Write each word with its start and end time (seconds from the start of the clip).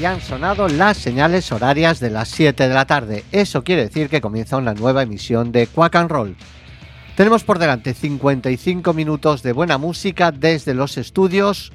Y 0.00 0.06
han 0.06 0.22
sonado 0.22 0.68
las 0.68 0.96
señales 0.96 1.52
horarias 1.52 2.00
de 2.00 2.08
las 2.08 2.28
7 2.28 2.66
de 2.66 2.74
la 2.74 2.86
tarde. 2.86 3.24
Eso 3.30 3.62
quiere 3.62 3.84
decir 3.84 4.08
que 4.08 4.22
comienza 4.22 4.56
una 4.56 4.72
nueva 4.72 5.02
emisión 5.02 5.52
de 5.52 5.66
Quack 5.66 5.96
and 5.96 6.10
Roll. 6.10 6.36
Tenemos 7.14 7.44
por 7.44 7.58
delante 7.58 7.92
55 7.92 8.94
minutos 8.94 9.42
de 9.42 9.52
buena 9.52 9.76
música 9.76 10.32
desde 10.32 10.72
los 10.72 10.96
estudios. 10.96 11.72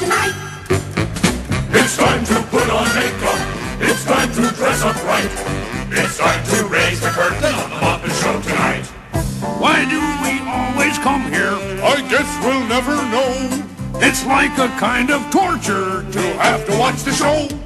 Tonight. 0.00 0.34
It's 1.76 1.96
time 1.96 2.24
to 2.24 2.36
put 2.48 2.68
on 2.70 2.88
makeup. 2.96 3.40
It's 3.80 4.04
time 4.04 4.32
to 4.32 4.42
dress 4.56 4.82
up 4.82 4.96
right. 5.04 5.30
It's 5.92 6.16
time 6.16 6.42
to 6.52 6.64
raise 6.68 7.00
the 7.00 7.10
curtain 7.10 7.54
on 7.54 7.68
the 7.70 7.76
Muppet 7.76 8.14
Show 8.22 8.40
tonight. 8.40 8.86
Why 9.60 9.84
do 9.84 10.00
we 10.24 10.40
always 10.48 10.96
come 10.98 11.22
here? 11.30 11.54
I 11.84 12.00
guess 12.08 12.28
we'll 12.42 12.66
never 12.66 12.96
know. 13.12 13.66
It's 14.00 14.24
like 14.24 14.56
a 14.58 14.68
kind 14.78 15.10
of 15.10 15.30
torture 15.30 16.10
To 16.10 16.20
have 16.40 16.64
to 16.66 16.78
watch 16.78 17.02
the 17.02 17.12
show. 17.12 17.59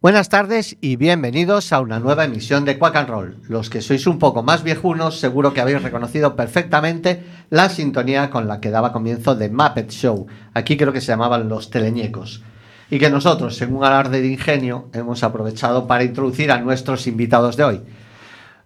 Buenas 0.00 0.28
tardes 0.28 0.76
y 0.80 0.96
bienvenidos 0.96 1.72
a 1.72 1.80
una 1.80 2.00
nueva 2.00 2.24
emisión 2.24 2.64
de 2.64 2.76
Quack 2.76 2.96
and 2.96 3.08
Roll. 3.08 3.36
Los 3.48 3.70
que 3.70 3.82
sois 3.82 4.04
un 4.08 4.18
poco 4.18 4.42
más 4.42 4.64
viejunos, 4.64 5.20
seguro 5.20 5.54
que 5.54 5.60
habéis 5.60 5.80
reconocido 5.80 6.34
perfectamente 6.34 7.22
la 7.50 7.68
sintonía 7.68 8.30
con 8.30 8.48
la 8.48 8.60
que 8.60 8.70
daba 8.70 8.92
comienzo 8.92 9.38
The 9.38 9.48
Muppet 9.48 9.92
Show. 9.92 10.26
Aquí 10.54 10.76
creo 10.76 10.92
que 10.92 11.00
se 11.00 11.12
llamaban 11.12 11.48
los 11.48 11.70
teleñecos. 11.70 12.42
Y 12.90 12.98
que 12.98 13.10
nosotros, 13.10 13.60
en 13.62 13.74
un 13.74 13.84
alarde 13.84 14.20
de 14.20 14.28
ingenio, 14.28 14.88
hemos 14.92 15.22
aprovechado 15.22 15.86
para 15.86 16.04
introducir 16.04 16.50
a 16.50 16.60
nuestros 16.60 17.06
invitados 17.06 17.56
de 17.56 17.64
hoy. 17.64 17.80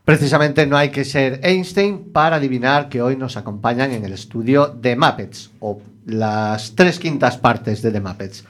Precisamente 0.04 0.66
no 0.66 0.76
hay 0.76 0.88
que 0.88 1.04
ser 1.04 1.40
Einstein 1.42 2.12
para 2.12 2.36
adivinar 2.36 2.88
que 2.88 3.02
hoy 3.02 3.16
nos 3.16 3.36
acompañan 3.36 3.92
en 3.92 4.04
el 4.04 4.14
estudio 4.14 4.66
de 4.68 4.96
Muppets, 4.96 5.50
o 5.60 5.80
las 6.06 6.74
tres 6.74 6.98
quintas 6.98 7.36
partes 7.36 7.82
de 7.82 7.92
The 7.92 8.00
Muppets. 8.00 8.44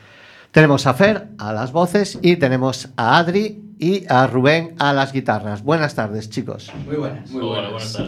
Tenemos 0.52 0.86
a 0.86 0.94
Fer 0.94 1.28
a 1.36 1.52
las 1.52 1.72
voces 1.72 2.18
y 2.22 2.36
tenemos 2.36 2.88
a 2.96 3.18
Adri 3.18 3.74
y 3.78 4.04
a 4.08 4.26
Rubén 4.26 4.74
a 4.78 4.92
las 4.92 5.12
guitarras. 5.12 5.62
Buenas 5.62 5.94
tardes, 5.94 6.30
chicos. 6.30 6.72
Muy 6.86 6.96
buenas. 6.96 7.30
Muy 7.30 7.42
buenas. 7.42 7.98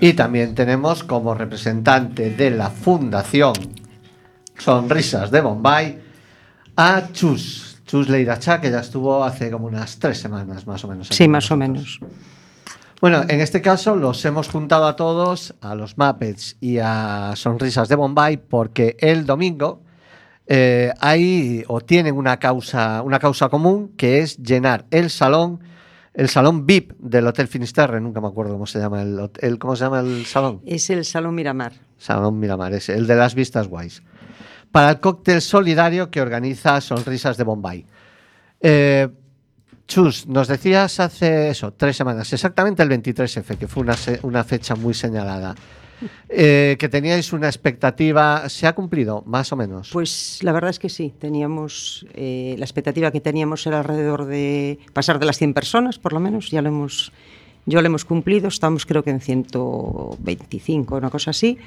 Y 0.00 0.14
también 0.14 0.54
tenemos 0.54 1.04
como 1.04 1.34
representante 1.34 2.30
de 2.30 2.50
la 2.50 2.70
Fundación 2.70 3.52
Sonrisas 4.58 5.30
de 5.30 5.40
Bombay 5.40 6.03
a 6.76 7.08
Chus, 7.12 7.80
Chus 7.86 8.08
Leiracha, 8.08 8.60
que 8.60 8.70
ya 8.70 8.80
estuvo 8.80 9.22
hace 9.24 9.50
como 9.50 9.66
unas 9.66 9.98
tres 9.98 10.18
semanas 10.18 10.66
más 10.66 10.84
o 10.84 10.88
menos. 10.88 11.08
Sí, 11.08 11.28
más 11.28 11.50
o 11.50 11.56
menos. 11.56 12.00
Bueno, 13.00 13.22
en 13.28 13.40
este 13.40 13.60
caso 13.60 13.96
los 13.96 14.24
hemos 14.24 14.48
juntado 14.48 14.86
a 14.86 14.96
todos, 14.96 15.54
a 15.60 15.74
los 15.74 15.98
Muppets 15.98 16.56
y 16.60 16.78
a 16.78 17.32
Sonrisas 17.36 17.88
de 17.88 17.96
Bombay, 17.96 18.38
porque 18.38 18.96
el 18.98 19.26
domingo 19.26 19.82
eh, 20.46 20.92
hay 21.00 21.64
o 21.68 21.80
tienen 21.80 22.16
una 22.16 22.38
causa, 22.38 23.02
una 23.02 23.18
causa 23.18 23.48
común 23.48 23.92
que 23.96 24.20
es 24.20 24.38
llenar 24.38 24.86
el 24.90 25.10
salón, 25.10 25.60
el 26.14 26.28
salón 26.28 26.64
VIP 26.66 26.92
del 26.98 27.26
Hotel 27.26 27.46
Finisterre, 27.48 28.00
nunca 28.00 28.20
me 28.20 28.28
acuerdo 28.28 28.52
cómo 28.54 28.66
se 28.66 28.78
llama 28.78 29.02
el, 29.02 29.18
hot- 29.18 29.38
el- 29.42 29.58
¿cómo 29.58 29.76
se 29.76 29.84
llama 29.84 30.00
el 30.00 30.24
salón? 30.24 30.62
Es 30.64 30.88
el 30.90 31.04
Salón 31.04 31.34
Miramar. 31.34 31.72
Salón 31.98 32.38
Miramar, 32.38 32.72
es 32.72 32.88
el 32.88 33.06
de 33.06 33.16
las 33.16 33.34
vistas 33.34 33.68
guays. 33.68 34.02
Para 34.74 34.90
el 34.90 34.98
cóctel 34.98 35.40
solidario 35.40 36.10
que 36.10 36.20
organiza 36.20 36.80
Sonrisas 36.80 37.36
de 37.36 37.44
Bombay. 37.44 37.86
Eh, 38.60 39.06
Chus, 39.86 40.26
nos 40.26 40.48
decías 40.48 40.98
hace 40.98 41.50
eso, 41.50 41.72
tres 41.74 41.96
semanas, 41.96 42.32
exactamente 42.32 42.82
el 42.82 42.88
23F, 42.88 43.56
que 43.56 43.68
fue 43.68 43.84
una, 43.84 43.94
una 44.22 44.42
fecha 44.42 44.74
muy 44.74 44.92
señalada, 44.92 45.54
eh, 46.28 46.74
que 46.76 46.88
teníais 46.88 47.32
una 47.32 47.46
expectativa, 47.46 48.48
¿se 48.48 48.66
ha 48.66 48.74
cumplido 48.74 49.22
más 49.26 49.52
o 49.52 49.56
menos? 49.56 49.90
Pues 49.92 50.40
la 50.42 50.50
verdad 50.50 50.70
es 50.70 50.80
que 50.80 50.88
sí, 50.88 51.14
teníamos 51.20 52.04
eh, 52.12 52.56
la 52.58 52.64
expectativa 52.64 53.12
que 53.12 53.20
teníamos 53.20 53.64
era 53.68 53.78
alrededor 53.78 54.24
de 54.24 54.80
pasar 54.92 55.20
de 55.20 55.26
las 55.26 55.38
100 55.38 55.54
personas, 55.54 56.00
por 56.00 56.12
lo 56.12 56.18
menos, 56.18 56.50
ya 56.50 56.62
lo 56.62 56.70
hemos, 56.70 57.12
yo 57.64 57.80
lo 57.80 57.86
hemos 57.86 58.04
cumplido, 58.04 58.48
estamos 58.48 58.86
creo 58.86 59.04
que 59.04 59.10
en 59.10 59.20
125, 59.20 60.96
una 60.96 61.10
cosa 61.10 61.30
así. 61.30 61.58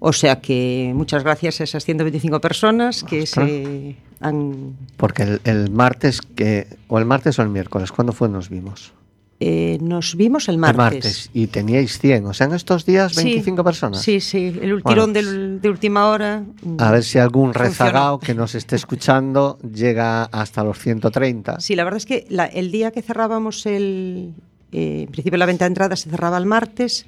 O 0.00 0.12
sea 0.12 0.40
que 0.40 0.92
muchas 0.94 1.24
gracias 1.24 1.60
a 1.60 1.64
esas 1.64 1.84
125 1.84 2.40
personas 2.40 3.02
que 3.02 3.22
Ostras. 3.22 3.48
se 3.48 3.96
han... 4.20 4.76
Porque 4.96 5.24
el, 5.24 5.40
el 5.44 5.70
martes, 5.70 6.20
que, 6.22 6.66
o 6.86 6.98
el 6.98 7.04
martes 7.04 7.38
o 7.38 7.42
el 7.42 7.48
miércoles, 7.48 7.90
¿cuándo 7.90 8.12
fue 8.12 8.28
nos 8.28 8.48
vimos? 8.48 8.92
eh, 9.40 9.78
nos 9.80 10.16
vimos 10.16 10.48
el 10.48 10.56
El 10.56 10.60
martes. 10.60 10.76
martes, 10.76 11.30
y 11.32 11.46
teníais 11.46 12.00
100, 12.00 12.26
o 12.26 12.34
sea, 12.34 12.48
en 12.48 12.54
estos 12.54 12.84
días 12.84 13.12
Sí, 13.14 13.22
25 13.22 13.62
personas. 13.62 14.02
Sí, 14.02 14.18
sí, 14.20 14.46
el 14.60 14.80
Bueno. 14.82 15.12
tirón 15.12 15.60
de 15.62 15.68
última 15.68 16.08
hora. 16.10 16.42
mm, 16.62 16.76
A 16.80 16.90
ver 16.90 17.04
si 17.04 17.18
algún 17.20 17.52
Funcionó. 17.54 17.68
rezagao 17.68 18.18
que 18.18 18.34
nos 18.34 18.56
esté 18.56 18.74
escuchando 18.74 19.56
llega 19.60 20.24
hasta 20.24 20.64
los 20.64 20.76
130. 20.80 21.60
Sí, 21.60 21.76
la 21.76 21.84
verdad 21.84 21.98
es 21.98 22.06
que 22.06 22.26
la- 22.28 22.46
el 22.46 22.72
día 22.72 22.90
que 22.90 23.00
cerrábamos 23.02 23.64
el. 23.66 24.34
eh, 24.72 25.02
en 25.06 25.12
principio 25.12 25.38
la 25.38 25.46
venta 25.46 25.64
de 25.66 25.68
entradas 25.68 26.00
se 26.00 26.10
cerraba 26.10 26.36
el 26.36 26.46
martes, 26.46 27.06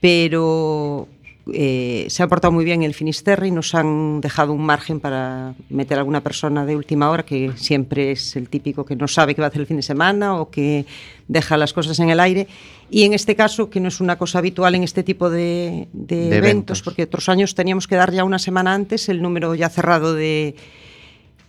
pero 0.00 1.06
eh, 1.52 2.06
se 2.08 2.22
ha 2.22 2.28
portado 2.28 2.52
muy 2.52 2.64
bien 2.64 2.82
el 2.82 2.94
Finisterre 2.94 3.48
y 3.48 3.50
nos 3.50 3.74
han 3.74 4.20
dejado 4.20 4.52
un 4.52 4.64
margen 4.64 4.98
para 5.00 5.54
meter 5.68 5.98
a 5.98 6.00
alguna 6.00 6.22
persona 6.22 6.64
de 6.64 6.74
última 6.74 7.10
hora, 7.10 7.24
que 7.24 7.52
siempre 7.56 8.12
es 8.12 8.36
el 8.36 8.48
típico 8.48 8.84
que 8.84 8.96
no 8.96 9.06
sabe 9.08 9.34
qué 9.34 9.42
va 9.42 9.46
a 9.46 9.48
hacer 9.48 9.60
el 9.60 9.66
fin 9.66 9.76
de 9.76 9.82
semana 9.82 10.36
o 10.40 10.50
que 10.50 10.86
deja 11.28 11.56
las 11.56 11.72
cosas 11.72 11.98
en 12.00 12.08
el 12.08 12.20
aire. 12.20 12.48
Y 12.90 13.02
en 13.02 13.12
este 13.12 13.34
caso, 13.36 13.68
que 13.68 13.80
no 13.80 13.88
es 13.88 14.00
una 14.00 14.16
cosa 14.16 14.38
habitual 14.38 14.74
en 14.74 14.84
este 14.84 15.02
tipo 15.02 15.28
de, 15.28 15.88
de 15.92 16.16
De 16.16 16.24
eventos, 16.24 16.38
eventos. 16.38 16.82
porque 16.82 17.02
otros 17.02 17.28
años 17.28 17.54
teníamos 17.54 17.86
que 17.86 17.96
dar 17.96 18.12
ya 18.12 18.24
una 18.24 18.38
semana 18.38 18.72
antes 18.72 19.08
el 19.08 19.20
número 19.20 19.54
ya 19.54 19.68
cerrado 19.68 20.14
de, 20.14 20.54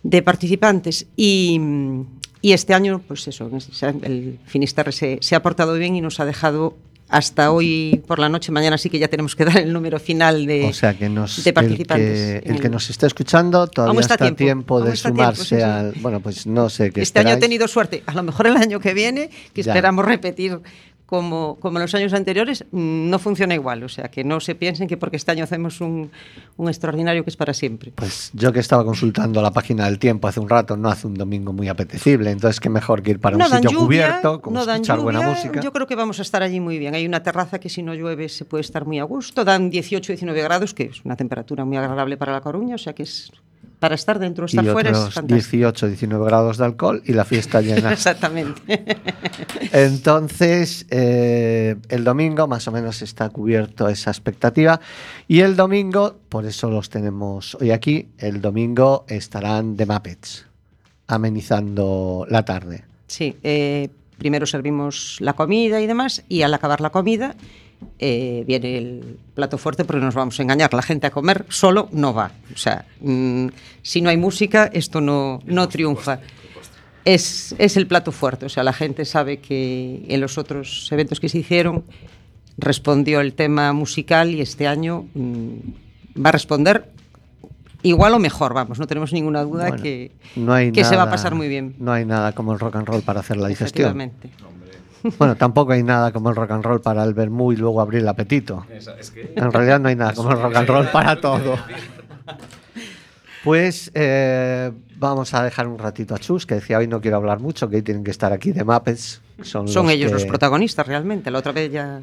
de 0.02 0.22
participantes 0.22 1.06
y, 1.16 1.60
y 2.42 2.52
este 2.52 2.74
año, 2.74 3.00
pues 3.06 3.28
eso, 3.28 3.50
el 4.02 4.38
Finisterre 4.46 4.92
se, 4.92 5.18
se 5.20 5.34
ha 5.34 5.42
portado 5.42 5.74
bien 5.74 5.96
y 5.96 6.00
nos 6.00 6.20
ha 6.20 6.24
dejado 6.24 6.76
hasta 7.08 7.52
hoy 7.52 8.02
por 8.06 8.18
la 8.18 8.28
noche, 8.28 8.50
mañana 8.50 8.76
sí 8.78 8.90
que 8.90 8.98
ya 8.98 9.08
tenemos 9.08 9.36
que 9.36 9.44
dar 9.44 9.58
el 9.58 9.72
número 9.72 9.98
final 10.00 10.44
de, 10.46 10.64
o 10.64 10.72
sea 10.72 10.94
que 10.94 11.08
nos, 11.08 11.42
de 11.44 11.50
el 11.50 11.54
participantes. 11.54 12.42
que, 12.42 12.48
el 12.50 12.60
que 12.60 12.66
el- 12.66 12.72
nos 12.72 12.90
esté 12.90 13.06
escuchando 13.06 13.66
todavía 13.68 13.90
Aún 13.92 14.00
está 14.00 14.14
está, 14.14 14.24
tiempo, 14.24 14.38
tiempo, 14.38 14.80
de 14.82 14.92
está 14.92 15.08
tiempo, 15.12 15.22
sumarse 15.22 15.42
sí, 15.44 15.56
sí. 15.56 15.62
al. 15.62 15.92
Bueno, 16.00 16.20
pues 16.20 16.46
no 16.46 16.68
sé 16.68 16.90
qué 16.90 17.02
Este 17.02 17.20
año 17.20 17.28
he 17.28 17.32
esperáis. 17.32 17.40
tenido 17.50 17.68
suerte, 17.68 18.02
a 18.06 18.12
lo 18.14 18.22
mejor 18.22 18.48
el 18.48 18.56
año 18.56 18.80
que 18.80 18.92
viene, 18.94 19.30
que 19.52 19.62
Ya. 19.62 19.72
esperamos 19.72 20.04
repetir 20.04 20.58
como, 21.06 21.56
como 21.60 21.78
en 21.78 21.82
los 21.82 21.94
años 21.94 22.12
anteriores, 22.12 22.64
mm, 22.72 23.08
no 23.08 23.18
funciona 23.18 23.54
igual. 23.54 23.82
O 23.84 23.88
sea, 23.88 24.08
que 24.08 24.24
no 24.24 24.40
se 24.40 24.54
piensen 24.54 24.88
que 24.88 24.96
porque 24.96 25.16
este 25.16 25.30
año 25.30 25.44
hacemos 25.44 25.80
un, 25.80 26.10
un 26.56 26.68
extraordinario 26.68 27.22
que 27.22 27.30
es 27.30 27.36
para 27.36 27.54
siempre. 27.54 27.92
Pues 27.94 28.30
yo 28.34 28.52
que 28.52 28.60
estaba 28.60 28.84
consultando 28.84 29.40
la 29.40 29.52
página 29.52 29.84
del 29.84 29.98
tiempo 29.98 30.26
hace 30.26 30.40
un 30.40 30.48
rato, 30.48 30.76
no 30.76 30.88
hace 30.88 31.06
un 31.06 31.14
domingo 31.14 31.52
muy 31.52 31.68
apetecible, 31.68 32.30
entonces 32.30 32.60
qué 32.60 32.68
mejor 32.68 33.02
que 33.02 33.12
ir 33.12 33.20
para 33.20 33.36
un 33.36 33.40
dan 33.40 33.62
sitio 33.62 33.70
lluvia, 33.70 33.86
cubierto, 33.86 34.42
como 34.42 34.56
no 34.56 34.70
escuchar 34.70 34.98
buena 34.98 35.20
lluvia, 35.20 35.34
música. 35.34 35.60
Yo 35.60 35.72
creo 35.72 35.86
que 35.86 35.94
vamos 35.94 36.18
a 36.18 36.22
estar 36.22 36.42
allí 36.42 36.58
muy 36.58 36.78
bien. 36.78 36.94
Hay 36.94 37.06
una 37.06 37.22
terraza 37.22 37.60
que 37.60 37.68
si 37.68 37.82
no 37.82 37.94
llueve 37.94 38.28
se 38.28 38.44
puede 38.44 38.62
estar 38.62 38.84
muy 38.84 38.98
a 38.98 39.04
gusto. 39.04 39.44
Dan 39.44 39.70
18-19 39.70 40.34
grados, 40.42 40.74
que 40.74 40.84
es 40.84 41.04
una 41.04 41.16
temperatura 41.16 41.64
muy 41.64 41.76
agradable 41.76 42.16
para 42.16 42.32
La 42.32 42.40
Coruña, 42.40 42.74
o 42.74 42.78
sea 42.78 42.94
que 42.94 43.04
es 43.04 43.30
para 43.78 43.94
estar 43.94 44.18
dentro 44.18 44.44
o 44.44 44.46
estar 44.46 44.64
y 44.64 44.68
fuera 44.68 44.90
es 44.90 44.96
otros 44.96 45.14
fantástico. 45.14 45.56
18, 45.58 45.88
19 45.88 46.24
grados 46.24 46.58
de 46.58 46.64
alcohol 46.64 47.02
y 47.04 47.12
la 47.12 47.24
fiesta 47.24 47.60
llena. 47.60 47.92
Exactamente. 47.92 48.62
Entonces, 49.72 50.86
eh, 50.90 51.76
el 51.88 52.04
domingo 52.04 52.46
más 52.46 52.66
o 52.68 52.72
menos 52.72 53.02
está 53.02 53.28
cubierto 53.28 53.88
esa 53.88 54.10
expectativa. 54.10 54.80
Y 55.28 55.40
el 55.40 55.56
domingo, 55.56 56.16
por 56.28 56.46
eso 56.46 56.70
los 56.70 56.88
tenemos 56.88 57.54
hoy 57.56 57.70
aquí, 57.70 58.08
el 58.18 58.40
domingo 58.40 59.04
estarán 59.08 59.76
de 59.76 59.86
Muppets, 59.86 60.46
amenizando 61.06 62.26
la 62.30 62.44
tarde. 62.44 62.84
Sí, 63.08 63.36
eh, 63.42 63.90
primero 64.18 64.46
servimos 64.46 65.18
la 65.20 65.34
comida 65.34 65.80
y 65.80 65.86
demás, 65.86 66.24
y 66.28 66.42
al 66.42 66.54
acabar 66.54 66.80
la 66.80 66.90
comida 66.90 67.36
eh, 67.98 68.44
viene 68.46 68.78
el 68.78 69.18
plato 69.34 69.58
fuerte, 69.58 69.84
porque 69.84 70.00
no 70.00 70.06
nos 70.06 70.14
vamos 70.14 70.38
a 70.38 70.42
engañar, 70.42 70.72
la 70.74 70.82
gente 70.82 71.06
a 71.06 71.10
comer 71.10 71.44
solo 71.48 71.88
no 71.92 72.12
va. 72.14 72.32
O 72.54 72.56
sea, 72.58 72.84
mm, 73.00 73.46
si 73.82 74.00
no 74.02 74.10
hay 74.10 74.16
música, 74.16 74.70
esto 74.72 75.00
no, 75.00 75.40
no 75.46 75.68
triunfa. 75.68 76.20
Es, 77.04 77.54
es 77.58 77.76
el 77.76 77.86
plato 77.86 78.10
fuerte, 78.10 78.46
o 78.46 78.48
sea, 78.48 78.64
la 78.64 78.72
gente 78.72 79.04
sabe 79.04 79.38
que 79.38 80.04
en 80.08 80.20
los 80.20 80.38
otros 80.38 80.90
eventos 80.90 81.20
que 81.20 81.28
se 81.28 81.38
hicieron 81.38 81.84
respondió 82.58 83.20
el 83.20 83.34
tema 83.34 83.72
musical 83.72 84.34
y 84.34 84.40
este 84.40 84.66
año 84.66 85.06
mm, 85.14 86.20
va 86.24 86.30
a 86.30 86.32
responder 86.32 86.90
igual 87.82 88.14
o 88.14 88.18
mejor, 88.18 88.54
vamos, 88.54 88.80
no 88.80 88.88
tenemos 88.88 89.12
ninguna 89.12 89.42
duda 89.44 89.68
Bueno, 89.68 89.82
que, 89.84 90.10
no 90.34 90.52
hay 90.52 90.72
que 90.72 90.82
se 90.82 90.96
va 90.96 91.02
a 91.02 91.04
nada- 91.04 91.10
pasar 91.12 91.36
muy 91.36 91.46
bien. 91.46 91.76
No 91.78 91.92
hay 91.92 92.04
nada 92.04 92.32
como 92.32 92.52
el 92.52 92.58
rock 92.58 92.74
and 92.76 92.88
roll 92.88 93.02
para 93.02 93.20
hacer 93.20 93.36
la 93.36 93.46
digestión. 93.46 94.00
Efectivamente. 94.00 94.30
Bueno, 95.18 95.36
tampoco 95.36 95.72
hay 95.72 95.82
nada 95.82 96.12
como 96.12 96.30
el 96.30 96.36
rock 96.36 96.50
and 96.52 96.64
roll 96.64 96.80
para 96.80 97.04
el 97.04 97.14
vermú 97.14 97.52
y 97.52 97.56
luego 97.56 97.80
abrir 97.80 98.00
el 98.02 98.08
apetito. 98.08 98.66
En 99.36 99.52
realidad 99.52 99.78
no 99.80 99.88
hay 99.88 99.96
nada 99.96 100.12
como 100.14 100.32
el 100.32 100.40
rock 100.40 100.56
and 100.56 100.68
roll 100.68 100.86
para 100.88 101.20
todo. 101.20 101.56
Pues 103.44 103.90
eh, 103.94 104.72
vamos 104.96 105.32
a 105.34 105.44
dejar 105.44 105.68
un 105.68 105.78
ratito 105.78 106.14
a 106.14 106.18
Chus, 106.18 106.46
que 106.46 106.56
decía 106.56 106.78
hoy 106.78 106.88
no 106.88 107.00
quiero 107.00 107.18
hablar 107.18 107.38
mucho, 107.38 107.68
que 107.68 107.76
hoy 107.76 107.82
tienen 107.82 108.02
que 108.02 108.10
estar 108.10 108.32
aquí 108.32 108.50
de 108.52 108.64
Muppets. 108.64 109.20
Son, 109.42 109.68
Son 109.68 109.84
los 109.86 109.94
ellos 109.94 110.08
que- 110.08 110.14
los 110.14 110.24
protagonistas 110.24 110.86
realmente. 110.86 111.30
La 111.30 111.38
otra 111.38 111.52
vez 111.52 111.70
ya 111.70 112.00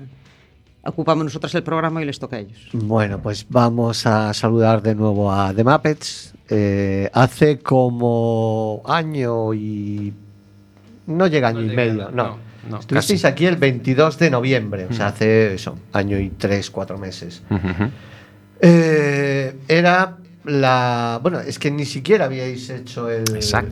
ocupamos 0.85 1.25
nosotras 1.25 1.53
el 1.55 1.63
programa 1.63 2.01
y 2.01 2.05
les 2.05 2.17
toca 2.19 2.37
a 2.37 2.39
ellos. 2.39 2.69
Bueno, 2.71 3.19
pues 3.19 3.45
vamos 3.49 4.05
a 4.05 4.33
saludar 4.33 4.81
de 4.81 4.95
nuevo 4.95 5.31
a 5.33 5.53
The 5.53 5.63
Muppets. 5.65 6.33
Eh, 6.49 7.09
hace 7.13 7.59
como 7.59 8.81
año 8.85 9.53
y... 9.53 10.13
No 11.07 11.27
llega 11.27 11.49
año 11.49 11.61
y 11.61 11.75
medio, 11.75 12.09
no, 12.11 12.11
no. 12.11 12.52
No, 12.69 12.80
Estuvisteis 12.80 13.21
casi. 13.21 13.31
aquí 13.31 13.45
el 13.45 13.57
22 13.57 14.18
de 14.19 14.30
noviembre, 14.30 14.86
o 14.89 14.94
sea, 14.94 15.07
hace 15.07 15.54
eso, 15.54 15.77
año 15.92 16.19
y 16.19 16.30
tres, 16.30 16.69
cuatro 16.71 16.98
meses. 16.98 17.42
Eh, 18.62 19.56
era 19.68 20.18
la... 20.45 21.19
Bueno, 21.21 21.39
es 21.39 21.60
que 21.60 21.71
ni 21.71 21.86
siquiera 21.86 22.25
habíais 22.25 22.69
hecho 22.69 23.10
el, 23.10 23.25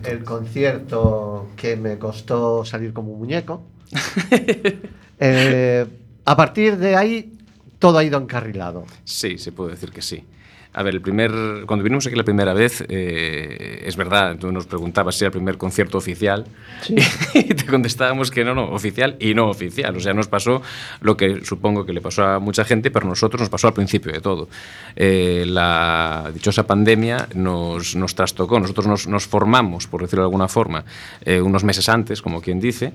el 0.06 0.24
concierto 0.24 1.50
que 1.56 1.76
me 1.76 1.98
costó 1.98 2.66
salir 2.66 2.94
como 2.94 3.12
un 3.14 3.20
muñeco. 3.20 3.64
Eh, 5.24 5.86
a 6.26 6.36
partir 6.36 6.78
de 6.78 6.96
ahí, 6.96 7.32
todo 7.78 8.00
ha 8.00 8.04
ido 8.04 8.20
encarrilado. 8.20 8.86
Sí, 9.04 9.38
se 9.38 9.52
puede 9.52 9.72
decir 9.74 9.92
que 9.92 10.02
sí. 10.02 10.24
A 10.74 10.84
ver, 10.84 10.94
el 10.96 11.02
primer, 11.02 11.32
cuando 11.66 11.84
vinimos 11.84 12.08
aquí 12.08 12.16
la 12.16 12.24
primera 12.24 12.54
vez, 12.54 12.86
eh, 12.88 13.84
es 13.86 13.98
verdad, 13.98 14.38
tú 14.38 14.54
nos 14.54 14.68
preguntabas 14.68 15.16
si 15.18 15.26
era 15.26 15.28
el 15.28 15.34
primer 15.34 15.58
concierto 15.58 15.98
oficial 15.98 16.46
y 17.34 17.44
te 17.44 17.66
contestábamos 17.66 18.32
que 18.32 18.46
no, 18.46 18.56
no, 18.56 18.72
oficial 18.72 19.18
y 19.20 19.34
no 19.34 19.50
oficial. 19.50 19.98
O 19.98 20.00
sea, 20.00 20.14
nos 20.14 20.30
pasó 20.30 20.62
lo 21.02 21.18
que 21.18 21.44
supongo 21.44 21.86
que 21.86 21.92
le 21.92 22.00
pasó 22.00 22.24
a 22.24 22.40
mucha 22.40 22.64
gente, 22.64 22.90
pero 22.90 23.06
a 23.06 23.10
nosotros 23.10 23.42
nos 23.42 23.50
pasó 23.50 23.68
al 23.68 23.74
principio 23.74 24.14
de 24.14 24.22
todo. 24.22 24.48
Eh, 24.96 25.44
la 25.46 26.32
dichosa 26.34 26.66
pandemia 26.66 27.28
nos, 27.36 27.98
nos 27.98 28.16
trastocó. 28.16 28.58
Nosotros 28.58 28.88
nos, 28.88 29.08
nos 29.08 29.28
formamos, 29.28 29.88
por 29.88 30.02
decirlo 30.02 30.24
de 30.24 30.28
alguna 30.28 30.48
forma, 30.48 30.86
eh, 31.26 31.42
unos 31.42 31.66
meses 31.66 31.90
antes, 31.90 32.22
como 32.22 32.40
quien 32.40 32.62
dice. 32.62 32.94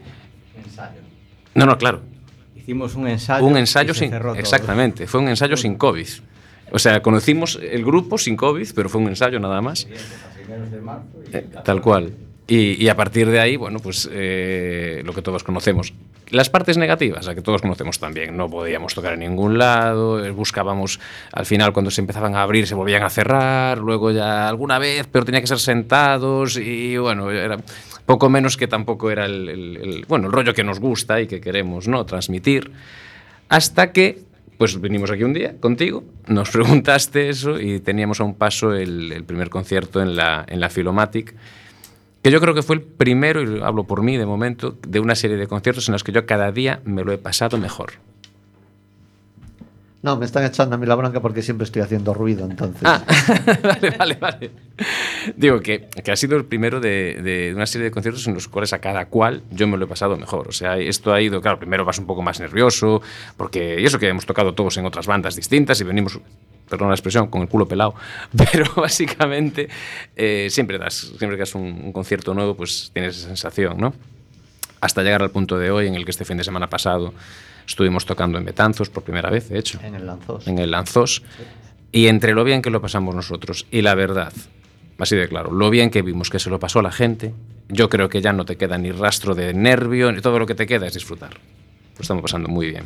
No, 1.55 1.67
no, 1.67 1.77
claro, 1.77 2.01
Hicimos 2.67 2.95
un 2.95 3.07
ensayo. 3.07 3.47
un 3.47 3.55
y 3.55 3.61
ensayo 3.61 3.95
se 3.95 4.09
sin. 4.09 4.15
Exactamente, 4.37 5.07
fue 5.07 5.21
un 5.21 5.29
ensayo 5.29 5.57
sin 5.57 5.77
COVID. 5.77 6.09
O 6.73 6.79
sea, 6.79 7.01
conocimos 7.03 7.59
el 7.63 7.85
grupo 7.85 8.19
sin 8.19 8.37
COVID, 8.37 8.69
pero 8.75 8.89
fue 8.89 9.01
un 9.01 9.09
ensayo 9.09 9.39
nada 9.41 9.61
más. 9.61 9.87
Eh, 11.33 11.47
tal 11.65 11.81
cual. 11.81 12.13
Y, 12.49 12.81
y 12.83 12.89
a 12.89 12.97
partir 12.97 13.29
de 13.29 13.41
ahí, 13.41 13.57
bueno, 13.57 13.81
pues 13.81 14.09
eh, 14.13 15.03
lo 15.05 15.13
que 15.13 15.21
todos 15.23 15.43
conocemos. 15.43 15.93
Las 16.31 16.49
partes 16.49 16.77
negativas, 16.77 17.27
la 17.27 17.35
que 17.35 17.43
todos 17.43 17.61
conocemos 17.61 17.99
también. 17.99 18.37
No 18.37 18.49
podíamos 18.49 18.95
tocar 18.95 19.15
en 19.15 19.21
ningún 19.21 19.59
lado, 19.59 20.25
eh, 20.25 20.31
buscábamos, 20.31 21.01
al 21.33 21.45
final 21.47 21.73
cuando 21.73 21.91
se 21.91 22.01
empezaban 22.01 22.37
a 22.37 22.43
abrir 22.43 22.67
se 22.69 22.75
volvían 22.77 23.03
a 23.03 23.11
cerrar, 23.11 23.79
luego 23.79 24.13
ya 24.13 24.49
alguna 24.49 24.79
vez, 24.79 25.09
pero 25.11 25.25
tenía 25.25 25.41
que 25.41 25.47
ser 25.49 25.59
sentados 25.59 26.57
y 26.57 26.97
bueno, 26.99 27.31
era 27.33 27.57
poco 28.07 28.29
menos 28.29 28.57
que 28.57 28.69
tampoco 28.69 29.11
era 29.11 29.25
el, 29.27 29.49
el- 29.49 29.77
el- 29.77 30.05
bueno, 30.07 30.27
el 30.27 30.33
rollo 30.33 30.55
que 30.55 30.63
nos 30.65 30.79
gusta 30.79 31.21
y 31.21 31.27
que 31.27 31.41
queremos 31.41 31.89
¿no? 31.89 32.07
transmitir. 32.07 32.71
Hasta 33.49 33.93
que, 33.93 34.21
pues 34.59 34.81
vinimos 34.81 35.11
aquí 35.11 35.25
un 35.25 35.33
día 35.33 35.57
contigo, 35.61 36.05
nos 36.27 36.51
preguntaste 36.53 37.29
eso 37.29 37.61
y 37.61 37.81
teníamos 37.81 38.21
a 38.21 38.25
un 38.25 38.35
paso 38.35 38.75
el, 38.75 39.13
el 39.13 39.25
primer 39.25 39.51
concierto 39.51 40.01
en 40.03 40.17
la, 40.17 40.45
en 40.49 40.61
la 40.61 40.71
Filomatic, 40.71 41.35
que 42.23 42.31
yo 42.31 42.41
creo 42.41 42.55
que 42.55 42.63
fue 42.63 42.77
el 42.77 42.83
primero, 42.83 43.43
y 43.43 43.61
hablo 43.63 43.85
por 43.85 44.03
mí 44.03 44.17
de 44.17 44.27
momento, 44.27 44.77
de 44.87 44.99
una 44.99 45.15
serie 45.15 45.37
de 45.37 45.47
conciertos 45.47 45.89
en 45.89 45.93
los 45.93 46.03
que 46.03 46.13
yo 46.13 46.27
cada 46.27 46.51
día 46.51 46.81
me 46.85 47.05
lo 47.05 47.13
he 47.13 47.19
pasado 47.19 47.57
mejor. 47.57 47.93
No, 50.07 50.17
me 50.17 50.25
están 50.25 50.45
echando 50.45 50.77
a 50.77 50.79
mí 50.79 50.87
la 50.87 50.95
bronca 50.95 51.21
porque 51.21 51.43
siempre 51.43 51.65
estoy 51.65 51.83
haciendo 51.83 52.15
ruido, 52.15 52.45
entonces. 52.49 52.83
Ah, 52.85 53.05
vale, 53.65 53.91
vale, 53.91 54.15
vale. 54.15 54.51
Digo 55.35 55.59
que, 55.59 55.89
que 55.89 56.13
ha 56.13 56.15
sido 56.15 56.37
el 56.37 56.45
primero 56.45 56.79
de, 56.79 57.21
de 57.25 57.53
una 57.53 57.67
serie 57.67 57.87
de 57.87 57.91
conciertos 57.91 58.25
en 58.29 58.35
los 58.35 58.47
cuales 58.47 58.73
a 58.73 58.79
cada 58.79 59.07
cual 59.07 59.43
yo 59.51 59.67
me 59.67 59.77
lo 59.77 59.87
he 59.87 59.89
pasado 59.89 60.17
mejor. 60.17 60.47
O 60.47 60.53
sea, 60.53 60.79
esto 60.79 61.13
ha 61.13 61.21
ido, 61.21 61.41
claro, 61.41 61.59
primero 61.59 61.85
vas 61.85 61.99
un 61.99 62.07
poco 62.07 62.23
más 62.23 62.39
nervioso, 62.39 63.03
porque 63.37 63.81
y 63.81 63.85
eso 63.85 63.99
que 63.99 64.07
hemos 64.07 64.27
tocado 64.27 64.55
todos 64.55 64.77
en 64.77 64.87
otras 64.87 65.09
bandas 65.09 65.35
distintas 65.35 65.81
y 65.81 65.83
venimos, 65.83 66.21
perdón 66.71 66.87
la 66.87 66.95
expresión, 66.95 67.27
con 67.27 67.43
el 67.43 67.49
culo 67.49 67.67
pelado, 67.67 67.97
pero 68.53 68.73
básicamente 68.77 69.69
eh, 70.15 70.47
siempre 70.51 70.79
das, 70.79 71.15
siempre 71.19 71.31
que 71.31 71.41
das 71.41 71.57
un, 71.57 71.65
un 71.65 71.93
concierto 71.93 72.33
nuevo, 72.33 72.55
pues 72.57 72.93
tienes 72.95 73.17
esa 73.17 73.27
sensación, 73.27 73.77
¿no? 73.79 73.93
Hasta 74.87 75.03
llegar 75.03 75.21
al 75.21 75.31
punto 75.31 75.59
de 75.59 75.73
hoy 75.73 75.89
en 75.89 75.97
el 75.97 76.05
que 76.05 76.13
este 76.13 76.25
fin 76.25 76.37
de 76.37 76.45
semana 76.45 76.71
pasado 76.71 77.13
estuvimos 77.67 78.07
tocando 78.07 78.39
en 78.39 78.45
Betanzos 78.45 78.89
por 78.89 79.03
primera 79.03 79.31
vez, 79.31 79.49
de 79.49 79.59
hecho 79.59 79.81
En 79.83 79.97
el 79.97 80.07
Lanzos. 80.07 80.47
en 80.47 80.61
el 80.61 80.71
Lanzós. 80.71 81.25
Y 81.91 82.07
entre 82.07 82.35
lo 82.35 82.45
bien 82.45 82.63
que 82.63 82.71
lo 82.71 82.81
pasamos 82.81 83.13
nosotros 83.13 83.67
y 83.73 83.83
la 83.83 83.97
verdad, 83.97 84.33
así 85.01 85.17
de 85.17 85.29
claro, 85.29 85.51
lo 85.51 85.71
bien 85.71 85.91
que 85.91 86.03
vimos 86.03 86.31
que 86.31 86.39
se 86.39 86.51
lo 86.51 86.61
pasó 86.61 86.79
a 86.79 86.83
la 86.83 86.93
gente, 86.93 87.35
yo 87.69 87.89
creo 87.89 88.09
que 88.09 88.23
ya 88.23 88.33
no 88.33 88.45
te 88.45 88.55
queda 88.55 88.79
ni 88.79 88.93
rastro 88.93 89.35
de 89.35 89.53
nervio, 89.55 90.13
ni 90.13 90.21
todo 90.21 90.39
lo 90.39 90.47
que 90.47 90.55
te 90.55 90.69
queda 90.69 90.87
es 90.87 90.95
disfrutar. 90.95 91.31
Lo 91.97 92.03
estamos 92.03 92.23
pasando 92.23 92.49
muy 92.49 92.69
bien. 92.69 92.85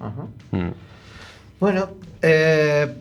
Ajá. 0.00 0.26
Mm. 0.50 0.72
Bueno, 1.60 1.90
eh, 2.22 2.92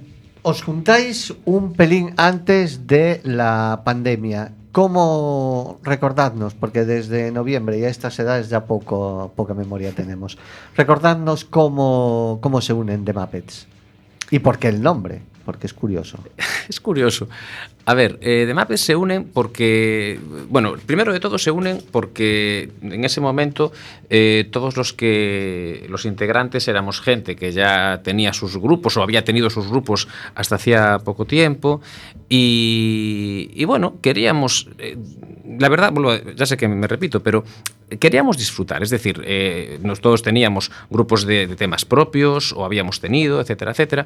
os 0.43 0.61
juntáis 0.61 1.33
un 1.45 1.73
pelín 1.73 2.13
antes 2.17 2.85
de 2.85 3.21
la 3.23 3.81
pandemia. 3.83 4.51
¿Cómo 4.71 5.79
recordadnos? 5.83 6.53
Porque 6.53 6.85
desde 6.85 7.31
noviembre 7.31 7.77
y 7.77 7.83
a 7.83 7.89
estas 7.89 8.17
edades 8.19 8.49
ya 8.49 8.65
poco, 8.65 9.33
poca 9.35 9.53
memoria 9.53 9.91
tenemos. 9.91 10.37
Recordadnos 10.77 11.43
cómo, 11.43 12.39
cómo 12.41 12.61
se 12.61 12.71
unen 12.71 13.03
The 13.03 13.11
Muppets. 13.11 13.67
¿Y 14.29 14.39
por 14.39 14.59
qué 14.59 14.69
el 14.69 14.81
nombre? 14.81 15.23
Porque 15.51 15.67
es 15.67 15.74
curioso. 15.74 16.17
Es 16.70 16.79
curioso. 16.79 17.27
A 17.84 17.93
ver, 17.93 18.17
eh, 18.22 18.46
The 18.48 18.53
Muppets 18.53 18.79
se 18.79 18.96
unen 18.96 19.25
porque, 19.25 20.17
bueno, 20.48 20.75
primero 20.86 21.12
de 21.12 21.20
todo 21.20 21.38
se 21.38 21.51
unen 21.51 21.81
porque 21.91 22.72
en 22.81 23.03
ese 23.03 23.20
momento 23.20 23.74
eh, 24.10 24.48
todos 24.51 24.77
los 24.77 24.93
que 24.93 25.86
los 25.89 26.05
integrantes 26.05 26.70
éramos 26.70 27.01
gente 27.01 27.36
que 27.36 27.51
ya 27.51 28.00
tenía 28.03 28.31
sus 28.31 28.55
grupos 28.55 28.96
o 28.96 29.03
había 29.03 29.25
tenido 29.25 29.50
sus 29.50 29.67
grupos 29.67 30.08
hasta 30.36 30.55
hacía 30.55 31.00
poco 31.00 31.25
tiempo 31.25 31.81
y, 32.29 33.51
y 33.53 33.65
bueno, 33.65 33.96
queríamos, 34.01 34.70
eh, 34.77 34.96
la 35.60 35.70
verdad, 35.70 35.93
ya 36.36 36.46
sé 36.46 36.58
que 36.58 36.67
me 36.67 36.88
repito, 36.88 37.22
pero 37.22 37.43
queríamos 38.00 38.38
disfrutar, 38.38 38.84
es 38.84 38.89
decir, 38.89 39.22
eh, 39.25 39.79
nos 39.81 40.00
todos 40.00 40.22
teníamos 40.22 40.72
grupos 40.89 41.25
de, 41.25 41.48
temas 41.55 41.86
propios 41.86 42.53
o 42.53 42.63
habíamos 42.65 43.00
tenido, 43.00 43.41
etcétera, 43.41 43.72
etcétera, 43.72 44.05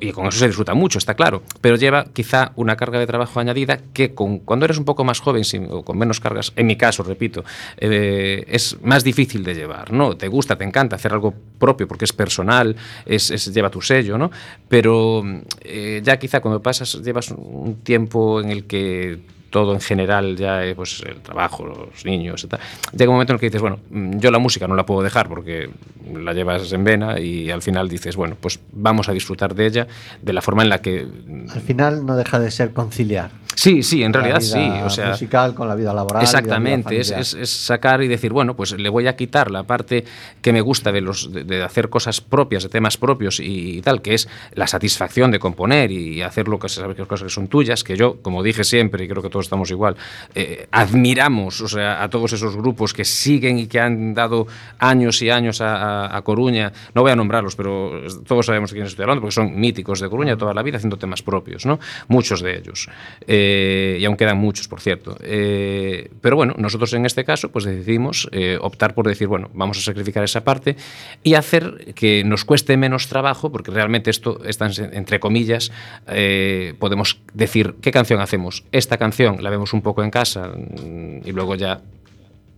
y 0.00 0.12
con 0.12 0.26
eso 0.26 0.38
se 0.38 0.46
disfruta 0.46 0.74
mucho, 0.74 0.98
está 0.98 1.14
claro, 1.14 1.42
pero 1.60 1.76
lleva 1.76 2.04
quizá 2.12 2.52
una 2.56 2.76
carga 2.76 2.98
de 3.00 3.06
trabajo 3.06 3.40
añadida 3.40 3.80
que 3.92 4.14
con, 4.14 4.38
cuando 4.38 4.64
eres 4.64 4.78
un 4.78 4.84
poco 4.84 5.04
más 5.04 5.20
joven 5.20 5.44
sin- 5.44 5.66
o 5.70 5.82
con 5.82 5.98
menos 5.98 6.20
cargas, 6.20 6.52
en 6.56 6.66
mi 6.66 6.76
caso, 6.76 7.02
repito, 7.02 7.44
eh, 7.78 8.44
es 8.48 8.76
más 8.82 9.02
difícil 9.04 9.42
de 9.44 9.54
llevar, 9.54 9.92
¿no? 9.92 10.16
Te 10.16 10.28
gusta, 10.28 10.56
te 10.56 10.64
encanta 10.64 10.96
hacer 10.96 11.12
algo 11.12 11.34
propio 11.58 11.88
porque 11.88 12.04
es 12.04 12.12
personal, 12.12 12.76
es- 13.04 13.52
lleva 13.52 13.68
tu 13.70 13.82
sello, 13.82 14.16
¿no? 14.16 14.30
Pero 14.68 15.22
eh, 15.62 16.00
ya 16.02 16.16
quizá 16.18 16.40
cuando 16.40 16.62
pasas, 16.62 17.02
llevas 17.02 17.30
un 17.32 17.80
tiempo 17.82 18.40
en 18.40 18.50
el 18.50 18.64
que 18.66 19.18
todo 19.50 19.72
en 19.74 19.80
general 19.80 20.36
ya 20.36 20.64
eh, 20.64 20.74
pues 20.74 21.02
el 21.06 21.16
trabajo, 21.20 21.64
los 21.66 22.04
niños 22.04 22.42
y 22.44 22.46
tal, 22.48 22.60
llega 22.96 23.10
un 23.10 23.14
momento 23.16 23.32
en 23.32 23.36
el 23.36 23.40
que 23.40 23.46
dices, 23.46 23.60
bueno, 23.60 23.78
mm, 23.90 24.18
yo 24.18 24.30
la 24.30 24.38
música 24.38 24.66
no 24.66 24.74
la 24.74 24.84
puedo 24.86 25.02
dejar 25.02 25.28
porque 25.28 25.70
la 26.14 26.32
llevas 26.32 26.72
en 26.72 26.84
vena 26.84 27.18
y 27.20 27.50
al 27.50 27.62
final 27.62 27.88
dices, 27.88 28.16
bueno, 28.16 28.36
pues 28.40 28.60
vamos 28.72 29.08
a 29.08 29.12
disfrutar 29.12 29.54
de 29.54 29.66
ella 29.66 29.86
de 30.22 30.32
la 30.32 30.42
forma 30.42 30.62
en 30.62 30.68
la 30.68 30.78
que 30.80 31.06
Al 31.52 31.60
final 31.60 32.04
no 32.06 32.16
deja 32.16 32.38
de 32.38 32.50
ser 32.50 32.72
conciliar. 32.72 33.30
Sí, 33.54 33.82
sí, 33.82 34.02
en 34.02 34.12
la 34.12 34.20
realidad 34.20 34.40
vida 34.40 34.52
sí. 34.52 34.84
O 34.84 34.90
sea, 34.90 35.10
musical 35.12 35.54
con 35.54 35.66
la 35.66 35.74
vida 35.74 35.94
laboral. 35.94 36.22
y 36.22 36.26
la 36.26 36.30
vida 36.30 36.38
Exactamente, 36.40 37.00
es, 37.00 37.10
es- 37.10 37.48
sacar 37.50 38.02
y 38.02 38.08
decir, 38.08 38.30
bueno, 38.30 38.54
pues 38.54 38.72
le 38.72 38.88
voy 38.90 39.06
a 39.06 39.16
quitar 39.16 39.50
la 39.50 39.62
parte 39.62 40.04
que 40.42 40.52
me 40.52 40.60
gusta 40.60 40.92
de, 40.92 41.00
los, 41.00 41.32
de, 41.32 41.42
de 41.44 41.62
hacer 41.62 41.88
cosas 41.88 42.20
propias, 42.20 42.64
de 42.64 42.68
temas 42.68 42.98
propios 42.98 43.40
y, 43.40 43.80
tal, 43.80 44.02
que 44.02 44.12
es 44.12 44.28
la 44.52 44.66
satisfacción 44.66 45.30
de 45.30 45.38
componer 45.38 45.90
y 45.90 46.20
hacer 46.20 46.48
lo 46.48 46.58
que 46.58 46.68
sabes 46.68 46.96
que 46.96 47.06
cosas 47.06 47.24
que 47.28 47.30
son 47.30 47.48
tuyas, 47.48 47.82
que 47.82 47.96
yo, 47.96 48.20
como 48.20 48.42
dije 48.42 48.62
siempre, 48.62 49.04
y 49.04 49.08
creo 49.08 49.22
que 49.22 49.30
todos 49.30 49.45
estamos 49.46 49.70
igual, 49.70 49.96
eh, 50.34 50.66
admiramos 50.70 51.60
o 51.60 51.68
sea, 51.68 52.02
a 52.02 52.10
todos 52.10 52.32
esos 52.32 52.56
grupos 52.56 52.92
que 52.92 53.04
siguen 53.04 53.58
y 53.58 53.66
que 53.66 53.80
han 53.80 54.12
dado 54.14 54.46
años 54.78 55.22
y 55.22 55.30
años 55.30 55.60
a, 55.60 55.76
a- 56.06 56.16
a 56.16 56.22
Coruña. 56.22 56.72
No 56.94 57.02
voy 57.02 57.12
a 57.12 57.16
nombrarlos, 57.16 57.56
pero 57.56 58.02
todos 58.26 58.46
sabemos 58.46 58.70
de 58.70 58.74
quiénes 58.76 58.92
estoy 58.92 59.04
hablando, 59.04 59.20
porque 59.22 59.34
son 59.34 59.58
míticos 59.58 60.00
de 60.00 60.08
Coruña 60.08 60.36
toda 60.36 60.52
la 60.54 60.62
vida 60.62 60.76
haciendo 60.76 60.96
temas 60.98 61.22
propios, 61.22 61.64
¿no? 61.66 61.78
Muchos 62.08 62.40
de 62.42 62.58
ellos. 62.58 62.88
Eh, 63.26 63.98
y 64.00 64.04
aún 64.04 64.16
quedan 64.16 64.38
muchos, 64.38 64.68
por 64.68 64.80
cierto. 64.80 65.16
Eh, 65.22 66.10
pero 66.20 66.36
bueno, 66.36 66.54
nosotros 66.58 66.92
en 66.94 67.06
este 67.06 67.24
caso 67.24 67.50
pues 67.50 67.64
decidimos 67.64 68.28
eh, 68.32 68.58
optar 68.60 68.94
por 68.94 69.06
decir, 69.06 69.28
bueno, 69.28 69.50
vamos 69.54 69.78
a 69.78 69.80
sacrificar 69.82 70.24
esa 70.24 70.42
parte 70.44 70.76
y 71.22 71.34
hacer 71.34 71.94
que 71.94 72.24
nos 72.24 72.44
cueste 72.44 72.76
menos 72.76 73.08
trabajo, 73.08 73.50
porque 73.52 73.70
realmente 73.70 74.10
esto 74.10 74.40
está 74.44 74.66
en- 74.66 74.94
entre 74.94 75.20
comillas, 75.20 75.70
eh, 76.08 76.74
podemos 76.78 77.20
decir, 77.34 77.74
¿qué 77.80 77.90
canción 77.90 78.20
hacemos? 78.20 78.64
Esta 78.72 78.96
canción 78.96 79.25
la 79.32 79.50
vemos 79.50 79.72
un 79.72 79.82
poco 79.82 80.02
en 80.02 80.10
casa 80.10 80.48
mm, 80.48 81.26
y 81.26 81.32
luego 81.32 81.54
ya 81.54 81.80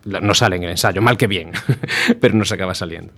no 0.04 0.34
sale 0.34 0.56
en 0.56 0.64
el 0.64 0.70
ensayo, 0.70 1.02
mal 1.02 1.16
que 1.16 1.26
bien, 1.26 1.50
pero 2.20 2.34
nos 2.34 2.52
acaba 2.52 2.74
saliendo. 2.74 3.12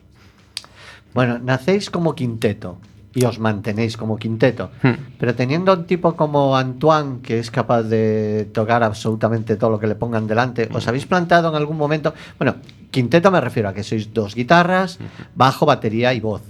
Bueno, 1.15 1.39
nacéis 1.39 1.91
como 1.91 2.15
quinteto 2.15 2.79
y 3.15 3.25
os 3.25 3.39
mantenéis 3.39 3.97
como 3.97 4.17
quinteto, 4.17 4.71
Hmm. 4.83 5.19
pero 5.19 5.35
teniendo 5.35 5.73
un 5.73 5.85
tipo 5.85 6.15
como 6.15 6.57
Antoine 6.57 7.21
que 7.23 7.39
es 7.41 7.51
capaz 7.51 7.83
de 7.83 8.49
tocar 8.53 8.83
absolutamente 8.85 9.57
todo 9.57 9.71
lo 9.71 9.79
que 9.81 9.87
le 9.89 9.95
pongan 9.97 10.27
delante, 10.27 10.69
¿os 10.73 10.87
habéis 10.87 11.07
planteado 11.07 11.49
en 11.49 11.57
algún 11.57 11.77
momento? 11.77 12.15
Bueno, 12.39 12.57
quinteto 12.91 13.31
me 13.31 13.41
refiero 13.41 13.69
a 13.69 13.75
que 13.75 13.83
sois 13.83 14.15
dos 14.15 14.35
guitarras, 14.35 14.99
bajo, 15.35 15.67
batería 15.67 16.15
y 16.15 16.21
voz. 16.21 16.43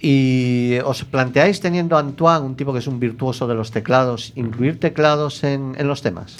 ¿Y 0.00 0.78
os 0.84 1.04
planteáis 1.04 1.60
teniendo 1.60 1.96
a 1.96 2.00
Antoine, 2.00 2.44
un 2.46 2.56
tipo 2.56 2.72
que 2.72 2.80
es 2.80 2.86
un 2.86 2.98
virtuoso 2.98 3.46
de 3.46 3.54
los 3.54 3.70
teclados, 3.70 4.32
incluir 4.34 4.80
teclados 4.80 5.44
en, 5.44 5.74
en 5.78 5.86
los 5.86 6.02
temas? 6.02 6.38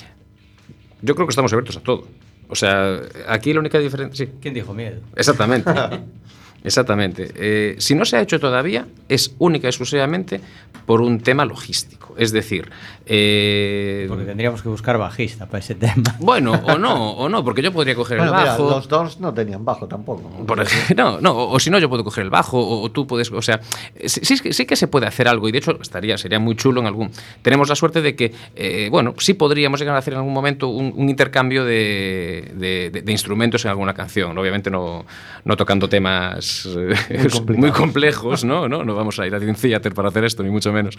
Yo 1.02 1.14
creo 1.14 1.26
que 1.26 1.31
estamos 1.33 1.52
abiertos 1.52 1.76
a 1.76 1.81
todo. 1.81 2.07
O 2.49 2.54
sea, 2.54 2.99
aquí 3.28 3.52
la 3.52 3.61
única 3.61 3.78
diferencia... 3.78 4.26
Sí, 4.26 4.33
¿Quién 4.40 4.54
dijo 4.54 4.75
miedo? 4.75 5.00
Exactamente. 5.16 5.71
Exactamente. 6.64 7.31
Eh, 7.35 7.76
si 7.78 7.95
no 7.95 8.04
se 8.04 8.16
ha 8.16 8.21
hecho 8.21 8.38
todavía, 8.38 8.87
es 9.09 9.35
única 9.38 9.66
y 9.66 9.71
exclusivamente 9.71 10.40
por 10.87 11.00
un 11.00 11.21
tema 11.21 11.45
logístico. 11.45 12.14
Es 12.19 12.31
decir, 12.33 12.71
eh, 13.07 14.04
Porque 14.09 14.25
tendríamos 14.25 14.62
que 14.62 14.69
buscar 14.69 14.99
bajista 14.99 15.47
para 15.47 15.59
ese 15.61 15.75
tema. 15.75 16.02
bueno, 16.21 16.52
o 16.52 16.76
no, 16.78 17.12
o 17.12 17.28
no, 17.28 17.42
porque 17.45 17.62
yo 17.62 17.73
podría 17.73 17.95
coger 17.95 18.19
Bueno, 18.19 18.33
el 18.33 18.38
mira, 18.38 18.50
bajo. 18.52 18.69
los 18.71 18.88
Doors 18.88 19.19
no 19.21 19.33
tenían 19.33 19.64
bajo 19.64 19.87
tampoco. 19.88 20.23
Por 20.47 20.64
no, 20.97 21.21
no, 21.21 21.33
o, 21.33 21.52
o 21.54 21.59
si 21.61 21.71
no, 21.71 21.78
yo 21.78 21.88
puedo 21.88 22.04
coger 22.04 22.25
el 22.25 22.31
bajo, 22.31 22.59
o, 22.59 22.83
o 22.83 22.90
tú 22.90 23.07
puedes, 23.07 23.31
o 23.33 23.40
sea, 23.42 23.61
sí, 24.04 24.21
sí, 24.25 24.38
que- 24.40 24.52
sí 24.52 24.66
que 24.66 24.76
se 24.76 24.88
puede 24.88 25.07
hacer 25.07 25.26
algo, 25.28 25.49
y 25.49 25.52
de 25.52 25.59
hecho 25.59 25.78
estaría, 25.81 26.19
sería 26.19 26.38
muy 26.38 26.54
chulo 26.57 26.81
en 26.81 26.87
algún. 26.87 27.11
Tenemos 27.42 27.69
la 27.69 27.76
suerte 27.76 28.02
de 28.02 28.14
que, 28.14 28.33
eh, 28.57 28.88
bueno, 28.90 29.14
sí 29.19 29.35
podríamos 29.35 29.81
llegar 29.81 29.97
a 29.97 29.99
hacer 29.99 30.12
en 30.14 30.19
algún 30.19 30.35
momento 30.35 30.69
un, 30.69 30.92
un 30.95 31.09
intercambio 31.09 31.64
de, 31.64 32.50
de- 32.54 32.90
de- 32.92 33.02
de 33.02 33.12
instrumentos 33.12 33.64
en 33.64 33.71
alguna 33.71 33.95
canción. 33.95 34.37
Obviamente 34.37 34.71
no, 34.71 35.04
no 35.45 35.57
tocando 35.57 35.88
temas 35.88 36.51
eh, 36.66 37.28
muy, 37.56 37.71
complejos, 37.73 38.44
¿no? 38.44 38.68
¿no? 38.68 38.85
No 38.85 38.94
vamos 38.94 39.18
a 39.18 39.26
ir 39.26 39.35
a 39.35 39.38
Dream 39.38 39.56
Theater 39.56 39.94
para 39.94 40.09
hacer 40.09 40.25
esto, 40.25 40.42
ni 40.42 40.50
mucho 40.50 40.73
menos. 40.73 40.97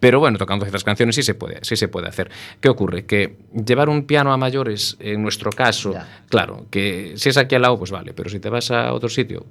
Pero 0.00 0.20
bueno, 0.20 0.38
tocando 0.38 0.64
ciertas 0.64 0.84
canciones 0.84 1.14
sí 1.14 1.22
se 1.22 1.34
puede, 1.34 1.58
sí 1.62 1.76
se 1.76 1.88
puede 1.88 2.08
hacer. 2.08 2.30
¿Qué 2.60 2.68
ocurre? 2.68 3.06
Que 3.06 3.36
llevar 3.52 3.88
un 3.88 4.04
piano 4.06 4.32
a 4.32 4.36
mayores, 4.36 4.96
en 5.00 5.22
nuestro 5.22 5.50
caso, 5.50 5.92
Ya. 5.92 6.08
Claro, 6.28 6.66
que 6.70 7.14
si 7.16 7.28
es 7.28 7.36
aquí 7.36 7.54
al 7.54 7.62
lado, 7.62 7.78
pues 7.78 7.90
vale, 7.90 8.12
pero 8.12 8.28
si 8.28 8.40
te 8.40 8.48
vas 8.48 8.70
a 8.70 8.92
otro 8.92 9.08
sitio, 9.08 9.46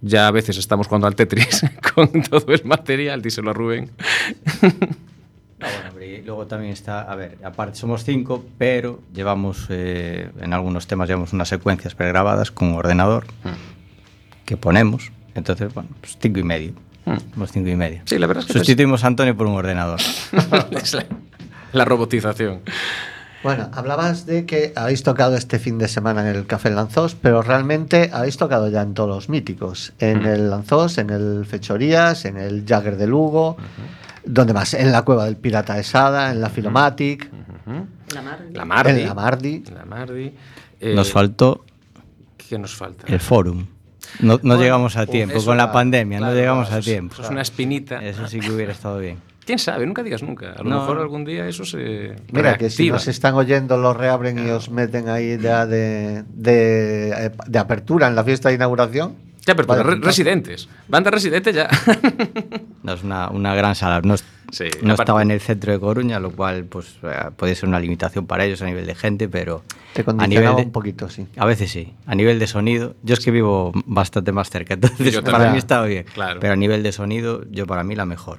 ya 0.00 0.26
a 0.26 0.30
veces 0.30 0.56
estamos 0.56 0.86
jugando 0.86 1.06
al 1.06 1.14
Tetris 1.14 1.62
con 1.94 2.22
todo 2.22 2.52
el 2.52 2.64
material, 2.64 3.20
díselo 3.20 3.50
a 3.50 3.52
Rubén. 3.52 3.90
Bueno, 5.58 6.04
y 6.04 6.22
luego 6.22 6.46
también 6.46 6.72
está, 6.72 7.02
a 7.02 7.16
ver, 7.16 7.36
aparte 7.42 7.76
somos 7.76 8.04
cinco, 8.04 8.44
pero 8.58 9.00
llevamos, 9.12 9.66
eh, 9.70 10.30
en 10.40 10.52
algunos 10.52 10.86
temas 10.86 11.08
llevamos 11.08 11.32
unas 11.32 11.48
secuencias 11.48 11.96
pregrabadas 11.96 12.52
con 12.52 12.68
un 12.68 12.74
ordenador 12.76 13.24
que 14.48 14.56
ponemos. 14.56 15.12
Entonces, 15.34 15.72
bueno, 15.74 15.90
pues 16.00 16.16
cinco 16.18 16.40
y 16.40 16.42
medio. 16.42 16.72
Somos 17.34 17.52
cinco 17.52 17.68
y 17.68 17.76
medio. 17.76 18.00
Sí, 18.06 18.18
la 18.18 18.26
verdad 18.26 18.44
es 18.44 18.46
que 18.50 18.58
Sustituimos 18.58 19.04
a 19.04 19.08
Antonio 19.08 19.36
por 19.36 19.46
un 19.46 19.54
ordenador. 19.56 20.00
es 20.70 20.94
la, 20.94 21.04
la 21.74 21.84
robotización. 21.84 22.60
Bueno, 23.42 23.68
hablabas 23.74 24.24
de 24.24 24.46
que 24.46 24.72
habéis 24.74 25.02
tocado 25.02 25.36
este 25.36 25.58
fin 25.58 25.76
de 25.76 25.86
semana 25.86 26.22
en 26.28 26.34
el 26.34 26.46
Café 26.46 26.70
Lanzós, 26.70 27.14
pero 27.14 27.42
realmente 27.42 28.08
habéis 28.12 28.38
tocado 28.38 28.68
ya 28.70 28.80
en 28.80 28.94
todos 28.94 29.10
los 29.10 29.28
míticos. 29.28 29.92
En 29.98 30.24
el 30.24 30.48
Lanzós, 30.48 30.96
en 30.96 31.10
el 31.10 31.44
Fechorías, 31.44 32.24
en 32.24 32.38
el 32.38 32.64
Jagger 32.66 32.96
de 32.96 33.06
Lugo. 33.06 33.58
¿Dónde 34.24 34.54
más? 34.54 34.72
En 34.74 34.90
la 34.92 35.02
Cueva 35.02 35.26
del 35.26 35.36
Pirata 35.36 35.74
de 35.74 35.84
Sada, 35.84 36.30
en 36.32 36.40
la 36.40 36.48
Filomatic, 36.48 37.30
La 38.14 38.22
mar. 38.22 38.40
La 38.54 38.64
Mardi. 38.64 39.00
en 39.02 39.06
la 39.06 39.14
Mardi. 39.14 39.62
La 39.74 39.84
Mardi. 39.84 40.34
Eh, 40.80 40.94
Nos 40.94 41.12
faltó 41.12 41.64
¿Qué 42.48 42.58
nos 42.58 42.74
falta? 42.74 43.06
el 43.12 43.20
forum. 43.20 43.66
No, 44.20 44.34
no 44.34 44.38
Bueno, 44.42 44.62
llegamos 44.62 44.96
a 44.96 45.06
tiempo, 45.06 45.34
con 45.44 45.56
la 45.56 45.64
claro, 45.64 45.72
pandemia, 45.72 46.18
claro, 46.18 46.32
no 46.34 46.38
llegamos 46.40 46.66
claro, 46.68 46.80
a 46.80 46.84
tiempo. 46.84 47.14
Eso 47.14 47.22
es 47.22 47.30
una 47.30 47.42
espinita. 47.42 48.04
Eso 48.04 48.26
sí 48.26 48.40
que 48.40 48.50
hubiera 48.50 48.72
estado 48.72 48.98
bien. 48.98 49.18
¿Quién 49.46 49.58
sabe? 49.58 49.86
Nunca 49.86 50.02
digas 50.02 50.22
nunca. 50.22 50.52
A 50.52 50.62
lo 50.62 50.68
No. 50.68 50.80
mejor 50.80 50.98
algún 50.98 51.24
día 51.24 51.46
eso 51.48 51.64
se 51.64 52.14
Mira, 52.32 52.56
que 52.58 52.68
si 52.68 52.76
reactiva. 52.82 52.94
nos 52.96 53.08
están 53.08 53.34
oyendo, 53.34 53.78
los 53.78 53.96
reabren 53.96 54.46
y 54.46 54.50
os 54.50 54.68
meten 54.70 55.08
ahí 55.08 55.38
ya 55.40 55.64
de, 55.66 56.24
de, 56.28 57.32
de 57.46 57.58
apertura 57.58 58.08
en 58.08 58.14
la 58.14 58.24
fiesta 58.24 58.50
de 58.50 58.56
inauguración. 58.56 59.14
Ya, 59.48 59.54
pero 59.56 59.66
Vale, 59.66 59.82
re- 59.82 59.96
residentes. 59.96 60.68
Banda 60.88 61.10
residente 61.10 61.52
ya. 61.54 61.68
No, 62.82 62.92
es 62.94 63.02
una, 63.02 63.28
una 63.30 63.54
gran 63.54 63.74
sala. 63.74 64.00
No, 64.02 64.14
es- 64.14 64.24
Sí, 64.50 64.64
no 64.82 64.94
aparte- 64.94 65.02
estaba 65.02 65.22
en 65.22 65.30
el 65.30 65.40
centro 65.40 65.72
de 65.72 65.78
Coruña, 65.80 66.18
lo 66.20 66.30
cual 66.32 66.64
pues 66.64 66.96
eh, 67.02 67.08
puede 67.36 67.54
ser 67.54 67.68
una 67.68 67.78
limitación 67.80 68.26
para 68.26 68.44
ellos 68.46 68.62
a 68.62 68.64
nivel 68.66 68.86
de 68.86 68.94
gente, 68.94 69.28
pero 69.28 69.62
Te 69.92 70.02
a 70.06 70.26
nivel 70.26 70.56
de, 70.56 70.62
un 70.62 70.72
poquito, 70.72 71.08
sí. 71.10 71.26
A 71.36 71.44
veces 71.44 71.70
sí. 71.70 71.92
A 72.06 72.14
nivel 72.14 72.38
de 72.38 72.46
sonido, 72.46 72.94
yo 73.02 73.12
es 73.14 73.20
que 73.20 73.30
vivo 73.30 73.72
bastante 73.84 74.32
más 74.32 74.48
cerca, 74.48 74.72
entonces 74.80 75.12
Yo 75.12 75.22
para 75.22 75.50
mí 75.52 75.58
estaba 75.58 75.84
bien. 75.86 76.04
Claro. 76.14 76.40
Pero 76.40 76.54
a 76.54 76.56
nivel 76.56 76.82
de 76.82 76.92
sonido, 76.92 77.42
yo 77.50 77.66
para 77.66 77.84
mí 77.84 77.94
la 77.94 78.06
mejor. 78.06 78.38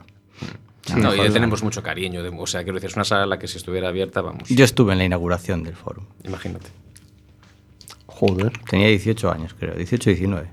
La 0.89 0.95
no, 0.95 1.01
mejor 1.11 1.17
y 1.17 1.27
le 1.27 1.33
tenemos 1.33 1.61
mucho 1.63 1.83
cariño. 1.83 2.23
de- 2.23 2.29
o 2.29 2.47
sea, 2.47 2.63
quiero 2.63 2.75
decir, 2.75 2.89
es 2.89 2.95
una 2.95 3.05
sala 3.05 3.23
a 3.23 3.27
la 3.27 3.37
que 3.37 3.47
si 3.47 3.57
estuviera 3.57 3.89
abierta, 3.89 4.21
vamos. 4.21 4.49
Yo 4.49 4.65
estuve 4.65 4.93
en 4.93 4.97
la 4.99 5.05
inauguración 5.05 5.63
del 5.63 5.75
foro. 5.75 6.03
Imagínate. 6.23 6.69
Joder. 8.07 8.51
Tenía 8.69 8.87
18 8.87 9.31
años, 9.31 9.55
creo, 9.57 9.75
18 9.75 10.09
19. 10.09 10.47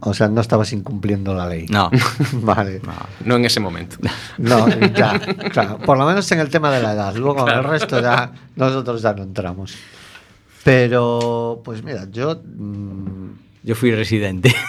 O 0.00 0.12
sea, 0.14 0.28
no 0.28 0.40
estabas 0.40 0.72
incumpliendo 0.72 1.34
la 1.34 1.46
ley. 1.46 1.66
No. 1.68 1.90
Vale. 2.42 2.80
no. 2.84 2.92
No 3.24 3.36
en 3.36 3.44
ese 3.46 3.58
momento. 3.60 3.96
No, 4.38 4.68
ya, 4.94 5.18
claro. 5.50 5.78
Por 5.78 5.96
lo 5.98 6.06
menos 6.06 6.30
en 6.32 6.40
el 6.40 6.48
tema 6.50 6.70
de 6.70 6.82
la 6.82 6.92
edad. 6.92 7.14
Luego 7.16 7.48
en 7.48 7.56
el 7.58 7.64
resto 7.64 8.00
ya 8.00 8.32
nosotros 8.54 9.02
ya 9.02 9.12
no 9.14 9.22
entramos. 9.22 9.74
Pero, 10.64 11.60
pues 11.64 11.82
mira, 11.82 12.06
yo. 12.10 12.40
mm, 12.44 13.30
Yo 13.64 13.74
fui 13.74 13.92
residente. 13.94 14.54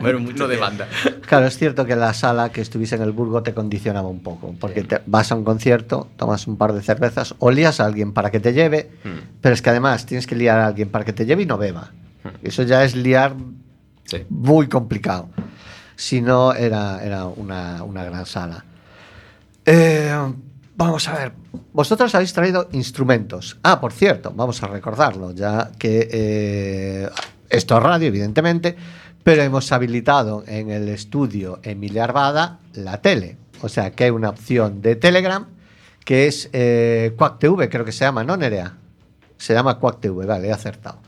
Bueno, 0.00 0.18
mucho 0.18 0.44
no 0.44 0.48
de 0.48 0.56
banda. 0.56 0.88
Claro, 1.28 1.46
es 1.46 1.56
cierto 1.56 1.84
que 1.84 1.94
la 1.94 2.12
sala 2.12 2.50
que 2.50 2.60
estuviese 2.60 2.96
en 2.96 3.02
el 3.02 3.12
Burgo 3.12 3.40
te 3.44 3.54
condicionaba 3.54 4.08
un 4.08 4.20
poco, 4.20 4.56
porque 4.58 4.82
te 4.82 5.00
vas 5.06 5.30
a 5.30 5.36
un 5.36 5.44
concierto, 5.44 6.08
tomas 6.16 6.48
un 6.48 6.56
par 6.56 6.72
de 6.72 6.82
cervezas, 6.82 7.36
o 7.38 7.52
lías 7.52 7.78
a 7.78 7.84
alguien 7.84 8.12
para 8.12 8.32
que 8.32 8.40
te 8.40 8.52
lleve, 8.52 8.90
pero 9.40 9.54
es 9.54 9.62
que 9.62 9.70
además 9.70 10.06
tienes 10.06 10.26
que 10.26 10.34
liar 10.34 10.58
a 10.58 10.66
alguien 10.66 10.88
para 10.88 11.04
que 11.04 11.12
te 11.12 11.24
lleve 11.24 11.44
y 11.44 11.46
no 11.46 11.56
beba. 11.56 11.92
Eso 12.42 12.64
ya 12.64 12.82
es 12.82 12.96
liar 12.96 13.34
Muy 14.28 14.68
complicado. 14.68 15.28
Si 15.96 16.20
no, 16.20 16.54
era, 16.54 17.04
era 17.04 17.26
una, 17.26 17.82
una 17.82 18.04
gran 18.04 18.24
sala. 18.26 18.64
Eh, 19.64 20.16
vamos 20.76 21.08
a 21.08 21.14
ver. 21.14 21.32
Vosotros 21.72 22.14
habéis 22.14 22.32
traído 22.32 22.68
instrumentos. 22.72 23.58
Ah, 23.62 23.80
por 23.80 23.92
cierto, 23.92 24.32
vamos 24.34 24.62
a 24.62 24.68
recordarlo, 24.68 25.32
ya 25.32 25.70
que 25.78 26.08
eh, 26.10 27.10
esto 27.50 27.76
es 27.76 27.82
radio, 27.82 28.08
evidentemente, 28.08 28.76
pero 29.22 29.42
hemos 29.42 29.70
habilitado 29.72 30.44
en 30.46 30.70
el 30.70 30.88
estudio 30.88 31.60
Emilia 31.62 32.04
Arbada 32.04 32.60
la 32.74 33.02
tele. 33.02 33.36
O 33.60 33.68
sea, 33.68 33.90
que 33.90 34.04
hay 34.04 34.10
una 34.10 34.30
opción 34.30 34.80
de 34.80 34.96
Telegram 34.96 35.46
que 36.04 36.26
es 36.26 36.48
eh, 36.54 37.12
Quack 37.18 37.38
TV, 37.38 37.68
creo 37.68 37.84
que 37.84 37.92
se 37.92 38.06
llama, 38.06 38.24
¿no, 38.24 38.36
Nerea? 38.36 38.78
Se 39.36 39.52
llama 39.52 39.78
Quack 39.78 40.00
TV, 40.00 40.24
vale, 40.24 40.48
he 40.48 40.52
acertado. 40.52 41.00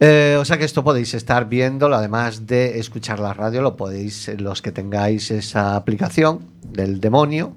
Eh, 0.00 0.36
o 0.40 0.44
sea 0.44 0.56
que 0.56 0.64
esto 0.64 0.82
podéis 0.82 1.12
estar 1.14 1.48
viéndolo, 1.48 1.94
además 1.94 2.46
de 2.46 2.78
escuchar 2.78 3.20
la 3.20 3.34
radio, 3.34 3.60
lo 3.60 3.76
podéis, 3.76 4.28
los 4.38 4.62
que 4.62 4.72
tengáis 4.72 5.30
esa 5.30 5.76
aplicación 5.76 6.40
del 6.62 7.00
demonio, 7.00 7.54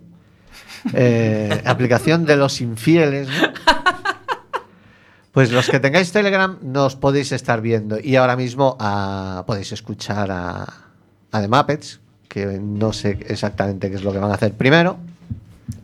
Eh, 0.94 1.62
aplicación 1.66 2.26
de 2.26 2.36
los 2.36 2.60
infieles. 2.62 3.28
¿no? 3.28 3.54
Pues 5.32 5.52
los 5.52 5.68
que 5.70 5.80
tengáis 5.80 6.12
Telegram 6.12 6.60
nos 6.62 6.96
podéis 6.96 7.32
estar 7.32 7.62
viendo 7.62 7.98
y 8.00 8.18
ahora 8.18 8.36
mismo 8.36 8.78
ah, 8.80 9.44
podéis 9.48 9.72
escuchar 9.72 10.30
a, 10.30 10.64
a 11.32 11.42
The 11.42 11.48
Muppets, 11.48 12.02
que 12.28 12.46
no 12.46 12.94
sé 12.94 13.18
exactamente 13.28 13.90
qué 13.90 13.96
es 13.96 14.04
lo 14.04 14.12
que 14.12 14.20
van 14.20 14.30
a 14.30 14.36
hacer 14.36 14.54
primero. 14.54 14.98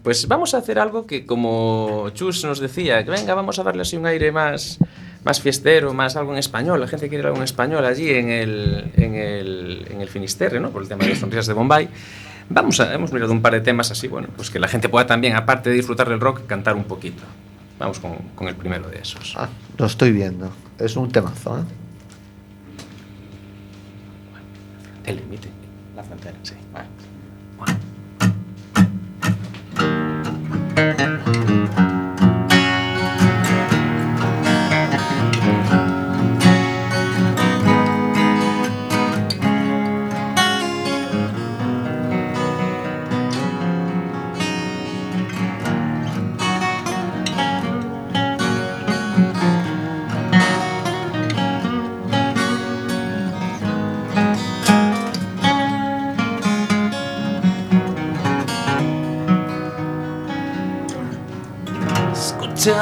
Pues 0.04 0.28
vamos 0.28 0.54
a 0.54 0.58
hacer 0.58 0.78
algo 0.78 1.08
que 1.08 1.26
como 1.26 2.10
Chus 2.14 2.44
nos 2.44 2.60
decía, 2.60 3.04
que 3.04 3.10
venga, 3.10 3.34
vamos 3.34 3.58
a 3.58 3.64
darle 3.64 3.82
así 3.82 3.98
un 3.98 4.06
aire 4.06 4.32
más, 4.32 4.78
más 5.24 5.42
fiestero, 5.42 5.94
más 5.94 6.16
algo 6.16 6.34
en 6.34 6.40
español. 6.40 6.80
La 6.80 6.88
gente 6.88 7.10
quiere 7.10 7.26
algo 7.26 7.38
en 7.38 7.44
español 7.44 7.86
allí 7.86 8.10
en 8.10 8.30
el, 8.30 8.92
en 8.96 9.16
el, 9.16 9.88
en 9.90 10.02
el 10.02 10.10
Finisterre, 10.10 10.60
¿no? 10.60 10.70
Por 10.72 10.82
el 10.82 10.88
tema 10.88 11.04
de 11.04 11.12
las 11.12 11.20
sonrisas 11.20 11.48
de 11.48 11.54
Bombay. 11.54 11.90
Vamos 12.50 12.80
a, 12.80 12.94
hemos 12.94 13.14
mirado 13.14 13.32
un 13.32 13.42
par 13.42 13.54
de 13.54 13.62
temas 13.62 13.92
así, 13.92 14.08
bueno, 14.08 14.28
pues 14.36 14.50
que 14.50 14.60
la 14.60 14.68
gente 14.68 14.90
pueda 14.90 15.06
también, 15.06 15.36
aparte 15.36 15.70
de 15.70 15.76
disfrutar 15.76 16.10
del 16.10 16.20
rock, 16.20 16.48
cantar 16.48 16.76
un 16.76 16.86
poquito. 16.86 17.24
Vamos 17.78 18.00
con, 18.00 18.16
con 18.36 18.48
el 18.48 18.56
primero 18.56 18.90
de 18.90 19.00
esos. 19.00 19.36
Ah, 19.38 19.48
lo 19.78 19.86
estoy 19.86 20.12
viendo. 20.12 20.52
Es 20.80 20.96
un 20.96 21.12
temazo, 21.12 21.60
¿eh? 21.60 21.64
El 25.06 25.18
límite. 25.18 25.50
La 25.96 26.04
frontera. 26.04 26.36
Sí. 26.44 26.54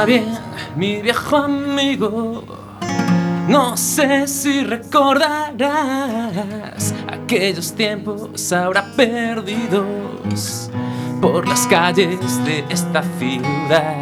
Bien, 0.06 0.38
mi 0.76 1.02
viejo 1.02 1.38
amigo. 1.38 2.44
No 3.48 3.76
sé 3.76 4.28
si 4.28 4.64
recordarás 4.64 5.64
aquellos 7.08 7.74
tiempos 7.74 8.54
ahora 8.54 8.86
perdidos 8.96 10.70
por 11.22 11.48
las 11.48 11.66
calles 11.68 12.46
de 12.46 12.64
esta 12.70 13.02
ciudad. 13.18 13.96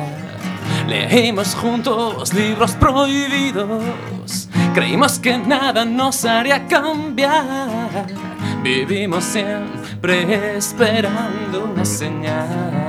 Leímos 0.87 1.55
juntos 1.55 2.33
libros 2.33 2.73
prohibidos, 2.73 4.49
creímos 4.73 5.17
que 5.17 5.37
nada 5.37 5.85
nos 5.85 6.25
haría 6.25 6.67
cambiar. 6.67 8.05
Vivimos 8.61 9.23
siempre 9.23 10.57
esperando 10.57 11.71
una 11.73 11.85
señal 11.85 12.84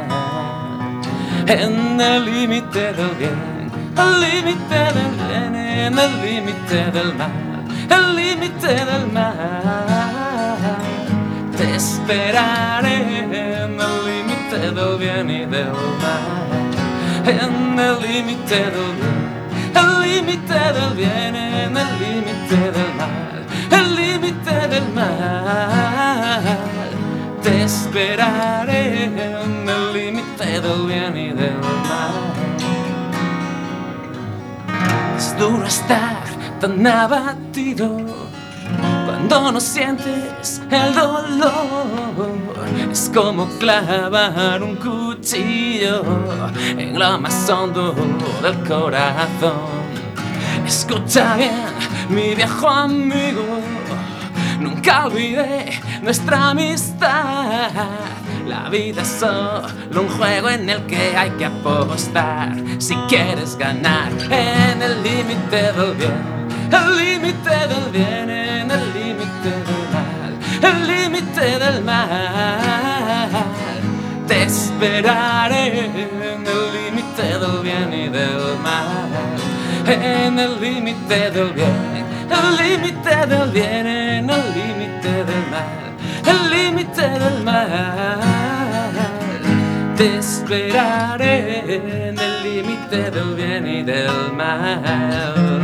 en 1.46 2.00
el 2.00 2.24
límite 2.24 2.92
del 2.92 3.10
bien, 3.18 3.70
el 3.96 4.20
límite 4.20 4.74
del 4.74 5.12
bien, 5.28 5.54
en 5.54 5.98
el 5.98 6.20
límite 6.20 6.90
del 6.90 7.14
mal, 7.14 7.64
el 7.88 8.16
límite 8.16 8.84
del 8.84 9.06
mal. 9.12 9.36
Te 11.56 11.76
esperaré 11.76 12.96
en 13.62 13.80
el 13.80 13.94
límite 14.06 14.58
del 14.72 14.98
bien 14.98 15.30
y 15.30 15.46
del 15.46 15.72
mal, 16.02 16.50
en 17.24 17.78
el 17.78 18.02
límite 18.02 18.56
del 18.56 18.92
bien, 18.98 19.26
el 19.74 19.88
límite 20.02 20.54
del 20.54 20.94
bien, 20.94 21.36
en 21.36 21.76
el 21.76 21.98
límite 22.00 22.56
del 22.76 22.92
mal, 22.98 23.46
el 23.70 23.94
límite 23.94 24.68
del 24.68 24.88
mal. 24.92 26.42
Te 27.42 27.62
esperaré 27.62 29.04
en 29.04 29.68
el 29.68 29.92
límite 29.92 30.25
del 30.44 30.86
bien 30.86 31.16
y 31.16 31.28
del 31.28 31.58
mal. 31.88 32.12
Es 35.16 35.36
duro 35.38 35.64
estar 35.64 36.22
tan 36.60 36.86
abatido 36.86 37.96
cuando 39.06 39.52
no 39.52 39.60
sientes 39.60 40.60
el 40.70 40.94
dolor. 40.94 42.28
Es 42.90 43.10
como 43.14 43.46
clavar 43.58 44.62
un 44.62 44.76
cuchillo 44.76 46.02
en 46.76 46.98
lo 46.98 47.18
más 47.18 47.48
hondo 47.48 47.94
del 48.42 48.56
corazón. 48.68 49.86
Escucha 50.66 51.36
bien, 51.36 51.64
mi 52.10 52.34
viejo 52.34 52.68
amigo. 52.68 53.42
Nunca 54.60 55.06
olvidé 55.06 55.80
nuestra 56.02 56.50
amistad. 56.50 57.70
La 58.46 58.68
vida 58.68 59.02
es 59.02 59.08
solo 59.08 60.02
un 60.02 60.08
juego 60.08 60.48
en 60.50 60.70
el 60.70 60.86
que 60.86 61.16
hay 61.16 61.30
que 61.30 61.46
apostar. 61.46 62.54
Si 62.78 62.94
quieres 63.08 63.56
ganar 63.58 64.12
en 64.30 64.80
el 64.82 65.02
límite 65.02 65.72
del 65.72 65.94
bien, 65.94 66.36
el 66.70 66.96
límite 66.96 67.50
del 67.50 67.90
bien, 67.92 68.30
en 68.30 68.70
el 68.70 68.92
límite 68.94 69.50
del 69.50 69.82
mal, 69.92 70.38
el 70.62 70.86
límite 70.86 71.58
del 71.58 71.82
mal. 71.82 73.44
Te 74.28 74.44
esperaré 74.44 75.86
en 75.86 76.46
el 76.46 76.72
límite 76.72 77.38
del 77.38 77.62
bien 77.62 77.92
y 77.92 78.08
del 78.08 78.58
mal, 78.62 79.10
en 79.86 80.38
el 80.38 80.60
límite 80.60 81.30
del 81.30 81.52
bien, 81.52 82.04
el 82.30 82.56
límite 82.56 83.26
del 83.26 83.50
bien, 83.50 83.86
en 83.86 84.30
el 84.30 84.42
límite 84.54 85.24
del 85.24 85.50
mal, 85.50 85.85
el 86.26 86.50
límite 86.50 87.02
del 87.02 87.42
mal. 87.44 88.20
Te 89.96 90.18
esperaré 90.18 91.76
en 92.08 92.18
el 92.18 92.42
límite 92.42 93.10
del 93.10 93.34
bien 93.34 93.66
y 93.66 93.82
del 93.82 94.32
mal. 94.32 95.55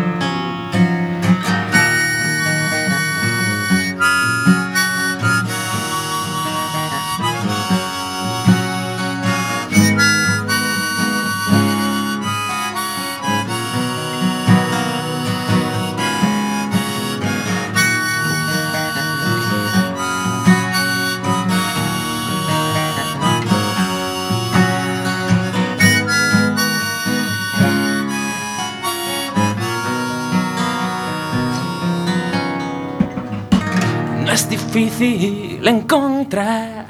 Difícil 34.72 35.68
encontrar 35.68 36.86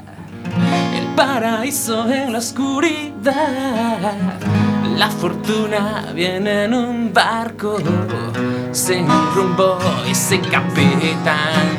el 0.95 1.05
paraíso 1.15 2.09
en 2.09 2.31
la 2.31 2.39
oscuridad. 2.39 4.13
La 4.97 5.09
fortuna 5.09 6.05
viene 6.15 6.63
en 6.63 6.73
un 6.73 7.13
barco 7.13 7.77
sin 8.71 9.05
rumbo 9.35 9.77
y 10.09 10.15
sin 10.15 10.41
capitán. 10.41 11.75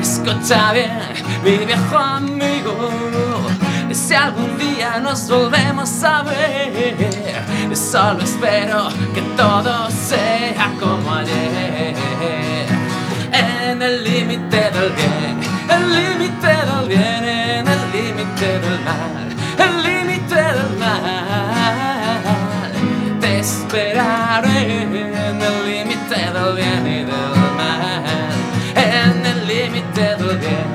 Escucha 0.00 0.72
bien, 0.72 0.90
mi 1.44 1.66
viejo 1.66 1.98
amigo. 1.98 2.90
Si 3.92 4.14
algún 4.14 4.56
día 4.56 4.98
nos 5.00 5.28
volvemos 5.28 6.02
a 6.02 6.22
ver, 6.22 7.76
solo 7.76 8.22
espero 8.22 8.88
que 9.14 9.20
todo 9.36 9.90
sea 9.90 10.72
como 10.80 11.14
ayer 11.14 12.55
en 13.70 13.82
el 13.82 14.04
límite 14.04 14.70
del 14.76 14.92
bien, 14.92 15.40
el 15.76 15.84
límite 15.98 16.46
del 16.46 16.88
bien, 16.88 17.24
en 17.24 17.66
el 17.66 17.82
límite 17.92 18.48
del 18.64 18.78
mal, 18.84 19.26
el 19.66 19.74
límite 19.82 20.34
del 20.34 20.70
mal. 20.78 22.22
Te 23.20 23.40
esperaré 23.40 24.82
en 24.82 24.94
el 25.48 25.56
límite 25.68 26.18
del 26.36 26.54
bien 26.54 26.86
y 26.86 26.98
del 27.10 27.34
mal, 27.56 28.34
en 28.76 29.26
el 29.26 29.38
límite 29.48 30.06
del 30.20 30.38
bien, 30.38 30.70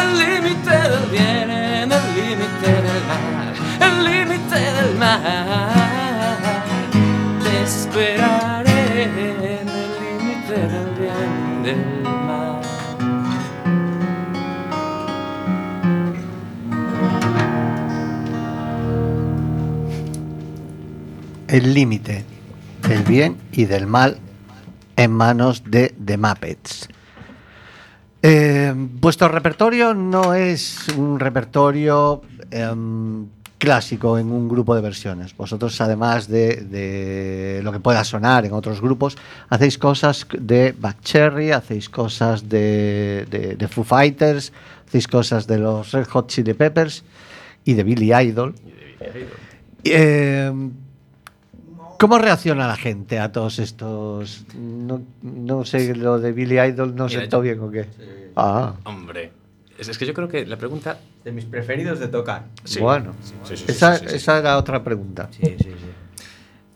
el 0.00 0.08
límite 0.18 0.76
del 0.92 1.06
bien, 1.10 1.50
en 1.50 1.92
el 1.92 2.04
límite 2.14 2.70
del 2.86 3.00
mal, 3.10 3.54
el 3.86 3.96
límite 4.04 4.60
del 4.76 4.94
mal. 4.94 5.72
Te 7.42 7.62
esperaré 7.62 9.02
en 9.02 9.68
el 9.68 9.88
límite 10.00 10.56
del 10.72 10.88
bien 11.00 11.62
del 11.64 11.95
el 21.48 21.74
límite 21.74 22.24
del 22.88 23.02
bien 23.02 23.36
y 23.52 23.64
del 23.66 23.86
mal 23.86 24.18
en 24.96 25.12
manos 25.12 25.62
de 25.64 25.94
The 26.04 26.16
Muppets. 26.16 26.88
Eh, 28.22 28.72
vuestro 28.74 29.28
repertorio 29.28 29.94
no 29.94 30.34
es 30.34 30.88
un 30.96 31.20
repertorio 31.20 32.22
em, 32.50 33.26
clásico 33.58 34.18
en 34.18 34.32
un 34.32 34.48
grupo 34.48 34.74
de 34.74 34.80
versiones. 34.80 35.36
Vosotros, 35.36 35.80
además 35.80 36.26
de, 36.28 36.56
de 36.56 37.60
lo 37.62 37.72
que 37.72 37.80
pueda 37.80 38.02
sonar 38.04 38.44
en 38.44 38.52
otros 38.52 38.80
grupos, 38.80 39.16
hacéis 39.48 39.78
cosas 39.78 40.26
de 40.38 40.74
Cherry, 41.02 41.52
hacéis 41.52 41.88
cosas 41.88 42.48
de, 42.48 43.26
de, 43.30 43.56
de 43.56 43.68
Foo 43.68 43.84
Fighters, 43.84 44.52
hacéis 44.88 45.06
cosas 45.06 45.46
de 45.46 45.58
los 45.58 45.92
Red 45.92 46.06
Hot 46.08 46.28
Chili 46.28 46.54
Peppers 46.54 47.04
y 47.64 47.74
de 47.74 47.84
Billy 47.84 48.12
Idol. 48.12 48.54
Eh, 49.84 50.52
¿Cómo 51.98 52.18
reacciona 52.18 52.66
la 52.68 52.76
gente 52.76 53.18
a 53.18 53.32
todos 53.32 53.58
estos? 53.58 54.44
No, 54.54 55.02
no 55.22 55.64
sé, 55.64 55.94
lo 55.94 56.18
de 56.18 56.32
Billy 56.32 56.58
Idol 56.60 56.94
no 56.94 57.06
Mira, 57.06 57.20
sé 57.22 57.28
yo- 57.28 57.40
bien 57.40 57.60
o 57.60 57.70
qué. 57.70 57.86
Ah, 58.36 58.74
Hombre, 58.84 59.32
es, 59.78 59.88
es 59.88 59.96
que 59.98 60.04
yo 60.06 60.12
creo 60.14 60.28
que 60.28 60.44
la 60.46 60.56
pregunta... 60.56 60.98
De 61.24 61.32
mis 61.32 61.44
preferidos 61.44 61.98
de 61.98 62.08
tocar. 62.08 62.44
Sí. 62.64 62.80
bueno. 62.80 63.14
Sí, 63.22 63.34
sí, 63.44 63.56
sí, 63.56 63.64
esa, 63.68 63.94
sí, 63.96 64.04
sí, 64.04 64.10
sí. 64.10 64.16
esa 64.16 64.38
era 64.38 64.56
otra 64.58 64.82
pregunta. 64.84 65.28
Sí, 65.32 65.42
sí, 65.58 65.64
sí. 65.64 65.74